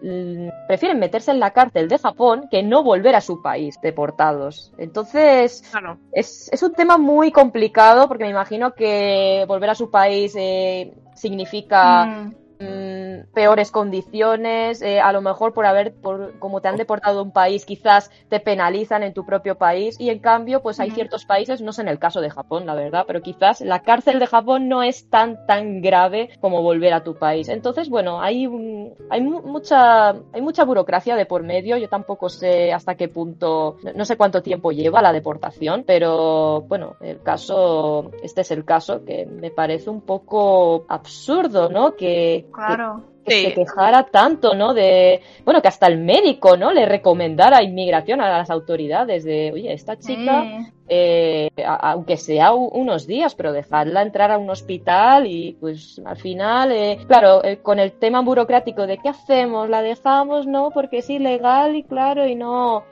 prefieren 0.68 1.00
meterse 1.00 1.32
en 1.32 1.40
la 1.40 1.52
cárcel 1.52 1.88
de 1.88 1.98
Japón 1.98 2.29
que 2.50 2.64
no 2.64 2.84
volver 2.84 3.16
a 3.16 3.22
su 3.22 3.42
país 3.42 3.80
deportados. 3.82 4.72
Entonces, 4.78 5.64
claro. 5.72 5.98
es, 6.12 6.50
es, 6.52 6.64
un 6.64 6.74
tema 6.74 6.98
muy 6.98 7.32
complicado 7.32 8.08
porque 8.08 8.26
me 8.26 8.32
imagino 8.32 8.74
que 8.74 9.46
volver 9.48 9.70
a 9.70 9.76
su 9.76 9.90
país 9.90 10.34
eh, 10.38 10.94
significa 11.16 12.06
mm. 12.06 12.36
Mmm, 12.60 13.32
peores 13.34 13.72
condiciones, 13.72 14.82
eh, 14.82 15.00
a 15.00 15.14
lo 15.14 15.22
mejor 15.22 15.54
por 15.54 15.66
haber, 15.66 15.94
por, 15.94 16.38
como 16.40 16.60
te 16.60 16.68
han 16.68 16.76
deportado 16.76 17.20
a 17.20 17.24
un 17.24 17.32
país, 17.32 17.64
quizás 17.64 18.12
te 18.28 18.42
penalizan 18.42 19.02
en 19.04 19.14
tu 19.14 19.26
propio 19.26 19.56
país 19.56 19.96
y 19.98 20.10
en 20.10 20.20
cambio, 20.20 20.62
pues 20.62 20.80
hay 20.82 20.92
ciertos 20.92 21.24
países, 21.24 21.62
no 21.62 21.72
sé 21.72 21.84
en 21.84 21.88
el 21.88 22.00
caso 22.00 22.20
de 22.20 22.30
Japón, 22.30 22.66
la 22.66 22.76
verdad, 22.76 23.06
pero 23.08 23.22
quizás 23.22 23.62
la 23.62 23.82
cárcel 23.82 24.20
de 24.20 24.28
Japón 24.28 24.68
no 24.68 24.84
es 24.84 25.10
tan, 25.10 25.46
tan 25.46 25.82
grave 25.82 26.32
como 26.42 26.62
volver 26.62 26.92
a 26.92 27.04
tu 27.04 27.16
país. 27.16 27.48
Entonces, 27.48 27.90
bueno, 27.90 28.22
hay, 28.22 28.46
un, 28.46 28.94
hay 29.10 29.22
mucha, 29.22 30.10
hay 30.10 30.42
mucha 30.42 30.66
burocracia 30.66 31.16
de 31.16 31.26
por 31.26 31.44
medio, 31.44 31.78
yo 31.78 31.88
tampoco 31.88 32.28
sé 32.28 32.74
hasta 32.74 32.96
qué 32.96 33.08
punto, 33.08 33.78
no 33.96 34.04
sé 34.04 34.18
cuánto 34.18 34.42
tiempo 34.42 34.74
lleva 34.74 35.02
la 35.02 35.14
deportación, 35.14 35.86
pero 35.88 36.62
bueno, 36.68 36.98
el 37.00 37.22
caso, 37.22 38.12
este 38.22 38.42
es 38.42 38.52
el 38.52 38.66
caso 38.66 39.06
que 39.06 39.26
me 39.26 39.50
parece 39.50 39.90
un 39.90 40.02
poco 40.02 40.86
absurdo, 40.90 41.70
¿no? 41.70 41.96
Que, 41.96 42.49
Claro. 42.52 43.04
Que, 43.26 43.32
sí. 43.32 43.46
se 43.46 43.54
quejara 43.54 44.04
tanto, 44.04 44.54
¿no? 44.54 44.74
De, 44.74 45.22
bueno, 45.46 45.62
que 45.62 45.68
hasta 45.68 45.88
el 45.88 46.00
médico, 46.00 46.58
¿no? 46.58 46.72
Le 46.72 46.86
recomendara 46.86 47.62
inmigración 47.62 48.22
a 48.22 48.30
las 48.30 48.50
autoridades 48.50 49.24
de, 49.24 49.52
oye, 49.54 49.72
esta 49.74 49.98
chica, 49.98 50.44
sí. 50.44 50.72
eh, 50.88 51.50
a, 51.66 51.92
aunque 51.92 52.18
sea 52.18 52.54
unos 52.54 53.06
días, 53.06 53.36
pero 53.36 53.52
dejarla 53.52 54.02
entrar 54.02 54.32
a 54.32 54.38
un 54.38 54.50
hospital 54.50 55.28
y 55.28 55.58
pues 55.60 56.02
al 56.06 56.18
final, 56.18 56.72
eh, 56.72 57.00
claro, 57.08 57.44
eh, 57.44 57.58
con 57.58 57.80
el 57.80 57.92
tema 57.94 58.22
burocrático 58.22 58.88
de 58.88 58.98
qué 58.98 59.10
hacemos, 59.10 59.70
la 59.70 59.82
dejamos, 59.82 60.48
¿no? 60.48 60.72
Porque 60.72 61.00
es 61.00 61.10
ilegal 61.10 61.76
y 61.76 61.84
claro, 61.84 62.26
y 62.26 62.36
no, 62.36 62.84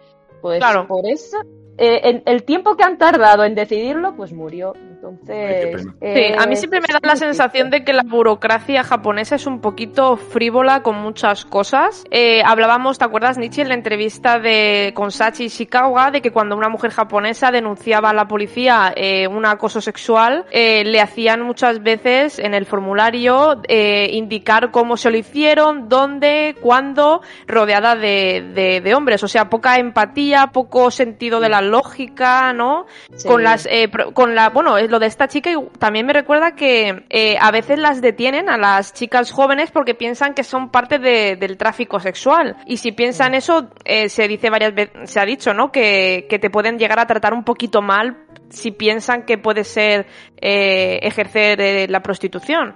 pues 0.41 0.59
claro. 0.59 0.87
por 0.87 1.05
eso 1.07 1.37
eh, 1.77 2.01
en 2.03 2.23
el 2.25 2.43
tiempo 2.43 2.75
que 2.75 2.83
han 2.83 2.97
tardado 2.97 3.43
en 3.43 3.53
decidirlo, 3.53 4.15
pues 4.15 4.33
murió. 4.33 4.73
Entonces. 5.09 5.87
Eh, 6.01 6.33
sí, 6.33 6.35
a 6.37 6.45
mí 6.47 6.55
siempre 6.55 6.81
me 6.81 6.87
da 6.91 6.99
la 7.01 7.15
sensación 7.15 7.69
de 7.69 7.83
que 7.83 7.93
la 7.93 8.03
burocracia 8.03 8.83
japonesa 8.83 9.35
es 9.35 9.47
un 9.47 9.61
poquito 9.61 10.17
frívola 10.17 10.81
con 10.83 10.97
muchas 10.97 11.45
cosas. 11.45 12.03
Eh, 12.11 12.41
hablábamos, 12.45 12.97
¿te 12.97 13.05
acuerdas, 13.05 13.37
Nietzsche, 13.37 13.61
en 13.61 13.69
la 13.69 13.75
entrevista 13.75 14.39
de 14.39 14.91
con 14.95 15.11
Sachi 15.11 15.45
Ishikawa, 15.45 16.11
de 16.11 16.21
que 16.21 16.31
cuando 16.31 16.55
una 16.55 16.69
mujer 16.69 16.91
japonesa 16.91 17.51
denunciaba 17.51 18.09
a 18.09 18.13
la 18.13 18.27
policía 18.27 18.93
eh, 18.95 19.27
un 19.27 19.45
acoso 19.45 19.81
sexual, 19.81 20.45
eh, 20.51 20.83
le 20.83 21.01
hacían 21.01 21.41
muchas 21.41 21.81
veces 21.81 22.39
en 22.39 22.53
el 22.53 22.65
formulario 22.65 23.61
eh, 23.67 24.09
indicar 24.11 24.71
cómo 24.71 24.97
se 24.97 25.11
lo 25.11 25.17
hicieron, 25.17 25.89
dónde, 25.89 26.55
cuándo, 26.61 27.21
rodeada 27.47 27.95
de, 27.95 28.51
de, 28.53 28.81
de 28.81 28.95
hombres. 28.95 29.23
O 29.23 29.27
sea, 29.27 29.49
poca 29.49 29.77
empatía, 29.77 30.47
poco 30.47 30.91
sentido 30.91 31.39
de 31.39 31.49
la 31.49 31.61
lógica, 31.61 32.53
¿no? 32.53 32.85
Sí. 33.15 33.27
Con 33.27 33.43
las, 33.43 33.67
eh, 33.69 33.89
con 34.13 34.35
la, 34.35 34.49
bueno, 34.49 34.77
lo 34.79 34.96
de 34.99 35.07
esta 35.07 35.27
chica 35.27 35.49
también 35.79 36.05
me 36.05 36.13
recuerda 36.13 36.55
que 36.55 37.05
eh, 37.09 37.37
a 37.39 37.51
veces 37.51 37.79
las 37.79 38.01
detienen 38.01 38.49
a 38.49 38.57
las 38.57 38.93
chicas 38.93 39.31
jóvenes 39.31 39.71
porque 39.71 39.95
piensan 39.95 40.33
que 40.33 40.43
son 40.43 40.69
parte 40.69 40.99
de, 40.99 41.35
del 41.35 41.57
tráfico 41.57 41.99
sexual. 41.99 42.57
Y 42.65 42.77
si 42.77 42.91
piensan 42.91 43.33
eso, 43.33 43.69
eh, 43.85 44.09
se 44.09 44.27
dice 44.27 44.49
varias 44.49 44.73
veces, 44.73 45.09
se 45.09 45.19
ha 45.19 45.25
dicho, 45.25 45.53
¿no? 45.53 45.71
Que, 45.71 46.27
que 46.29 46.39
te 46.39 46.49
pueden 46.49 46.77
llegar 46.77 46.99
a 46.99 47.07
tratar 47.07 47.33
un 47.33 47.43
poquito 47.43 47.81
mal 47.81 48.17
si 48.49 48.71
piensan 48.71 49.23
que 49.23 49.37
puede 49.37 49.63
ser 49.63 50.07
eh, 50.41 50.99
ejercer 51.01 51.89
la 51.89 52.01
prostitución. 52.01 52.75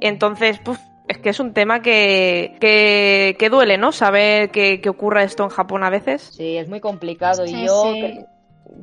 Entonces, 0.00 0.60
pues, 0.64 0.80
es 1.08 1.18
que 1.18 1.30
es 1.30 1.40
un 1.40 1.52
tema 1.52 1.80
que, 1.80 2.56
que, 2.60 3.36
que 3.38 3.48
duele, 3.48 3.78
¿no? 3.78 3.92
Saber 3.92 4.50
que, 4.50 4.80
que, 4.80 4.88
ocurra 4.88 5.22
esto 5.22 5.44
en 5.44 5.50
Japón 5.50 5.84
a 5.84 5.90
veces. 5.90 6.32
Sí, 6.36 6.56
es 6.56 6.68
muy 6.68 6.80
complicado. 6.80 7.46
Sí, 7.46 7.54
y 7.54 7.66
yo, 7.66 7.92
sí. 7.92 8.26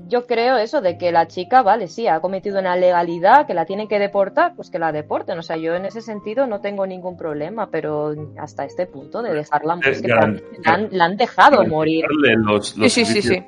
Yo 0.07 0.25
creo 0.25 0.57
eso 0.57 0.81
de 0.81 0.97
que 0.97 1.11
la 1.11 1.27
chica, 1.27 1.61
vale, 1.61 1.87
sí, 1.87 2.07
ha 2.07 2.19
cometido 2.19 2.59
una 2.59 2.75
legalidad, 2.75 3.47
que 3.47 3.53
la 3.53 3.65
tienen 3.65 3.87
que 3.87 3.99
deportar, 3.99 4.55
pues 4.55 4.69
que 4.69 4.79
la 4.79 4.91
deporten. 4.91 5.37
O 5.39 5.41
sea, 5.41 5.57
yo 5.57 5.75
en 5.75 5.85
ese 5.85 6.01
sentido 6.01 6.47
no 6.47 6.61
tengo 6.61 6.85
ningún 6.85 7.17
problema, 7.17 7.69
pero 7.69 8.13
hasta 8.37 8.65
este 8.65 8.85
punto 8.85 9.21
de 9.21 9.33
dejarla, 9.33 9.77
pues 9.81 10.01
que 10.01 10.07
la, 10.07 10.27
la, 10.65 10.73
han, 10.73 10.89
la 10.91 11.05
han 11.05 11.17
dejado 11.17 11.65
morir. 11.65 12.05
Los, 12.37 12.77
los 12.77 12.91
sí, 12.93 13.05
sí, 13.05 13.21
sí, 13.21 13.21
sí. 13.21 13.43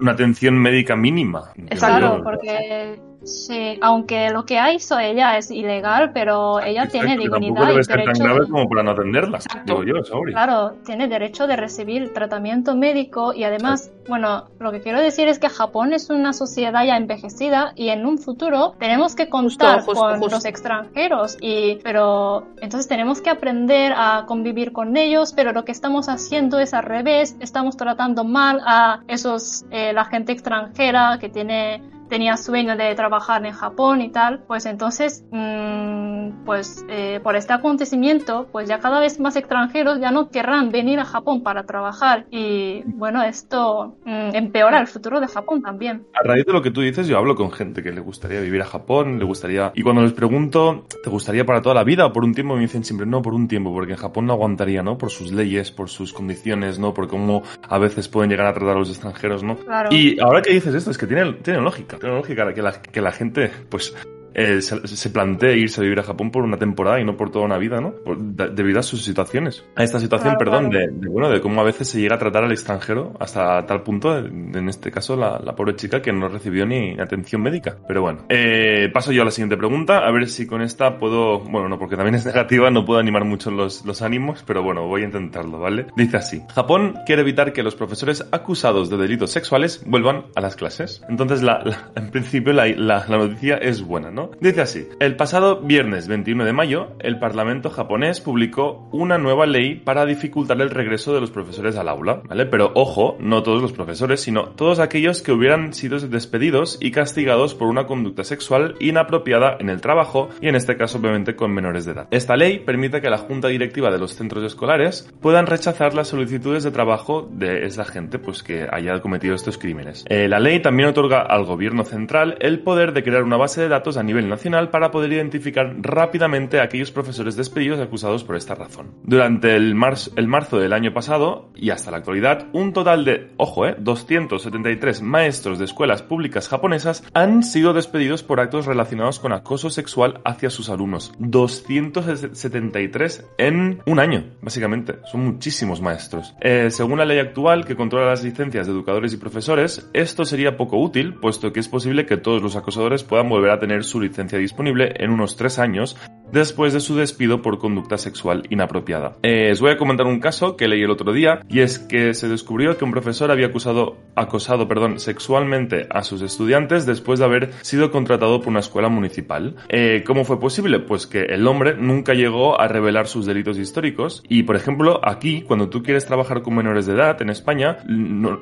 Una 0.00 0.12
atención 0.12 0.58
médica 0.58 0.94
mínima. 0.94 1.52
Claro, 1.78 2.20
porque 2.22 3.00
Sí, 3.26 3.78
aunque 3.82 4.30
lo 4.30 4.44
que 4.44 4.60
hizo 4.72 4.98
ella 4.98 5.36
es 5.36 5.50
ilegal, 5.50 6.12
pero 6.12 6.60
ella 6.60 6.84
Exacto, 6.84 7.06
tiene 7.06 7.16
dignidad 7.18 7.66
debe 7.66 7.80
y 7.80 7.84
ser 7.84 7.98
derecho. 7.98 8.12
tan 8.22 8.22
grave 8.32 8.48
como 8.48 8.68
para 8.68 8.82
no 8.84 8.92
atenderla, 8.92 9.38
Exacto. 9.38 9.82
digo 9.82 9.98
yo, 9.98 10.04
Sauri. 10.04 10.32
Claro, 10.32 10.74
tiene 10.84 11.08
derecho 11.08 11.46
de 11.46 11.56
recibir 11.56 12.12
tratamiento 12.14 12.76
médico 12.76 13.34
y 13.34 13.44
además, 13.44 13.90
bueno, 14.08 14.44
lo 14.60 14.70
que 14.70 14.80
quiero 14.80 15.00
decir 15.00 15.26
es 15.28 15.38
que 15.38 15.48
Japón 15.48 15.92
es 15.92 16.08
una 16.08 16.32
sociedad 16.32 16.84
ya 16.84 16.96
envejecida 16.96 17.72
y 17.74 17.88
en 17.88 18.06
un 18.06 18.18
futuro 18.18 18.74
tenemos 18.78 19.16
que 19.16 19.28
contar 19.28 19.78
justo, 19.80 19.92
justo, 19.92 20.00
con 20.08 20.18
justo. 20.20 20.36
los 20.36 20.44
extranjeros 20.44 21.36
y 21.40 21.76
pero 21.82 22.46
entonces 22.60 22.86
tenemos 22.88 23.20
que 23.20 23.30
aprender 23.30 23.92
a 23.96 24.24
convivir 24.26 24.72
con 24.72 24.96
ellos, 24.96 25.32
pero 25.34 25.52
lo 25.52 25.64
que 25.64 25.72
estamos 25.72 26.08
haciendo 26.08 26.60
es 26.60 26.74
al 26.74 26.84
revés, 26.84 27.36
estamos 27.40 27.76
tratando 27.76 28.22
mal 28.24 28.60
a 28.64 29.00
esos 29.08 29.64
eh, 29.70 29.92
la 29.92 30.04
gente 30.04 30.32
extranjera 30.32 31.18
que 31.20 31.28
tiene 31.28 31.82
tenía 32.08 32.36
sueño 32.36 32.76
de 32.76 32.94
trabajar 32.94 33.44
en 33.46 33.52
Japón 33.52 34.00
y 34.00 34.10
tal, 34.10 34.40
pues 34.46 34.66
entonces, 34.66 35.24
mm, 35.30 36.44
pues 36.44 36.84
eh, 36.88 37.20
por 37.22 37.36
este 37.36 37.52
acontecimiento, 37.52 38.48
pues 38.52 38.68
ya 38.68 38.78
cada 38.78 39.00
vez 39.00 39.18
más 39.20 39.36
extranjeros 39.36 40.00
ya 40.00 40.10
no 40.10 40.30
querrán 40.30 40.70
venir 40.70 40.98
a 41.00 41.04
Japón 41.04 41.42
para 41.42 41.64
trabajar 41.64 42.26
y 42.30 42.82
bueno, 42.86 43.22
esto 43.22 43.96
mm, 44.04 44.34
empeora 44.34 44.80
el 44.80 44.86
futuro 44.86 45.20
de 45.20 45.28
Japón 45.28 45.62
también. 45.62 46.06
A 46.14 46.26
raíz 46.26 46.46
de 46.46 46.52
lo 46.52 46.62
que 46.62 46.70
tú 46.70 46.80
dices, 46.80 47.06
yo 47.06 47.18
hablo 47.18 47.34
con 47.34 47.50
gente 47.50 47.82
que 47.82 47.92
le 47.92 48.00
gustaría 48.00 48.40
vivir 48.40 48.62
a 48.62 48.66
Japón, 48.66 49.18
le 49.18 49.24
gustaría... 49.24 49.72
Y 49.74 49.82
cuando 49.82 50.02
les 50.02 50.12
pregunto, 50.12 50.86
¿te 51.02 51.10
gustaría 51.10 51.44
para 51.44 51.62
toda 51.62 51.74
la 51.74 51.84
vida 51.84 52.06
o 52.06 52.12
por 52.12 52.24
un 52.24 52.34
tiempo? 52.34 52.54
Me 52.54 52.62
dicen 52.62 52.84
siempre, 52.84 53.06
no, 53.06 53.22
por 53.22 53.34
un 53.34 53.48
tiempo, 53.48 53.72
porque 53.72 53.92
en 53.92 53.98
Japón 53.98 54.26
no 54.26 54.32
aguantaría, 54.32 54.82
¿no? 54.82 54.98
Por 54.98 55.10
sus 55.10 55.32
leyes, 55.32 55.70
por 55.70 55.88
sus 55.88 56.12
condiciones, 56.12 56.78
¿no? 56.78 56.94
Por 56.94 57.08
cómo 57.08 57.42
a 57.68 57.78
veces 57.78 58.08
pueden 58.08 58.30
llegar 58.30 58.46
a 58.46 58.52
tratar 58.52 58.76
a 58.76 58.78
los 58.78 58.88
extranjeros, 58.88 59.42
¿no? 59.42 59.56
Claro. 59.56 59.88
Y 59.92 60.18
ahora 60.20 60.42
que 60.42 60.52
dices 60.52 60.74
esto, 60.74 60.90
es 60.90 60.98
que 60.98 61.06
tiene, 61.06 61.32
tiene 61.34 61.60
lógica, 61.60 61.95
tiene 61.98 62.14
lógica 62.14 62.52
que 62.52 62.62
la, 62.62 62.72
que 62.80 63.00
la 63.00 63.12
gente, 63.12 63.50
pues, 63.68 63.94
eh, 64.38 64.60
se, 64.60 64.86
se 64.86 65.10
plantee 65.10 65.56
irse 65.56 65.80
a 65.80 65.84
vivir 65.84 65.98
a 65.98 66.02
Japón 66.02 66.30
por 66.30 66.44
una 66.44 66.58
temporada 66.58 67.00
y 67.00 67.04
no 67.04 67.16
por 67.16 67.30
toda 67.30 67.44
una 67.46 67.56
vida, 67.58 67.80
¿no? 67.80 67.92
Por- 68.04 68.18
de- 68.18 68.50
debido 68.50 68.78
a 68.80 68.82
sus 68.82 69.02
situaciones. 69.02 69.64
A 69.74 69.82
esta 69.82 69.98
situación, 69.98 70.34
Claro, 70.34 70.38
perdón, 70.38 70.70
claro. 70.70 70.86
de, 70.92 70.98
de, 71.00 71.08
bueno, 71.08 71.30
de 71.30 71.40
cómo 71.40 71.60
a 71.60 71.64
veces 71.64 71.88
se 71.88 72.00
llega 72.00 72.16
a 72.16 72.18
tratar 72.18 72.44
al 72.44 72.52
extranjero 72.52 73.14
hasta 73.18 73.64
tal 73.66 73.82
punto, 73.82 74.20
de, 74.22 74.28
en 74.58 74.68
este 74.68 74.90
caso, 74.90 75.16
la, 75.16 75.40
la 75.42 75.54
pobre 75.56 75.74
chica 75.74 76.02
que 76.02 76.12
no 76.12 76.28
recibió 76.28 76.66
ni 76.66 76.98
atención 77.00 77.40
médica. 77.42 77.76
Pero 77.88 78.02
bueno, 78.02 78.26
eh, 78.28 78.90
paso 78.92 79.10
yo 79.12 79.22
a 79.22 79.24
la 79.24 79.30
siguiente 79.30 79.56
pregunta, 79.56 79.98
a 80.06 80.10
ver 80.12 80.28
si 80.28 80.46
con 80.46 80.60
esta 80.62 80.98
puedo, 80.98 81.40
bueno, 81.40 81.68
no, 81.68 81.78
porque 81.78 81.96
también 81.96 82.14
es 82.16 82.26
negativa, 82.26 82.70
no 82.70 82.84
puedo 82.84 83.00
animar 83.00 83.24
mucho 83.24 83.50
los, 83.50 83.84
los 83.86 84.02
ánimos, 84.02 84.44
pero 84.46 84.62
bueno, 84.62 84.86
voy 84.86 85.02
a 85.02 85.06
intentarlo, 85.06 85.58
¿vale? 85.58 85.86
Dice 85.96 86.18
así, 86.18 86.42
Japón 86.54 86.94
quiere 87.06 87.22
evitar 87.22 87.52
que 87.54 87.62
los 87.62 87.74
profesores 87.74 88.26
acusados 88.32 88.90
de 88.90 88.96
delitos 88.98 89.30
sexuales 89.30 89.82
vuelvan 89.86 90.26
a 90.34 90.40
las 90.42 90.56
clases. 90.56 91.02
Entonces, 91.08 91.42
la, 91.42 91.62
la- 91.64 91.90
en 91.96 92.10
principio, 92.10 92.52
la, 92.52 92.66
la- 92.66 93.06
la 93.08 93.16
noticia 93.18 93.56
es 93.56 93.80
buena, 93.82 94.10
¿no? 94.10 94.25
Dice 94.40 94.60
así, 94.60 94.88
el 95.00 95.16
pasado 95.16 95.60
viernes 95.60 96.08
21 96.08 96.44
de 96.44 96.52
mayo, 96.52 96.92
el 97.00 97.18
Parlamento 97.18 97.70
japonés 97.70 98.20
publicó 98.20 98.88
una 98.92 99.18
nueva 99.18 99.46
ley 99.46 99.74
para 99.74 100.06
dificultar 100.06 100.60
el 100.60 100.70
regreso 100.70 101.14
de 101.14 101.20
los 101.20 101.30
profesores 101.30 101.76
al 101.76 101.88
aula, 101.88 102.22
¿vale? 102.28 102.46
Pero 102.46 102.72
ojo, 102.74 103.16
no 103.18 103.42
todos 103.42 103.60
los 103.60 103.72
profesores, 103.72 104.20
sino 104.20 104.50
todos 104.50 104.78
aquellos 104.78 105.22
que 105.22 105.32
hubieran 105.32 105.72
sido 105.72 105.96
despedidos 105.98 106.78
y 106.80 106.90
castigados 106.90 107.54
por 107.54 107.68
una 107.68 107.86
conducta 107.86 108.24
sexual 108.24 108.76
inapropiada 108.80 109.56
en 109.58 109.70
el 109.70 109.80
trabajo 109.80 110.28
y 110.40 110.48
en 110.48 110.56
este 110.56 110.76
caso 110.76 110.98
obviamente 110.98 111.36
con 111.36 111.52
menores 111.52 111.84
de 111.84 111.92
edad. 111.92 112.08
Esta 112.10 112.36
ley 112.36 112.58
permite 112.58 113.00
que 113.00 113.10
la 113.10 113.18
junta 113.18 113.48
directiva 113.48 113.90
de 113.90 113.98
los 113.98 114.14
centros 114.14 114.44
escolares 114.44 115.12
puedan 115.20 115.46
rechazar 115.46 115.94
las 115.94 116.08
solicitudes 116.08 116.64
de 116.64 116.70
trabajo 116.70 117.28
de 117.30 117.66
esa 117.66 117.84
gente 117.84 118.18
pues 118.18 118.42
que 118.42 118.66
haya 118.70 119.00
cometido 119.00 119.34
estos 119.34 119.58
crímenes. 119.58 120.04
Eh, 120.08 120.28
la 120.28 120.40
ley 120.40 120.60
también 120.60 120.88
otorga 120.88 121.22
al 121.22 121.44
gobierno 121.44 121.84
central 121.84 122.36
el 122.40 122.60
poder 122.60 122.92
de 122.92 123.02
crear 123.02 123.22
una 123.22 123.36
base 123.36 123.60
de 123.60 123.68
datos 123.68 123.96
a 123.96 124.02
nivel 124.02 124.15
nacional 124.24 124.70
para 124.70 124.90
poder 124.90 125.12
identificar 125.12 125.76
rápidamente 125.80 126.58
a 126.58 126.64
aquellos 126.64 126.90
profesores 126.90 127.36
despedidos 127.36 127.80
acusados 127.80 128.24
por 128.24 128.36
esta 128.36 128.54
razón. 128.54 128.94
Durante 129.02 129.54
el, 129.54 129.74
marzo, 129.74 130.10
el 130.16 130.28
marzo 130.28 130.58
del 130.58 130.72
año 130.72 130.92
pasado 130.92 131.50
y 131.54 131.70
hasta 131.70 131.90
la 131.90 131.98
actualidad, 131.98 132.46
un 132.52 132.72
total 132.72 133.04
de, 133.04 133.32
ojo, 133.36 133.66
eh, 133.66 133.76
273 133.78 135.02
maestros 135.02 135.58
de 135.58 135.66
escuelas 135.66 136.02
públicas 136.02 136.48
japonesas 136.48 137.04
han 137.14 137.42
sido 137.42 137.72
despedidos 137.72 138.22
por 138.22 138.40
actos 138.40 138.66
relacionados 138.66 139.18
con 139.18 139.32
acoso 139.32 139.70
sexual 139.70 140.20
hacia 140.24 140.50
sus 140.50 140.70
alumnos. 140.70 141.12
273 141.18 143.26
en 143.38 143.82
un 143.86 143.98
año, 143.98 144.24
básicamente. 144.40 144.96
Son 145.10 145.24
muchísimos 145.24 145.80
maestros. 145.80 146.34
Eh, 146.40 146.70
según 146.70 146.98
la 146.98 147.04
ley 147.04 147.18
actual 147.18 147.64
que 147.64 147.76
controla 147.76 148.10
las 148.10 148.24
licencias 148.24 148.66
de 148.66 148.72
educadores 148.72 149.12
y 149.12 149.16
profesores, 149.16 149.88
esto 149.92 150.24
sería 150.24 150.56
poco 150.56 150.78
útil, 150.78 151.14
puesto 151.14 151.52
que 151.52 151.60
es 151.60 151.68
posible 151.68 152.06
que 152.06 152.16
todos 152.16 152.42
los 152.42 152.56
acosadores 152.56 153.04
puedan 153.04 153.28
volver 153.28 153.50
a 153.50 153.58
tener 153.58 153.84
su 153.84 153.95
licencia 154.00 154.38
disponible 154.38 154.94
en 154.98 155.10
unos 155.10 155.36
tres 155.36 155.58
años 155.58 155.96
después 156.32 156.72
de 156.72 156.80
su 156.80 156.96
despido 156.96 157.40
por 157.40 157.58
conducta 157.58 157.98
sexual 157.98 158.42
inapropiada. 158.50 159.16
Os 159.52 159.60
voy 159.60 159.70
a 159.70 159.76
comentar 159.76 160.06
un 160.06 160.18
caso 160.18 160.56
que 160.56 160.66
leí 160.66 160.82
el 160.82 160.90
otro 160.90 161.12
día 161.12 161.40
y 161.48 161.60
es 161.60 161.78
que 161.78 162.14
se 162.14 162.28
descubrió 162.28 162.76
que 162.76 162.84
un 162.84 162.90
profesor 162.90 163.30
había 163.30 163.46
acusado, 163.46 163.96
acosado 164.16 164.66
perdón, 164.66 164.98
sexualmente 164.98 165.86
a 165.88 166.02
sus 166.02 166.22
estudiantes 166.22 166.84
después 166.84 167.20
de 167.20 167.26
haber 167.26 167.52
sido 167.62 167.92
contratado 167.92 168.40
por 168.40 168.48
una 168.48 168.58
escuela 168.58 168.88
municipal. 168.88 169.54
Eh, 169.68 170.02
¿Cómo 170.04 170.24
fue 170.24 170.40
posible? 170.40 170.80
Pues 170.80 171.06
que 171.06 171.22
el 171.22 171.46
hombre 171.46 171.76
nunca 171.76 172.12
llegó 172.12 172.60
a 172.60 172.66
revelar 172.66 173.06
sus 173.06 173.24
delitos 173.24 173.56
históricos 173.58 174.24
y, 174.28 174.42
por 174.42 174.56
ejemplo, 174.56 175.00
aquí, 175.04 175.42
cuando 175.42 175.68
tú 175.68 175.84
quieres 175.84 176.06
trabajar 176.06 176.42
con 176.42 176.56
menores 176.56 176.86
de 176.86 176.94
edad 176.94 177.22
en 177.22 177.30
España, 177.30 177.78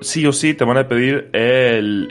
sí 0.01 0.27
o 0.27 0.33
sí 0.33 0.55
te 0.55 0.65
van 0.65 0.79
a 0.79 0.89
pedir 0.89 1.29
el- 1.35 2.09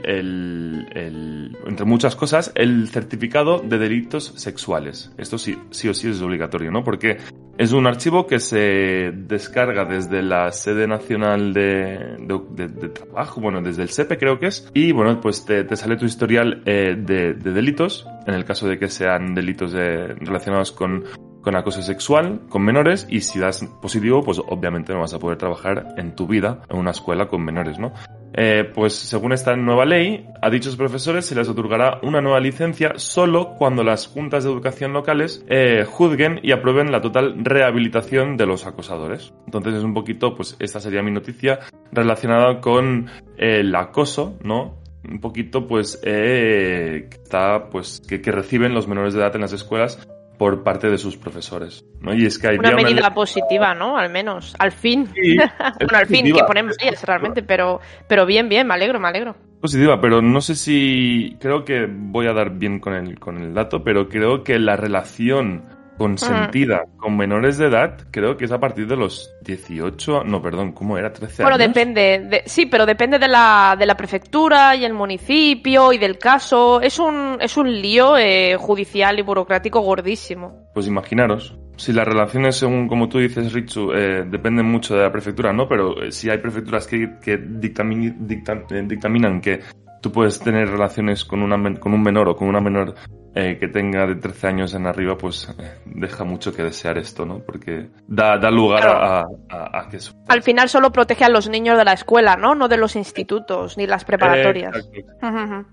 entre 1.66 1.86
muchas 1.86 2.16
cosas, 2.16 2.52
el 2.56 2.89
certificado 2.89 3.32
de 3.41 3.77
delitos 3.79 4.34
sexuales. 4.36 5.11
Esto 5.17 5.38
sí, 5.39 5.57
sí 5.71 5.89
o 5.89 5.93
sí 5.95 6.07
es 6.09 6.21
obligatorio, 6.21 6.69
¿no? 6.71 6.84
Porque 6.84 7.17
es 7.57 7.71
un 7.73 7.88
archivo 7.88 8.27
que 8.27 8.39
se 8.39 9.11
descarga 9.11 9.86
desde 9.86 10.21
la 10.21 10.51
sede 10.51 10.88
nacional 10.88 11.51
de, 11.53 11.97
de- 12.19 12.41
de- 12.51 12.67
de 12.67 12.89
trabajo, 12.89 13.41
bueno, 13.41 13.61
desde 13.61 13.81
el 13.84 13.89
SEPE 13.89 14.17
creo 14.17 14.39
que 14.39 14.47
es, 14.47 14.69
y 14.75 14.91
bueno, 14.91 15.19
pues 15.19 15.45
te, 15.45 15.63
te 15.63 15.75
sale 15.75 15.95
tu 15.97 16.05
historial 16.05 16.61
eh, 16.65 16.95
de, 16.97 17.34
de 17.34 17.51
delitos, 17.51 18.07
en 18.27 18.36
el 18.36 18.45
caso 18.45 18.67
de 18.67 18.77
que 18.77 18.88
sean 18.88 19.34
delitos 19.36 19.71
de- 19.73 20.13
relacionados 20.15 20.71
con, 20.71 21.03
con 21.41 21.55
acoso 21.55 21.81
sexual, 21.81 22.41
con 22.49 22.63
menores, 22.63 23.05
y 23.09 23.21
si 23.21 23.39
das 23.39 23.63
positivo, 23.81 24.23
pues 24.23 24.39
obviamente 24.39 24.93
no 24.93 24.99
vas 25.01 25.13
a 25.13 25.19
poder 25.19 25.38
trabajar 25.38 25.93
en 25.97 26.15
tu 26.15 26.25
vida 26.27 26.61
en 26.69 26.77
una 26.77 26.91
escuela 26.91 27.27
con 27.27 27.43
menores, 27.43 27.77
¿no? 27.79 27.93
Eh, 28.36 28.69
pues 28.73 28.93
según 28.95 29.31
esta 29.31 29.55
nueva 29.55 29.86
ley, 29.86 30.27
a 30.41 30.49
dichos 30.49 30.75
profesores 30.75 31.25
se 31.25 31.36
les 31.36 31.47
otorgará 31.47 31.99
una 32.01 32.21
nueva 32.21 32.39
licencia 32.39 32.93
solo 32.95 33.55
cuando 33.57 33.84
las 33.84 34.07
juntas 34.07 34.43
de 34.43 34.51
educación 34.51 34.93
locales 34.93 35.45
eh, 35.47 35.86
juzguen 35.88 36.39
y 36.41 36.51
aprueben 36.51 36.91
la 36.91 37.01
total 37.01 37.36
rehabilitación 37.43 38.38
de 38.38 38.45
los 38.45 38.65
acosadores. 38.65 39.34
Entonces 39.45 39.75
es 39.75 39.84
un 39.84 39.93
poquito, 39.93 40.36
pues 40.36 40.55
esta 40.59 40.79
sería 40.79 41.03
mi 41.03 41.11
noticia 41.11 41.59
relacionada 41.91 42.59
con 42.59 43.07
eh, 43.38 43.59
el 43.59 43.75
acoso, 43.75 44.38
¿no? 44.43 44.81
Un 45.07 45.19
poquito, 45.19 45.67
pues, 45.67 45.99
eh, 46.05 47.09
está, 47.11 47.69
pues, 47.69 48.01
que, 48.07 48.21
que 48.21 48.31
reciben 48.31 48.73
los 48.73 48.88
menores 48.88 49.13
de 49.13 49.19
edad 49.19 49.36
en 49.36 49.41
las 49.41 49.51
escuelas 49.51 49.99
por 50.44 50.62
parte 50.62 50.89
de 50.89 50.98
sus 50.98 51.16
profesores, 51.16 51.86
¿no? 52.02 52.14
Y 52.14 52.26
es 52.26 52.38
que 52.38 52.50
hay 52.50 52.58
Una 52.58 52.76
medida 52.76 53.14
positiva, 53.14 53.74
¿no? 53.74 53.98
Al 53.98 54.12
menos. 54.12 54.54
Al 54.60 54.74
fin. 54.74 55.08
Sí, 55.16 55.38
bueno, 55.80 55.98
al 55.98 56.06
fin, 56.06 56.26
que 56.26 56.44
ponemos 56.44 56.76
ellas 56.82 57.02
realmente, 57.06 57.44
pero, 57.44 57.80
pero 58.10 58.26
bien, 58.26 58.50
bien, 58.50 58.68
me 58.68 58.74
alegro, 58.74 59.00
me 59.00 59.08
alegro. 59.08 59.38
positiva, 59.62 60.02
pero 60.02 60.22
no 60.22 60.41
sé 60.41 60.56
si 60.56 61.38
creo 61.39 61.64
que 61.64 61.88
voy 61.89 62.28
a 62.28 62.34
dar 62.34 62.50
bien 62.58 62.82
con 62.82 62.94
el, 62.94 63.18
con 63.22 63.38
el 63.38 63.54
dato, 63.54 63.86
pero 63.86 64.10
creo 64.10 64.44
que 64.44 64.60
la 64.60 64.76
relación 64.76 65.64
consentida 65.98 66.84
con 66.98 67.16
menores 67.18 67.58
de 67.58 67.68
edad, 67.68 67.98
creo 68.12 68.36
que 68.38 68.46
es 68.46 68.52
a 68.52 68.60
partir 68.60 68.88
de 68.88 68.96
los 68.96 69.32
18, 69.44 70.24
no, 70.24 70.41
perdón, 70.41 70.72
¿cómo 70.74 70.98
era? 70.98 71.12
13 71.14 71.44
Bueno, 71.44 71.56
años. 71.56 71.68
depende, 71.70 72.20
de- 72.30 72.44
sí, 72.46 72.66
pero 72.66 72.86
depende 72.86 73.20
de 73.20 73.28
la, 73.28 73.76
de 73.78 73.86
la 73.86 73.96
prefectura 73.96 74.76
y 74.76 74.86
el 74.86 74.94
municipio 74.94 75.94
y 75.94 75.98
del 75.98 76.18
caso. 76.18 76.82
Es 76.82 77.00
un, 77.00 77.38
es 77.39 77.56
un 77.58 77.72
lío 77.72 78.18
eh, 78.18 78.56
judicial 78.58 79.18
y 79.20 79.22
burocrático 79.22 79.80
gordísimo. 79.82 80.70
Pues 80.74 80.88
imaginaros. 80.88 81.56
Si 81.76 81.91
las 81.91 82.08
relaciones, 82.08 82.56
según 82.56 82.88
como 82.88 83.10
tú 83.10 83.18
dices, 83.20 83.52
Richu, 83.52 83.91
eh, 83.94 84.24
dependen 84.28 84.66
mucho 84.68 84.96
de 84.96 85.02
la 85.04 85.12
prefectura, 85.12 85.52
¿no? 85.54 85.68
Pero 85.68 86.04
eh, 86.04 86.12
si 86.12 86.30
hay 86.30 86.38
prefecturas 86.38 86.86
que, 86.86 87.16
que 87.22 87.39
dictami- 87.39 88.16
dicta- 88.20 88.64
eh, 88.70 88.84
dictaminan 88.86 89.41
que 89.41 89.60
tú 90.02 90.12
puedes 90.12 90.39
tener 90.39 90.70
relaciones 90.70 91.26
con, 91.26 91.41
una, 91.41 91.58
con 91.80 91.94
un 91.94 92.04
menor 92.04 92.30
o 92.30 92.36
con 92.36 92.48
una 92.48 92.62
menor 92.62 92.94
eh, 93.36 93.57
que 93.59 93.67
tenga 93.67 94.05
de 94.05 94.15
13 94.15 94.47
años 94.47 94.73
en 94.75 94.86
arriba, 94.88 95.17
pues 95.17 95.49
eh, 95.59 95.71
deja 95.86 96.23
mucho 96.23 96.53
que 96.53 96.63
desear 96.63 96.97
esto, 96.97 97.25
¿no? 97.25 97.39
Porque 97.39 97.88
da, 98.07 98.38
da 98.38 98.51
lugar 98.51 98.88
a, 98.88 99.19
a- 99.49 99.79
a 99.79 99.89
que 99.89 99.97
eso. 99.97 100.13
Al 100.27 100.43
final 100.43 100.69
solo 100.69 100.91
protege 100.91 101.25
a 101.25 101.29
los 101.29 101.49
niños 101.49 101.77
de 101.77 101.86
la 101.86 101.93
escuela, 101.93 102.36
¿no? 102.36 102.53
No 102.55 102.67
de 102.67 102.77
los 102.77 102.95
institutos 102.95 103.77
ni 103.77 103.88
las 103.88 104.05
preparatorias. 104.05 104.75
Eh. 104.93 105.03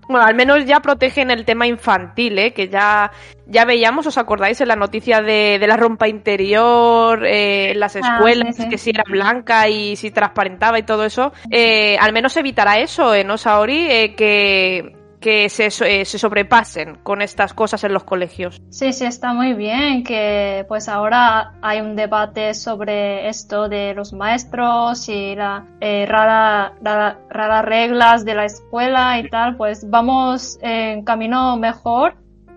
Bueno, 0.07 0.25
al 0.25 0.35
menos 0.35 0.65
ya 0.65 0.79
protegen 0.79 1.29
el 1.31 1.45
tema 1.45 1.67
infantil, 1.67 2.37
¿eh? 2.39 2.53
que 2.53 2.67
ya, 2.67 3.11
ya 3.45 3.65
veíamos, 3.65 4.07
¿os 4.07 4.17
acordáis 4.17 4.59
en 4.61 4.67
la 4.67 4.75
noticia 4.75 5.21
de, 5.21 5.57
de 5.59 5.67
la 5.67 5.77
rompa 5.77 6.07
interior 6.07 7.25
eh, 7.25 7.71
en 7.71 7.79
las 7.79 7.95
Ah, 7.95 7.99
escuelas, 7.99 8.55
sí, 8.55 8.63
sí. 8.63 8.69
que 8.69 8.77
si 8.77 8.89
era 8.91 9.03
blanca 9.07 9.67
y 9.69 9.95
si 9.95 10.11
transparentaba 10.11 10.79
y 10.79 10.83
todo 10.83 11.05
eso? 11.05 11.31
Eh, 11.49 11.97
al 11.99 12.13
menos 12.13 12.35
evitará 12.37 12.79
eso, 12.79 13.13
¿eh, 13.13 13.23
no, 13.23 13.37
Saori? 13.37 13.87
Eh, 13.89 14.15
que, 14.15 14.95
que 15.21 15.47
se, 15.49 15.67
eh, 15.67 16.03
se 16.03 16.17
sobrepasen 16.17 16.95
con 17.03 17.21
estas 17.21 17.53
cosas 17.53 17.83
en 17.85 17.93
los 17.93 18.03
colegios. 18.03 18.59
Sí, 18.69 18.91
sí, 18.91 19.05
está 19.05 19.33
muy 19.33 19.53
bien 19.53 20.03
que 20.03 20.65
pues 20.67 20.89
ahora 20.89 21.53
hay 21.61 21.79
un 21.79 21.95
debate 21.95 22.53
sobre 22.55 23.29
esto 23.29 23.69
de 23.69 23.93
los 23.93 24.11
maestros 24.13 25.07
y 25.07 25.35
las 25.35 25.63
rara, 25.79 26.73
rara- 26.81 27.19
raras 27.29 27.63
reglas 27.65 28.25
de 28.25 28.33
la 28.35 28.45
escuela 28.45 29.19
y 29.19 29.29
tal, 29.29 29.55
pues 29.57 29.89
vamos 29.89 30.57
en 30.61 31.03
camino 31.05 31.55
mejor, 31.55 32.15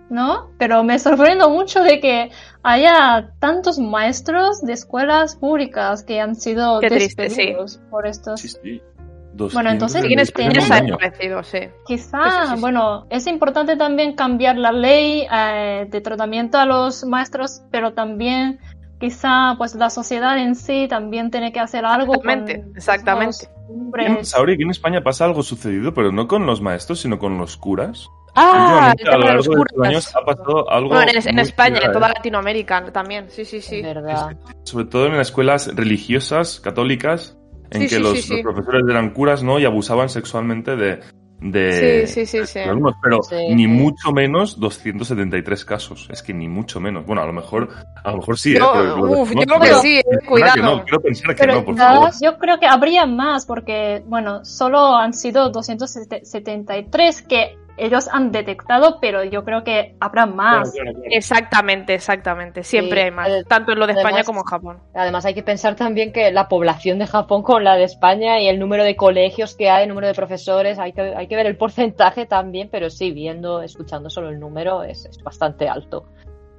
¿no? 0.09 0.49
Pero 0.59 0.83
me 0.85 0.99
sorprendo 0.99 1.51
mucho 1.51 1.83
de 1.83 2.01
que 2.01 2.31
haya 2.63 3.31
tantos 3.41 3.79
maestros 3.79 4.63
de 4.63 4.73
escuelas 4.73 5.37
públicas 5.37 6.03
que 6.03 6.19
han 6.21 6.35
sido 6.35 6.81
Qué 6.81 6.89
triste, 6.89 7.29
sí. 7.29 7.37
despedidos 7.37 7.81
por 7.91 8.07
estos. 8.07 8.41
Sí, 8.41 8.49
sí. 8.49 8.83
Bueno, 9.53 9.71
entonces 9.71 10.03
Sí, 10.03 10.13
en 10.13 10.19
España 10.21 10.61
se 10.61 10.73
ha 10.73 10.81
Tiene- 10.81 10.97
parecido, 10.97 11.43
sí. 11.43 11.59
Quizá, 11.87 12.19
Sí, 12.23 12.49
sí, 12.51 12.55
sí, 12.55 12.61
bueno, 12.61 13.07
es 13.11 13.27
importante 13.27 13.77
también 13.77 14.15
cambiar 14.15 14.57
la 14.57 14.71
ley 14.73 15.27
eh, 15.31 15.87
de 15.91 16.01
tratamiento 16.01 16.59
a 16.59 16.67
los 16.67 17.05
maestros, 17.05 17.63
pero 17.71 17.93
también 17.95 18.59
quizá 19.01 19.55
pues 19.59 19.75
la 19.75 19.91
sociedad 19.91 20.39
en 20.39 20.55
sí 20.55 20.87
también 20.89 21.31
tiene 21.31 21.53
que 21.53 21.61
hacer 21.61 21.85
algo 21.85 22.15
con 22.15 22.31
Exactamente, 22.31 22.79
exactamente. 22.79 23.49
los. 24.19 24.29
Saori, 24.29 24.55
aquí 24.55 24.63
en 24.63 24.71
España 24.71 25.03
pasa 25.03 25.25
algo 25.25 25.43
sucedido, 25.43 25.93
pero 25.95 26.13
no 26.13 26.27
con 26.29 26.47
los 26.47 26.61
maestros, 26.61 27.01
sino 27.01 27.19
con 27.19 27.37
los 27.39 27.57
curas. 27.57 28.09
Ah, 28.37 28.87
a 28.87 28.89
lo 28.91 28.95
tema 28.97 29.11
de 29.13 29.19
los 29.19 29.27
largo 29.27 29.55
de 29.55 29.63
estos 29.69 29.87
años 29.87 30.17
ha 30.17 30.25
pasado 30.25 30.71
algo. 30.71 30.89
Bueno, 30.89 31.13
en, 31.15 31.29
en 31.29 31.39
España, 31.39 31.81
en 31.85 31.93
toda 31.93 32.09
¿eh? 32.09 32.13
Latinoamérica 32.17 32.85
también, 32.93 33.27
sí, 33.31 33.45
sí, 33.45 33.61
sí. 33.61 33.77
Es 33.77 33.83
verdad. 33.83 34.37
Sobre 34.65 34.87
todo 34.87 35.07
en 35.07 35.17
las 35.17 35.29
escuelas 35.29 35.71
religiosas, 35.75 36.59
católicas, 36.61 37.37
en 37.75 37.83
Sí, 37.83 37.89
que 37.89 37.97
sí, 37.97 38.03
los, 38.03 38.21
sí, 38.21 38.43
los 38.43 38.43
profesores 38.43 38.83
eran 38.89 39.11
curas, 39.11 39.43
¿no? 39.43 39.59
Y 39.59 39.65
abusaban 39.65 40.09
sexualmente 40.09 40.77
de. 40.77 41.01
de 41.41 42.65
alumnos, 42.67 42.95
pero 43.03 43.21
ni 43.51 43.67
mucho 43.67 44.13
menos 44.13 44.59
273 44.59 45.65
casos. 45.65 46.09
Es 46.11 46.23
que 46.23 46.33
ni 46.33 46.49
mucho 46.49 46.81
menos. 46.81 47.05
Bueno, 47.07 47.23
a 47.23 47.27
lo 47.27 47.33
mejor, 47.33 47.69
a 48.03 48.11
lo 48.11 48.19
mejor 48.19 48.39
sí, 48.39 48.55
¿eh? 48.57 48.61
Pero 48.61 49.03
uf, 49.03 49.31
yo 49.31 49.41
creo 49.41 49.61
que 49.61 49.75
sí, 49.75 49.99
eh, 49.99 50.05
que 50.21 50.27
cuidado. 50.27 50.63
no, 50.63 50.83
quiero 50.85 51.01
pensar 51.01 51.35
que 51.35 51.47
no, 51.47 51.65
por 51.65 51.77
favor. 51.77 52.11
yo 52.23 52.39
creo 52.39 52.59
que 52.59 52.67
habría 52.67 53.07
más 53.07 53.47
porque, 53.47 54.03
bueno, 54.07 54.45
solo 54.45 54.97
han 54.97 55.13
sido 55.13 55.51
273 55.51 57.23
que 57.23 57.64
ellos 57.77 58.09
han 58.13 58.33
detectado, 58.33 58.99
pero 59.01 59.25
yo 59.25 59.45
creo 59.45 59.65
que 59.65 59.97
habrá 60.01 60.27
más. 60.27 60.71
Claro, 60.71 60.85
claro, 60.85 60.93
claro. 61.01 61.17
Exactamente, 61.17 61.95
exactamente. 61.95 62.63
Siempre 62.63 63.01
Sí, 63.01 63.05
hay 63.05 63.11
más, 63.11 63.31
tanto 63.49 63.73
en 63.73 63.79
lo 63.79 63.87
de 63.87 63.95
España 63.95 64.25
como 64.25 64.41
en 64.41 64.47
Japón. 64.47 64.79
Además 64.95 65.25
hay 65.25 65.35
que 65.35 65.43
pensar 65.43 65.75
también 65.75 66.13
que 66.13 66.31
la 66.31 66.49
población 66.49 66.99
de 66.99 67.07
Japón 67.07 67.43
con 67.43 67.65
la 67.65 67.77
de 67.77 67.85
España 67.85 68.41
y 68.41 68.49
el 68.49 68.59
número 68.59 68.85
de 68.85 68.97
colegios 68.97 69.57
que 69.57 69.71
hay, 69.71 69.85
el 69.85 69.89
número 69.89 70.07
de 70.07 70.15
profesores, 70.15 70.79
hay 70.79 70.93
que, 70.93 71.15
hay 71.15 71.27
que 71.27 71.37
ver 71.37 71.47
el 71.47 71.57
porcentaje 71.57 72.27
también, 72.27 72.69
pero 72.71 72.91
sí, 72.91 73.11
viendo, 73.11 73.63
escuchando 73.63 74.11
solo 74.11 74.29
el 74.29 74.39
número 74.39 74.83
es, 74.83 75.05
es 75.07 75.23
bastante 75.23 75.69
alto. 75.69 76.07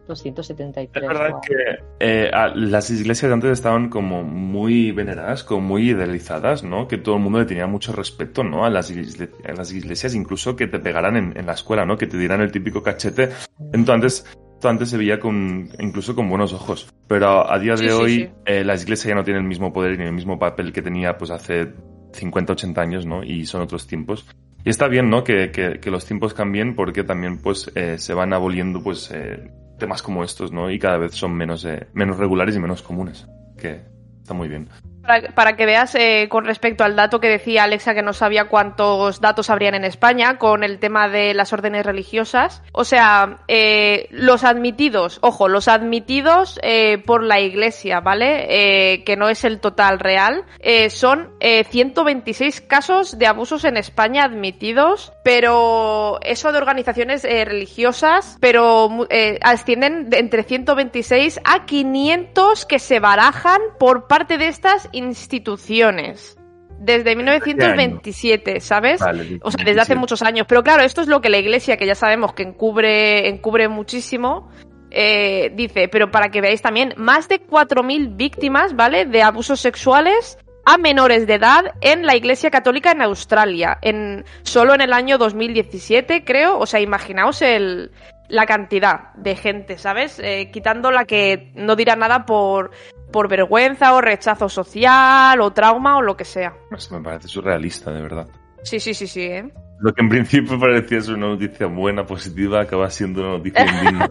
273. 0.07 1.03
Es 1.03 1.07
verdad 1.07 1.31
wow. 1.31 1.41
que 1.41 1.55
eh, 1.99 2.29
a- 2.33 2.49
las 2.55 2.89
iglesias 2.89 3.31
antes 3.31 3.51
estaban 3.51 3.89
como 3.89 4.23
muy 4.23 4.91
veneradas, 4.91 5.43
como 5.43 5.61
muy 5.61 5.89
idealizadas, 5.91 6.63
¿no? 6.63 6.87
Que 6.87 6.97
todo 6.97 7.15
el 7.15 7.21
mundo 7.21 7.39
le 7.39 7.45
tenía 7.45 7.67
mucho 7.67 7.91
respeto, 7.93 8.43
¿no? 8.43 8.65
A 8.65 8.69
las, 8.69 8.91
igle- 8.95 9.29
a 9.47 9.53
las 9.53 9.71
iglesias, 9.73 10.15
incluso 10.15 10.55
que 10.55 10.67
te 10.67 10.79
pegaran 10.79 11.15
en, 11.17 11.37
en 11.37 11.45
la 11.45 11.53
escuela, 11.53 11.85
¿no? 11.85 11.97
Que 11.97 12.07
te 12.07 12.17
dieran 12.17 12.41
el 12.41 12.51
típico 12.51 12.81
cachete. 12.83 13.29
Entonces, 13.73 14.25
esto 14.53 14.69
antes 14.69 14.89
se 14.89 14.97
veía 14.97 15.19
con, 15.19 15.69
incluso 15.79 16.15
con 16.15 16.29
buenos 16.29 16.53
ojos. 16.53 16.87
Pero 17.07 17.51
a 17.51 17.59
día 17.59 17.73
de 17.73 17.77
Sí, 17.77 17.85
sí, 17.85 17.91
hoy, 17.91 18.11
sí. 18.15 18.29
eh, 18.45 18.63
la 18.63 18.75
iglesia 18.75 19.09
ya 19.09 19.15
no 19.15 19.23
tiene 19.23 19.39
el 19.39 19.45
mismo 19.45 19.73
poder 19.73 19.97
ni 19.97 20.05
el 20.05 20.13
mismo 20.13 20.39
papel 20.39 20.71
que 20.73 20.81
tenía, 20.81 21.17
pues, 21.17 21.31
hace 21.31 21.73
50, 22.13 22.53
80 22.53 22.81
años, 22.81 23.05
¿no? 23.05 23.23
Y 23.23 23.45
son 23.45 23.61
otros 23.61 23.85
tiempos. 23.87 24.25
Y 24.63 24.69
está 24.69 24.87
bien, 24.87 25.09
¿no? 25.09 25.23
Que, 25.23 25.51
que- 25.51 25.79
que 25.79 25.91
los 25.91 26.05
tiempos 26.05 26.33
cambien 26.33 26.75
porque 26.75 27.03
también, 27.03 27.37
pues, 27.39 27.69
eh, 27.75 27.97
se 27.99 28.13
van 28.13 28.33
aboliendo, 28.33 28.81
pues, 28.81 29.11
eh, 29.13 29.51
temas 29.77 30.01
como 30.01 30.23
estos, 30.23 30.51
¿no? 30.51 30.71
Y 30.71 30.79
cada 30.79 30.97
vez 30.97 31.13
son 31.13 31.33
menos, 31.33 31.65
eh, 31.65 31.87
menos 31.93 32.17
regulares 32.17 32.55
y 32.55 32.59
menos 32.59 32.81
comunes. 32.81 33.27
Que 33.57 33.81
está 34.21 34.33
muy 34.33 34.47
bien. 34.47 34.69
Para, 35.05 35.55
que 35.55 35.65
veas 35.65 35.93
eh, 35.95 36.27
con 36.29 36.45
respecto 36.45 36.83
al 36.83 36.95
dato 36.95 37.19
que 37.19 37.29
decía 37.29 37.63
Alexa 37.63 37.93
que 37.93 38.01
no 38.01 38.13
sabía 38.13 38.45
cuántos 38.45 39.21
datos 39.21 39.49
habrían 39.49 39.75
en 39.75 39.85
España 39.85 40.37
con 40.37 40.63
el 40.63 40.79
tema 40.79 41.07
de 41.09 41.33
las 41.33 41.53
órdenes 41.53 41.85
religiosas. 41.85 42.63
O 42.71 42.83
sea, 42.85 43.39
eh, 43.47 44.07
los 44.11 44.43
admitidos, 44.43 45.19
ojo, 45.21 45.47
los 45.47 45.67
admitidos 45.67 46.59
eh, 46.63 46.97
por 47.05 47.23
la 47.23 47.39
iglesia, 47.39 47.99
¿vale? 47.99 48.47
Eh, 48.49 49.03
que 49.03 49.15
no 49.15 49.29
es 49.29 49.43
el 49.43 49.59
total 49.59 49.99
real, 49.99 50.43
eh, 50.59 50.89
son 50.89 51.29
eh, 51.39 51.63
126 51.63 52.61
casos 52.61 53.17
de 53.17 53.27
abusos 53.27 53.65
en 53.65 53.77
España 53.77 54.23
admitidos, 54.23 55.13
pero 55.23 56.19
eso 56.21 56.51
de 56.51 56.57
organizaciones 56.57 57.23
religiosas, 57.23 58.37
pero 58.39 59.07
ascienden 59.41 60.09
de 60.09 60.19
entre 60.19 60.43
126 60.43 61.39
a 61.43 61.65
500 61.65 62.65
que 62.65 62.79
se 62.79 62.99
barajan 62.99 63.61
por 63.79 64.07
parte 64.07 64.37
de 64.37 64.47
estas 64.47 64.89
instituciones. 64.95 66.37
Desde 66.77 67.15
1927, 67.15 68.59
¿sabes? 68.59 68.99
Vale, 68.99 69.39
O 69.43 69.51
sea, 69.51 69.63
desde 69.63 69.79
hace 69.79 69.93
27. 69.93 69.95
muchos 69.95 70.21
años. 70.21 70.45
Pero 70.47 70.61
claro, 70.63 70.83
esto 70.83 71.01
es 71.01 71.07
lo 71.07 71.21
que 71.21 71.29
la 71.29 71.37
iglesia, 71.37 71.77
que 71.77 71.85
ya 71.85 71.95
sabemos 71.95 72.33
que 72.33 72.43
encubre, 72.43 73.29
encubre 73.29 73.69
muchísimo, 73.69 74.49
eh, 74.91 75.51
dice. 75.55 75.87
Pero 75.87 76.11
para 76.11 76.29
que 76.29 76.41
veáis 76.41 76.61
también, 76.61 76.93
más 76.97 77.29
de 77.29 77.45
4.000 77.45 78.17
víctimas, 78.17 78.75
¿vale? 78.75 79.05
De 79.05 79.21
abusos 79.23 79.61
sexuales 79.61 80.37
a 80.65 80.77
menores 80.77 81.27
de 81.27 81.35
edad 81.35 81.75
en 81.81 82.05
la 82.05 82.15
iglesia 82.15 82.49
católica 82.49 82.91
en 82.91 83.01
Australia. 83.01 83.77
En, 83.81 84.25
solo 84.43 84.73
en 84.73 84.81
el 84.81 84.93
año 84.93 85.17
2017, 85.17 86.25
creo. 86.25 86.59
O 86.59 86.65
sea, 86.65 86.81
imaginaos 86.81 87.41
el, 87.41 87.91
la 88.27 88.45
cantidad 88.45 89.13
de 89.15 89.35
gente, 89.35 89.77
¿sabes? 89.77 90.19
Eh, 90.19 90.49
quitando 90.51 90.91
la 90.91 91.05
que 91.05 91.51
no 91.55 91.75
dirá 91.75 91.95
nada 91.95 92.25
por, 92.25 92.71
por 93.15 93.29
vergüenza 93.29 93.93
o 93.93 94.01
rechazo 94.01 94.49
social 94.49 95.39
o 95.39 95.53
trauma 95.53 95.95
o 95.95 96.01
lo 96.01 96.17
que 96.17 96.25
sea. 96.25 96.53
Esto 96.69 96.95
me 96.95 97.01
parece 97.01 97.29
surrealista, 97.29 97.89
de 97.89 98.01
verdad. 98.01 98.27
Sí, 98.61 98.77
sí, 98.77 98.93
sí, 98.93 99.07
sí, 99.07 99.21
¿eh? 99.21 99.53
Lo 99.79 99.93
que 99.93 100.01
en 100.01 100.09
principio 100.09 100.59
parecía 100.59 100.99
ser 100.99 101.15
una 101.15 101.27
noticia 101.27 101.65
buena, 101.67 102.05
positiva, 102.05 102.59
acaba 102.59 102.89
siendo 102.89 103.21
una 103.21 103.37
noticia 103.37 103.65
indigna. 103.65 104.09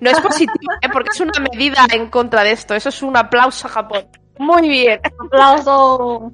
No 0.00 0.10
es 0.10 0.20
positivo, 0.20 0.72
¿eh? 0.80 0.88
porque 0.92 1.08
es 1.12 1.20
una 1.20 1.32
medida 1.52 1.84
en 1.92 2.06
contra 2.06 2.44
de 2.44 2.52
esto. 2.52 2.76
Eso 2.76 2.90
es 2.90 3.02
un 3.02 3.16
aplauso 3.16 3.66
a 3.66 3.70
Japón. 3.70 4.06
Muy 4.38 4.68
bien. 4.68 5.00
¡Aplauso! 5.26 6.32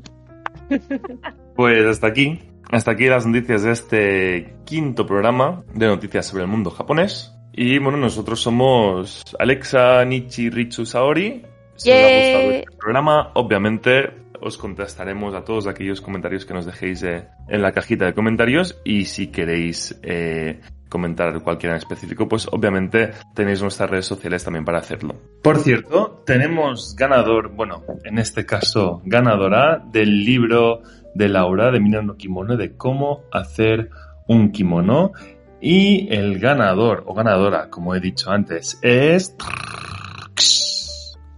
Pues 1.54 1.86
hasta 1.86 2.08
aquí. 2.08 2.42
Hasta 2.70 2.90
aquí 2.90 3.06
las 3.06 3.24
noticias 3.24 3.62
de 3.62 3.72
este 3.72 4.56
quinto 4.66 5.06
programa 5.06 5.64
de 5.72 5.86
noticias 5.86 6.26
sobre 6.26 6.42
el 6.42 6.50
mundo 6.50 6.70
japonés. 6.70 7.32
Y 7.54 7.78
bueno, 7.78 7.96
nosotros 7.96 8.42
somos 8.42 9.24
Alexa, 9.38 10.04
Nichi, 10.04 10.50
Richu, 10.50 10.84
Saori. 10.84 11.55
Si 11.76 11.90
os 11.90 11.96
ha 11.96 12.00
gustado 12.00 12.50
este 12.52 12.76
programa, 12.78 13.30
obviamente 13.34 14.26
os 14.40 14.58
contestaremos 14.58 15.34
a 15.34 15.44
todos 15.44 15.66
aquellos 15.66 16.00
comentarios 16.00 16.44
que 16.44 16.54
nos 16.54 16.66
dejéis 16.66 17.02
eh, 17.02 17.28
en 17.48 17.62
la 17.62 17.72
cajita 17.72 18.06
de 18.06 18.14
comentarios. 18.14 18.80
Y 18.84 19.06
si 19.06 19.28
queréis 19.28 19.98
eh, 20.02 20.60
comentar 20.88 21.42
cualquiera 21.42 21.74
en 21.74 21.78
específico, 21.78 22.28
pues 22.28 22.48
obviamente 22.50 23.10
tenéis 23.34 23.62
nuestras 23.62 23.90
redes 23.90 24.06
sociales 24.06 24.44
también 24.44 24.64
para 24.64 24.78
hacerlo. 24.78 25.14
Por 25.42 25.58
cierto, 25.58 26.22
tenemos 26.26 26.94
ganador, 26.96 27.54
bueno, 27.54 27.82
en 28.04 28.18
este 28.18 28.46
caso 28.46 29.02
ganadora 29.04 29.82
del 29.84 30.24
libro 30.24 30.82
de 31.14 31.28
Laura 31.28 31.70
de 31.70 31.80
Mina 31.80 32.02
no 32.02 32.16
Kimono 32.16 32.56
de 32.56 32.76
cómo 32.76 33.24
hacer 33.32 33.90
un 34.28 34.52
kimono. 34.52 35.12
Y 35.60 36.14
el 36.14 36.38
ganador 36.38 37.04
o 37.06 37.14
ganadora, 37.14 37.70
como 37.70 37.94
he 37.94 38.00
dicho 38.00 38.30
antes, 38.30 38.78
es 38.82 39.34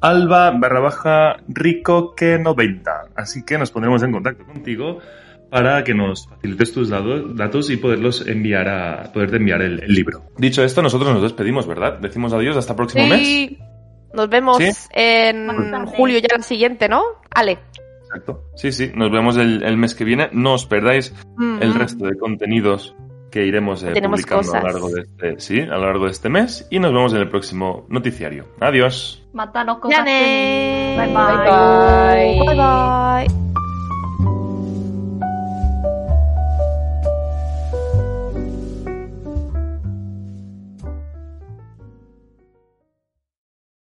Alba 0.01 0.51
barra 0.53 0.81
baja 0.81 1.37
Rico 1.49 2.15
que 2.15 2.39
90. 2.39 2.91
Así 3.17 3.45
que 3.45 3.59
nos 3.59 3.71
pondremos 3.71 4.03
en 4.03 4.13
contacto 4.13 4.45
contigo 4.45 4.99
para 5.51 5.83
que 5.83 5.95
nos 5.95 6.29
facilites 6.29 6.73
tus 6.73 6.91
datos 6.91 7.71
y 7.71 7.77
poderlos 7.79 8.27
enviar 8.27 8.69
a 8.69 9.13
poderte 9.13 9.37
enviar 9.37 9.63
el, 9.63 9.83
el 9.83 9.93
libro. 9.95 10.25
Dicho 10.37 10.63
esto, 10.63 10.83
nosotros 10.83 11.11
nos 11.13 11.23
despedimos, 11.23 11.67
¿verdad? 11.67 11.99
Decimos 11.99 12.33
adiós 12.33 12.57
hasta 12.57 12.73
el 12.75 12.77
próximo 12.77 13.07
mes. 13.07 13.21
Sí. 13.27 13.59
Nos 14.15 14.29
vemos 14.29 14.57
¿Sí? 14.59 14.71
en 14.93 15.47
Bastante. 15.49 15.97
julio 15.97 16.19
ya 16.19 16.37
la 16.37 16.43
siguiente, 16.43 16.89
¿no? 16.89 17.03
Ale. 17.35 17.59
Exacto. 18.05 18.45
Sí, 18.57 18.73
sí, 18.73 18.91
nos 18.95 19.11
vemos 19.11 19.37
el, 19.37 19.63
el 19.63 19.77
mes 19.77 19.95
que 19.95 20.05
viene. 20.05 20.29
No 20.33 20.55
os 20.55 20.65
perdáis 20.67 21.15
el 21.61 21.71
Mm. 21.71 21.79
resto 21.79 22.07
de 22.07 22.17
contenidos 22.17 22.95
que 23.31 23.45
iremos 23.45 23.83
eh, 23.83 23.93
publicando 24.01 24.55
a 24.55 24.61
lo 24.61 24.66
largo 24.68 24.89
de 24.91 25.03
este, 25.03 25.41
sí, 25.41 25.61
a 25.61 25.76
lo 25.76 25.87
largo 25.87 26.05
de 26.07 26.12
este 26.12 26.29
mes 26.29 26.66
y 26.70 26.79
nos 26.79 26.93
vemos 26.93 27.12
en 27.12 27.20
el 27.20 27.29
próximo 27.29 27.87
noticiario. 27.89 28.47
Adiós. 28.61 29.22
¡Yane! 29.91 30.97
Bye 30.97 31.07
Bye 31.07 31.14
bye. 31.14 32.47
bye. 32.47 32.47
Bye 32.47 33.29
bye. 33.29 33.48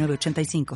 906985. 0.00 0.66